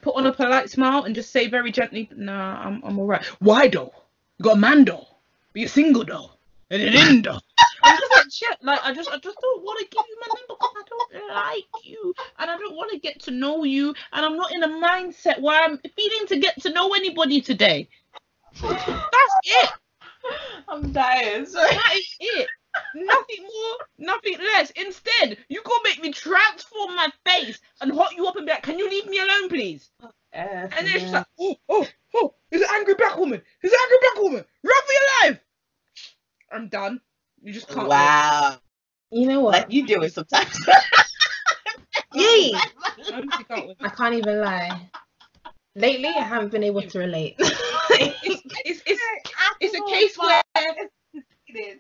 put 0.03 0.15
on 0.17 0.27
a 0.27 0.33
polite 0.33 0.71
smile 0.71 1.05
and 1.05 1.15
just 1.15 1.31
say 1.31 1.49
very 1.49 1.71
gently, 1.73 2.09
"Nah, 2.17 2.63
I'm 2.65 2.83
I'm 2.85 2.99
alright." 2.99 3.25
Why 3.41 3.69
though? 3.69 3.93
You 4.39 4.45
got 4.45 4.57
a 4.57 4.61
man 4.61 4.85
though. 4.87 5.07
But 5.53 5.61
you're 5.61 5.69
single 5.69 6.05
though. 6.05 6.31
And 6.71 6.81
an 6.83 6.95
in 6.95 7.23
though. 7.23 7.41
I'm 7.83 7.99
just 7.99 8.13
like 8.15 8.31
shit. 8.31 8.59
Like 8.63 8.81
I 8.83 8.95
just 8.95 9.11
I 9.11 9.19
just 9.19 9.39
don't 9.41 9.63
want 9.63 9.79
to 9.81 9.85
give 9.85 10.05
you 10.09 10.19
my 10.21 10.27
number 10.29 10.55
because 10.59 10.75
I 10.77 10.83
don't 10.89 11.35
like 11.35 11.85
you 11.85 12.15
and 12.39 12.51
I 12.51 12.57
don't 12.57 12.77
want 12.77 12.91
to 12.93 12.99
get 12.99 13.21
to 13.23 13.31
know 13.31 13.65
you 13.65 13.95
and 14.13 14.25
I'm 14.25 14.37
not 14.37 14.53
in 14.53 14.63
a 14.63 14.69
mindset 14.69 15.41
where 15.41 15.61
I'm 15.63 15.79
feeling 15.79 16.27
to 16.29 16.39
get 16.39 16.61
to 16.63 16.73
know 16.73 16.95
anybody 16.95 17.41
today. 17.41 17.89
That's 18.61 19.35
it. 19.45 19.71
I'm 20.69 20.93
dying. 20.93 21.47
Sorry. 21.47 21.75
That 21.75 21.95
is 21.95 22.17
it. 22.21 22.49
Nothing 22.95 23.43
more, 23.43 23.77
nothing 23.99 24.39
less. 24.39 24.71
Instead, 24.71 25.39
you 25.49 25.61
gonna 25.65 25.81
make 25.85 26.01
me 26.01 26.13
transform 26.13 26.95
my 26.95 27.11
face 27.27 27.61
and 27.81 27.93
hot 27.93 28.15
you 28.17 28.27
up 28.29 28.37
and 28.37 28.47
be 28.47 28.53
like, 28.53 28.63
"Can 28.63 28.79
you 28.79 28.89
leave 28.89 29.07
me 29.07 29.19
alone, 29.19 29.49
please?" 29.49 29.91
And 30.33 30.71
then 30.71 30.87
it's 30.87 31.03
just 31.03 31.13
like, 31.13 31.27
"Oh, 31.41 31.57
oh, 31.69 31.89
oh! 32.15 32.35
It's 32.53 32.63
an 32.63 32.69
angry 32.73 32.95
black 32.95 33.17
woman. 33.17 33.43
It's 33.63 33.73
an 33.73 33.79
angry 33.83 33.99
black 34.01 34.23
woman. 34.23 34.45
Run 34.63 34.83
for 34.87 34.93
your 34.93 35.03
life!" 35.33 35.41
I'm 36.53 36.69
done. 36.69 37.01
You 37.43 37.53
just 37.53 37.69
can't. 37.69 37.89
wow. 37.89 38.59
You 39.11 39.27
know 39.27 39.41
what? 39.41 39.53
Like 39.55 39.73
you 39.73 39.87
do 39.87 40.03
it 40.03 40.13
sometimes. 40.13 40.67
Yay! 42.15 42.53
I 42.55 43.43
can't 43.49 43.97
can't 43.97 44.15
even 44.15 44.41
lie. 44.41 44.91
Lately, 45.75 46.09
I 46.09 46.23
haven't 46.23 46.51
been 46.53 46.65
able 46.65 46.83
to 46.83 46.99
relate. 46.99 47.37
It's, 47.93 48.43
it's, 48.65 48.83
it's, 48.87 49.03
it's 49.61 49.75
a 49.75 49.83
case 49.93 50.17
where 50.17 50.41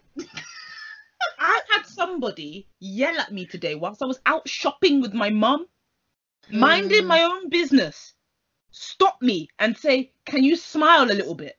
I 1.39 1.61
had 1.71 1.87
somebody 1.87 2.67
yell 2.81 3.19
at 3.21 3.33
me 3.33 3.47
today 3.47 3.75
whilst 3.77 4.03
I 4.03 4.07
was 4.07 4.21
out 4.27 4.49
shopping 4.49 5.01
with 5.01 5.15
my 5.15 5.31
mum, 5.31 5.67
minding 6.51 7.05
Mm. 7.05 7.09
my 7.09 7.23
own 7.23 7.49
business, 7.49 8.15
stop 8.73 9.23
me 9.23 9.49
and 9.59 9.77
say, 9.77 10.13
Can 10.25 10.43
you 10.43 10.57
smile 10.57 11.05
a 11.05 11.15
little 11.15 11.35
bit? 11.35 11.57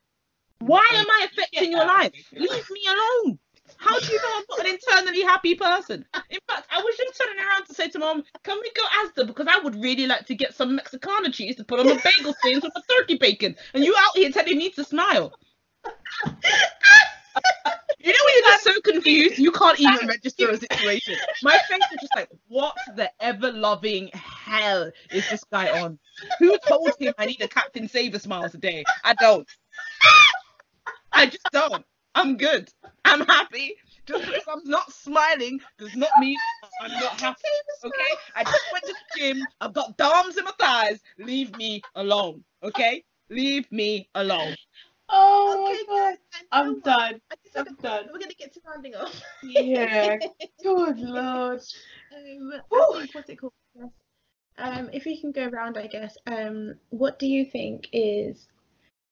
Why 0.59 0.85
am 0.99 1.09
I 1.09 1.27
affecting 1.31 1.71
your 1.71 1.85
life? 1.85 2.11
Leave 2.33 2.69
me 2.69 2.81
alone. 2.87 3.39
How 3.81 3.99
do 3.99 4.05
you 4.05 4.17
know 4.17 4.37
I'm 4.37 4.43
not 4.47 4.59
an 4.59 4.65
internally 4.67 5.21
happy 5.23 5.55
person? 5.55 6.05
In 6.29 6.39
fact, 6.47 6.67
I 6.71 6.81
was 6.81 6.95
just 6.97 7.19
turning 7.19 7.43
around 7.43 7.65
to 7.65 7.73
say 7.73 7.89
to 7.89 7.99
mom, 7.99 8.23
Can 8.43 8.59
we 8.61 8.71
go 8.75 8.83
Asda? 9.23 9.25
Because 9.25 9.47
I 9.49 9.59
would 9.59 9.75
really 9.81 10.05
like 10.05 10.27
to 10.27 10.35
get 10.35 10.53
some 10.53 10.75
Mexicana 10.75 11.31
cheese 11.31 11.55
to 11.55 11.63
put 11.63 11.79
on 11.79 11.87
my 11.87 11.99
bagel 12.03 12.33
stains 12.39 12.63
with 12.63 12.73
my 12.75 12.81
turkey 12.95 13.17
bacon. 13.17 13.55
And 13.73 13.83
you 13.83 13.95
out 13.97 14.15
here 14.15 14.29
telling 14.29 14.57
me 14.57 14.69
to 14.71 14.83
smile. 14.83 15.33
You 18.03 18.11
know 18.11 18.19
when 18.25 18.35
you're 18.35 18.51
just 18.51 18.63
so 18.63 18.81
confused, 18.81 19.37
you 19.37 19.51
can't 19.51 19.79
even 19.79 20.07
register 20.07 20.49
a 20.49 20.57
situation. 20.57 21.17
My 21.43 21.55
face 21.69 21.83
is 21.93 22.01
just 22.01 22.15
like, 22.15 22.29
what 22.47 22.75
the 22.95 23.11
ever 23.19 23.51
loving 23.51 24.09
hell 24.11 24.91
is 25.11 25.29
this 25.29 25.43
guy 25.43 25.69
on? 25.79 25.99
Who 26.39 26.57
told 26.67 26.93
him 26.99 27.13
I 27.19 27.27
need 27.27 27.41
a 27.41 27.47
Captain 27.47 27.87
Saver 27.87 28.17
smile 28.17 28.49
today? 28.49 28.83
I 29.03 29.13
don't. 29.13 29.47
I 31.13 31.27
just 31.27 31.47
don't. 31.51 31.85
I'm 32.15 32.37
good. 32.37 32.69
I'm 33.05 33.25
happy. 33.25 33.75
Just 34.05 34.25
because 34.25 34.43
I'm 34.47 34.63
not 34.65 34.91
smiling 34.91 35.59
does 35.77 35.95
not 35.95 36.09
mean 36.19 36.37
I'm 36.81 36.91
not 36.91 37.19
happy. 37.19 37.41
Okay? 37.83 38.15
I 38.35 38.43
just 38.43 38.71
went 38.71 38.85
to 38.85 38.93
the 38.93 39.19
gym. 39.19 39.45
I've 39.61 39.73
got 39.73 39.97
DOMs 39.97 40.37
in 40.37 40.43
my 40.43 40.51
thighs. 40.59 41.01
Leave 41.19 41.55
me 41.57 41.81
alone. 41.95 42.43
Okay? 42.63 43.03
Leave 43.29 43.71
me 43.71 44.09
alone. 44.15 44.55
Oh 45.09 45.65
Okay, 45.69 45.83
my 45.87 45.97
god. 45.97 46.09
guys, 46.09 46.17
I'm 46.51 46.65
you 46.65 46.71
know 46.71 46.75
what? 46.75 46.83
done. 46.83 47.21
I 47.31 47.35
guess 47.43 47.53
I'm 47.55 47.65
we're 47.65 47.89
done. 47.89 48.09
We're 48.11 48.19
gonna 48.19 48.33
get 48.33 48.53
to 48.53 48.59
rounding 48.65 48.95
off. 48.95 49.23
Yeah. 49.43 50.17
Good 50.63 50.99
lord. 50.99 51.61
Um, 52.15 52.53
think 52.71 53.15
what's 53.15 53.29
it 53.29 53.35
called? 53.39 53.53
Um, 54.57 54.89
if 54.93 55.05
we 55.05 55.19
can 55.19 55.31
go 55.31 55.47
around, 55.47 55.77
I 55.77 55.87
guess. 55.87 56.17
Um, 56.27 56.75
what 56.89 57.19
do 57.19 57.27
you 57.27 57.45
think 57.45 57.87
is 57.91 58.47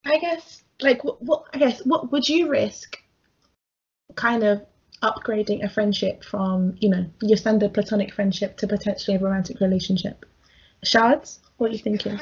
I 0.04 0.18
guess 0.18 0.62
like 0.80 1.04
what, 1.04 1.22
what 1.22 1.44
I 1.52 1.58
guess 1.58 1.84
what 1.84 2.10
would 2.12 2.28
you 2.28 2.48
risk 2.48 2.96
kind 4.16 4.42
of 4.42 4.64
upgrading 5.02 5.64
a 5.64 5.68
friendship 5.68 6.24
from, 6.24 6.76
you 6.80 6.88
know, 6.88 7.06
your 7.22 7.36
standard 7.36 7.72
platonic 7.72 8.12
friendship 8.12 8.56
to 8.58 8.66
potentially 8.66 9.16
a 9.16 9.20
romantic 9.20 9.60
relationship? 9.60 10.24
Shards, 10.82 11.40
what 11.58 11.70
are 11.70 11.72
you 11.74 11.78
thinking? 11.78 12.18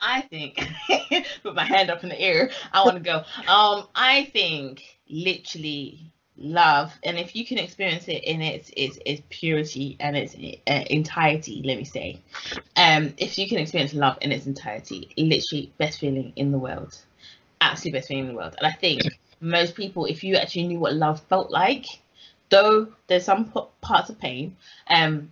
I 0.00 0.22
think, 0.22 0.68
put 1.42 1.54
my 1.54 1.64
hand 1.64 1.90
up 1.90 2.02
in 2.02 2.08
the 2.08 2.20
air. 2.20 2.50
I 2.72 2.84
want 2.84 2.96
to 2.96 3.02
go. 3.02 3.18
Um, 3.46 3.86
I 3.94 4.28
think 4.32 4.82
literally 5.08 6.12
love, 6.36 6.92
and 7.04 7.16
if 7.16 7.36
you 7.36 7.46
can 7.46 7.58
experience 7.58 8.08
it 8.08 8.24
in 8.24 8.42
its 8.42 8.70
its, 8.76 8.98
its 9.06 9.22
purity 9.30 9.96
and 10.00 10.16
its 10.16 10.34
uh, 10.34 10.84
entirety, 10.90 11.62
let 11.64 11.76
me 11.78 11.84
say, 11.84 12.20
um, 12.76 13.14
if 13.16 13.38
you 13.38 13.48
can 13.48 13.58
experience 13.58 13.94
love 13.94 14.18
in 14.22 14.32
its 14.32 14.46
entirety, 14.46 15.08
literally 15.16 15.72
best 15.78 16.00
feeling 16.00 16.32
in 16.34 16.50
the 16.50 16.58
world, 16.58 17.00
absolutely 17.60 17.98
best 17.98 18.08
feeling 18.08 18.24
in 18.24 18.28
the 18.28 18.36
world. 18.36 18.54
And 18.58 18.66
I 18.66 18.72
think 18.72 19.02
most 19.40 19.74
people, 19.74 20.06
if 20.06 20.22
you 20.24 20.36
actually 20.36 20.66
knew 20.66 20.78
what 20.78 20.94
love 20.94 21.20
felt 21.22 21.50
like, 21.50 21.86
though 22.50 22.88
there's 23.06 23.24
some 23.24 23.50
p- 23.50 23.60
parts 23.80 24.10
of 24.10 24.18
pain, 24.18 24.56
um, 24.88 25.30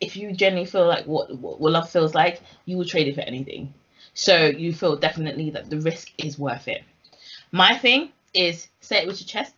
if 0.00 0.16
you 0.16 0.32
genuinely 0.32 0.70
feel 0.70 0.86
like 0.86 1.06
what, 1.06 1.36
what 1.38 1.60
what 1.60 1.72
love 1.72 1.88
feels 1.88 2.14
like, 2.14 2.40
you 2.64 2.76
will 2.76 2.84
trade 2.84 3.08
it 3.08 3.14
for 3.14 3.22
anything. 3.22 3.72
So 4.14 4.46
you 4.46 4.72
feel 4.72 4.96
definitely 4.96 5.50
that 5.50 5.70
the 5.70 5.80
risk 5.80 6.12
is 6.18 6.38
worth 6.38 6.68
it. 6.68 6.82
My 7.52 7.76
thing 7.76 8.10
is 8.32 8.68
say 8.80 9.02
it 9.02 9.06
with 9.06 9.20
your 9.20 9.28
chest. 9.28 9.54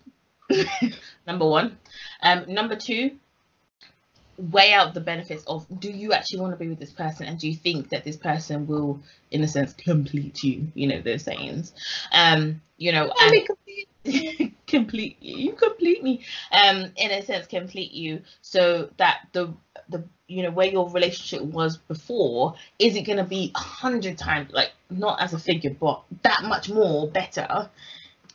number 1.27 1.47
one. 1.47 1.79
Um, 2.23 2.45
number 2.47 2.77
two, 2.77 3.19
weigh 4.39 4.73
out 4.73 4.95
the 4.95 5.01
benefits 5.01 5.45
of 5.47 5.67
do 5.81 5.91
you 5.91 6.13
actually 6.13 6.41
want 6.41 6.53
to 6.53 6.57
be 6.57 6.69
with 6.69 6.79
this 6.79 6.93
person 6.93 7.27
and 7.27 7.39
do 7.39 7.49
you 7.49 7.57
think 7.57 7.89
that 7.91 8.05
this 8.05 8.17
person 8.17 8.67
will, 8.67 9.01
in 9.31 9.43
a 9.43 9.49
sense, 9.49 9.73
complete 9.73 10.43
you? 10.43 10.69
You 10.75 10.89
know 10.89 11.01
those 11.01 11.23
sayings. 11.23 11.73
Um, 12.13 12.61
you 12.79 12.93
know, 12.93 13.13
and 13.21 13.49
complete 14.67 15.17
you 15.21 15.37
you 15.47 15.53
complete 15.53 16.03
me 16.03 16.21
um 16.53 16.93
in 16.97 17.11
a 17.11 17.23
sense 17.23 17.47
complete 17.47 17.93
you 17.93 18.23
so 18.43 18.89
that 18.99 19.21
the 19.33 19.53
the 19.89 20.03
you 20.29 20.43
know 20.43 20.51
where 20.51 20.67
your 20.67 20.89
relationship 20.91 21.43
was 21.43 21.77
before 21.77 22.55
isn't 22.79 23.05
going 23.05 23.19
to 23.19 23.25
be 23.25 23.53
a 23.55 23.59
hundred 23.59 24.19
times 24.19 24.51
like 24.53 24.73
not 24.91 25.21
as 25.21 25.33
a 25.33 25.39
figure 25.39 25.75
but 25.81 26.03
that 26.23 26.43
much 26.45 26.69
more 26.69 27.09
better 27.09 27.69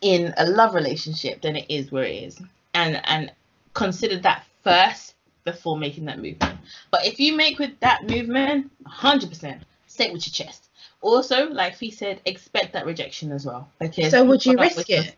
in 0.01 0.33
a 0.37 0.45
love 0.45 0.73
relationship 0.73 1.41
than 1.41 1.55
it 1.55 1.65
is 1.69 1.91
where 1.91 2.03
it 2.03 2.23
is 2.23 2.41
and 2.73 3.01
and 3.05 3.31
consider 3.73 4.17
that 4.19 4.43
first 4.63 5.10
before 5.43 5.77
making 5.77 6.05
that 6.05 6.17
movement 6.17 6.57
but 6.91 7.05
if 7.05 7.19
you 7.19 7.35
make 7.35 7.59
with 7.59 7.79
that 7.79 8.03
movement 8.07 8.71
100% 8.87 9.59
say 9.87 10.05
it 10.05 10.13
with 10.13 10.25
your 10.27 10.33
chest 10.33 10.69
also 11.01 11.49
like 11.49 11.77
he 11.77 11.89
said 11.91 12.21
expect 12.25 12.73
that 12.73 12.85
rejection 12.85 13.31
as 13.31 13.45
well 13.45 13.67
because 13.79 14.11
So 14.11 14.23
would 14.23 14.45
you 14.45 14.57
risk 14.57 14.89
it? 14.89 15.15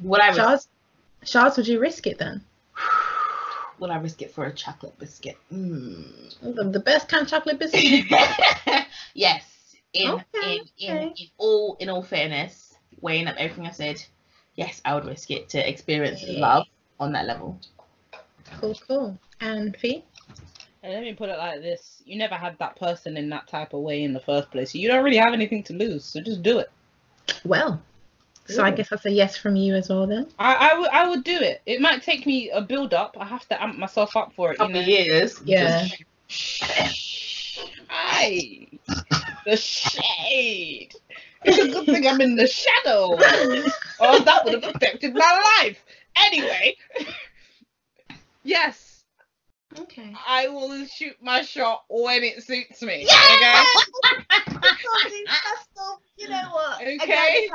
would 0.00 0.20
i 0.20 0.28
risk 0.28 0.40
Shards, 0.40 0.68
Shards, 1.24 1.56
would 1.56 1.66
you 1.66 1.80
risk 1.80 2.06
it 2.06 2.18
then? 2.18 2.40
would 3.78 3.90
I 3.90 3.98
risk 3.98 4.22
it 4.22 4.30
for 4.30 4.46
a 4.46 4.52
chocolate 4.52 4.98
biscuit? 4.98 5.36
Mm. 5.52 6.72
The, 6.72 6.80
best 6.80 7.08
kind 7.08 7.22
of 7.22 7.28
chocolate 7.28 7.58
biscuit. 7.58 8.06
yes. 9.14 9.44
In, 9.92 10.10
Okay, 10.10 10.24
in, 10.34 10.60
in, 10.78 10.96
okay. 10.96 11.14
in 11.18 11.26
all 11.38 11.76
in 11.80 11.88
all 11.88 12.02
fairness, 12.02 12.74
weighing 13.00 13.26
up 13.26 13.36
everything 13.38 13.66
I 13.66 13.70
said, 13.70 14.02
yes, 14.54 14.80
I 14.84 14.94
would 14.94 15.04
risk 15.04 15.30
it 15.30 15.48
to 15.50 15.68
experience 15.68 16.22
love 16.26 16.66
on 17.00 17.12
that 17.12 17.26
level. 17.26 17.58
Cool, 18.60 18.74
cool. 18.86 19.18
And 19.40 19.76
Fee? 19.76 20.04
And 20.82 20.92
let 20.92 21.02
me 21.02 21.14
put 21.14 21.28
it 21.28 21.38
like 21.38 21.60
this: 21.60 22.02
you 22.06 22.16
never 22.16 22.34
had 22.34 22.58
that 22.58 22.76
person 22.76 23.16
in 23.16 23.28
that 23.30 23.46
type 23.48 23.72
of 23.74 23.80
way 23.80 24.02
in 24.02 24.12
the 24.12 24.20
first 24.20 24.50
place. 24.50 24.74
You 24.74 24.88
don't 24.88 25.04
really 25.04 25.16
have 25.16 25.32
anything 25.32 25.62
to 25.64 25.72
lose. 25.74 26.04
So 26.04 26.20
just 26.20 26.42
do 26.42 26.58
it. 26.58 26.70
Well, 27.44 27.82
so 28.46 28.62
I 28.62 28.68
Yeah. 28.68 28.76
guess 28.76 28.88
that's 28.90 29.06
a 29.06 29.10
yes 29.10 29.36
from 29.36 29.56
you 29.56 29.74
as 29.74 29.88
well 29.88 30.06
then. 30.06 30.28
I, 30.38 30.70
I 30.72 30.78
would 30.78 30.90
I 30.90 31.08
would 31.08 31.24
do 31.24 31.38
it. 31.38 31.60
It 31.66 31.80
might 31.80 32.02
take 32.02 32.24
me 32.26 32.50
a 32.50 32.60
build 32.62 32.94
up. 32.94 33.16
I 33.18 33.24
have 33.24 33.46
to 33.48 33.62
amp 33.62 33.78
myself 33.78 34.16
up 34.16 34.32
for 34.34 34.52
it. 34.52 34.60
You 34.60 34.66
Couple 34.66 34.80
know. 34.80 34.86
years. 34.86 35.40
Yeah. 35.44 35.86
Aye. 37.90 38.68
The 39.44 39.56
shade. 39.56 40.94
It's 41.44 41.58
a 41.58 41.68
good 41.72 41.86
thing 41.86 42.06
I'm 42.06 42.20
in 42.20 42.36
the 42.36 42.46
shadow. 42.46 43.10
or 44.00 44.18
that 44.20 44.44
would 44.44 44.54
have 44.54 44.64
affected 44.74 45.14
my 45.14 45.58
life. 45.60 45.84
Anyway. 46.16 46.76
Yes, 48.48 48.85
Okay. 49.78 50.14
I 50.26 50.48
will 50.48 50.86
shoot 50.86 51.16
my 51.20 51.42
shot 51.42 51.82
when 51.88 52.22
it 52.22 52.42
suits 52.42 52.82
me. 52.82 53.06
Yeah! 53.06 53.64
you 56.18 56.28
know 56.28 56.50
what? 56.52 56.82
Okay. 56.82 57.48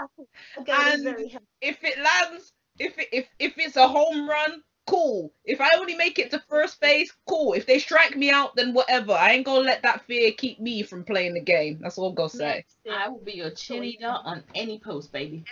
And 0.67 1.31
if 1.61 1.83
it 1.83 1.99
lands, 1.99 2.53
if 2.77 2.97
it, 2.99 3.07
if 3.11 3.27
if 3.39 3.53
it's 3.57 3.75
a 3.75 3.87
home 3.87 4.29
run, 4.29 4.61
cool. 4.87 5.33
If 5.45 5.61
I 5.61 5.69
only 5.77 5.95
make 5.95 6.19
it 6.19 6.31
to 6.31 6.43
first 6.49 6.79
base, 6.81 7.11
cool. 7.27 7.53
If 7.53 7.65
they 7.65 7.79
strike 7.79 8.15
me 8.15 8.29
out, 8.29 8.55
then 8.55 8.73
whatever. 8.73 9.13
I 9.13 9.31
ain't 9.31 9.45
gonna 9.45 9.61
let 9.61 9.83
that 9.83 10.05
fear 10.05 10.31
keep 10.31 10.59
me 10.59 10.83
from 10.83 11.03
playing 11.03 11.33
the 11.33 11.41
game. 11.41 11.79
That's 11.81 11.97
all 11.97 12.09
I'm 12.09 12.15
gonna 12.15 12.29
say. 12.29 12.65
I 12.91 13.09
will 13.09 13.23
be 13.23 13.33
your 13.33 13.51
cheerleader 13.51 14.25
on 14.25 14.43
any 14.53 14.79
post, 14.79 15.11
baby. 15.11 15.43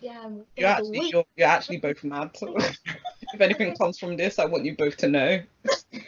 Yeah, 0.00 0.28
You're 0.56 0.68
actually 0.68 1.08
you're, 1.10 1.24
you're 1.36 1.48
actually 1.48 1.78
both 1.78 2.04
mad. 2.04 2.30
if 2.40 3.40
anything 3.40 3.76
comes 3.76 3.98
from 3.98 4.16
this, 4.16 4.38
I 4.38 4.44
want 4.44 4.64
you 4.64 4.76
both 4.76 4.96
to 4.98 5.08
know. 5.08 5.40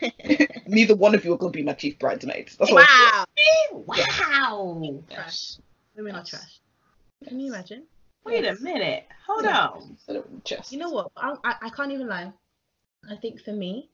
Neither 0.66 0.94
one 0.94 1.14
of 1.14 1.24
you 1.24 1.32
are 1.32 1.38
gonna 1.38 1.52
be 1.52 1.62
my 1.62 1.72
chief 1.72 1.98
bridesmaids. 1.98 2.56
That's 2.56 2.70
all. 2.70 2.78
Wow. 2.78 3.24
Wow. 3.72 5.02
Trash. 5.10 5.56
Women 5.96 6.14
are 6.14 6.24
trash. 6.24 6.60
Can 7.26 7.40
you 7.40 7.52
imagine? 7.52 7.84
Wait 8.24 8.44
a 8.46 8.54
minute. 8.60 9.06
Hold 9.26 9.44
Yeah. 9.44 9.66
on. 9.68 9.96
Said 9.98 10.16
it 10.16 10.30
with 10.30 10.44
chest. 10.44 10.72
You 10.72 10.78
know 10.78 10.90
what? 10.90 11.10
I, 11.16 11.34
I, 11.44 11.54
I 11.62 11.70
can't 11.70 11.92
even 11.92 12.06
lie. 12.08 12.32
I 13.10 13.16
think 13.16 13.40
for 13.42 13.52
me, 13.52 13.90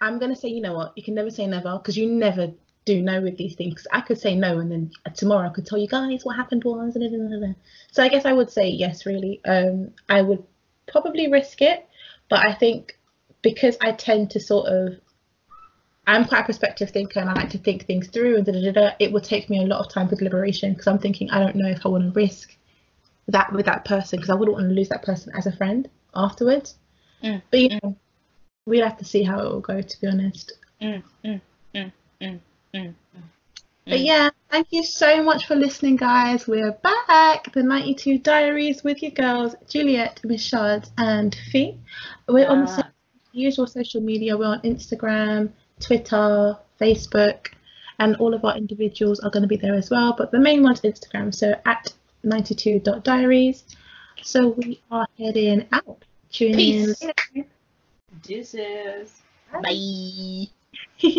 I'm 0.00 0.18
gonna 0.18 0.36
say, 0.36 0.48
you 0.48 0.60
know 0.60 0.74
what? 0.74 0.92
You 0.96 1.02
can 1.02 1.14
never 1.14 1.30
say 1.30 1.46
never 1.46 1.78
because 1.78 1.96
you 1.96 2.10
never 2.10 2.52
do 2.86 3.02
know 3.02 3.20
with 3.20 3.36
these 3.36 3.54
things. 3.54 3.86
I 3.92 4.00
could 4.00 4.18
say 4.18 4.34
no, 4.34 4.58
and 4.58 4.70
then 4.70 4.90
tomorrow 5.14 5.48
I 5.48 5.52
could 5.52 5.66
tell 5.66 5.76
you 5.76 5.88
guys 5.88 6.24
what 6.24 6.36
happened 6.36 6.64
was. 6.64 6.96
So 7.92 8.02
I 8.02 8.08
guess 8.08 8.24
I 8.24 8.32
would 8.32 8.50
say 8.50 8.68
yes. 8.68 9.04
Really, 9.04 9.40
um, 9.44 9.90
I 10.08 10.22
would 10.22 10.42
probably 10.90 11.30
risk 11.30 11.60
it, 11.60 11.86
but 12.30 12.46
I 12.46 12.54
think 12.54 12.98
because 13.42 13.76
I 13.82 13.92
tend 13.92 14.30
to 14.30 14.40
sort 14.40 14.68
of 14.68 14.94
I'm 16.06 16.24
quite 16.24 16.42
a 16.42 16.44
perspective 16.44 16.90
thinker 16.90 17.18
and 17.18 17.28
I 17.28 17.34
like 17.34 17.50
to 17.50 17.58
think 17.58 17.84
things 17.86 18.06
through 18.08 18.36
and 18.36 18.46
da, 18.46 18.52
da, 18.52 18.72
da, 18.72 18.90
it 19.00 19.12
would 19.12 19.24
take 19.24 19.50
me 19.50 19.62
a 19.62 19.66
lot 19.66 19.80
of 19.80 19.92
time 19.92 20.08
for 20.08 20.14
deliberation 20.14 20.72
because 20.72 20.86
I'm 20.86 20.98
thinking 20.98 21.30
I 21.30 21.40
don't 21.40 21.56
know 21.56 21.68
if 21.68 21.84
I 21.84 21.88
want 21.88 22.04
to 22.04 22.10
risk 22.18 22.56
that 23.26 23.52
with 23.52 23.66
that 23.66 23.84
person 23.84 24.18
because 24.18 24.30
I 24.30 24.34
wouldn't 24.34 24.56
want 24.56 24.68
to 24.68 24.74
lose 24.74 24.88
that 24.90 25.02
person 25.02 25.32
as 25.36 25.46
a 25.46 25.52
friend 25.52 25.88
afterwards. 26.14 26.76
Mm, 27.24 27.42
But 27.50 27.60
you 27.60 27.78
know, 27.82 27.96
we'd 28.66 28.84
have 28.84 28.98
to 28.98 29.04
see 29.04 29.24
how 29.24 29.40
it 29.40 29.50
will 29.50 29.60
go 29.60 29.82
to 29.82 30.00
be 30.00 30.06
honest. 30.06 30.52
Mm, 30.80 31.02
mm. 32.76 32.94
But 33.88 34.00
yeah, 34.00 34.30
thank 34.50 34.68
you 34.70 34.82
so 34.82 35.22
much 35.22 35.46
for 35.46 35.54
listening, 35.54 35.94
guys. 35.94 36.48
We're 36.48 36.72
back. 36.72 37.52
The 37.52 37.62
92 37.62 38.18
Diaries 38.18 38.82
with 38.82 39.00
your 39.00 39.12
girls, 39.12 39.54
Juliet, 39.68 40.20
Miss 40.24 40.42
Shards, 40.42 40.90
and 40.98 41.36
Fee. 41.52 41.78
We're 42.26 42.48
on 42.48 42.64
the 42.64 42.84
usual 43.30 43.68
social 43.68 44.00
media. 44.00 44.36
We're 44.36 44.46
on 44.46 44.60
Instagram, 44.62 45.52
Twitter, 45.78 46.58
Facebook, 46.80 47.52
and 48.00 48.16
all 48.16 48.34
of 48.34 48.44
our 48.44 48.56
individuals 48.56 49.20
are 49.20 49.30
going 49.30 49.44
to 49.44 49.48
be 49.48 49.56
there 49.56 49.74
as 49.74 49.88
well. 49.88 50.14
But 50.18 50.32
the 50.32 50.40
main 50.40 50.64
one's 50.64 50.80
Instagram, 50.80 51.32
so 51.32 51.54
at 51.64 51.92
92.diaries. 52.24 53.64
So 54.22 54.48
we 54.48 54.80
are 54.90 55.06
heading 55.16 55.68
out. 55.70 56.04
Tune 56.32 56.56
Peace. 56.56 57.02
in. 57.34 57.44
Deuces. 58.22 59.22
Bye. 59.52 59.60
Bye. 59.62 60.46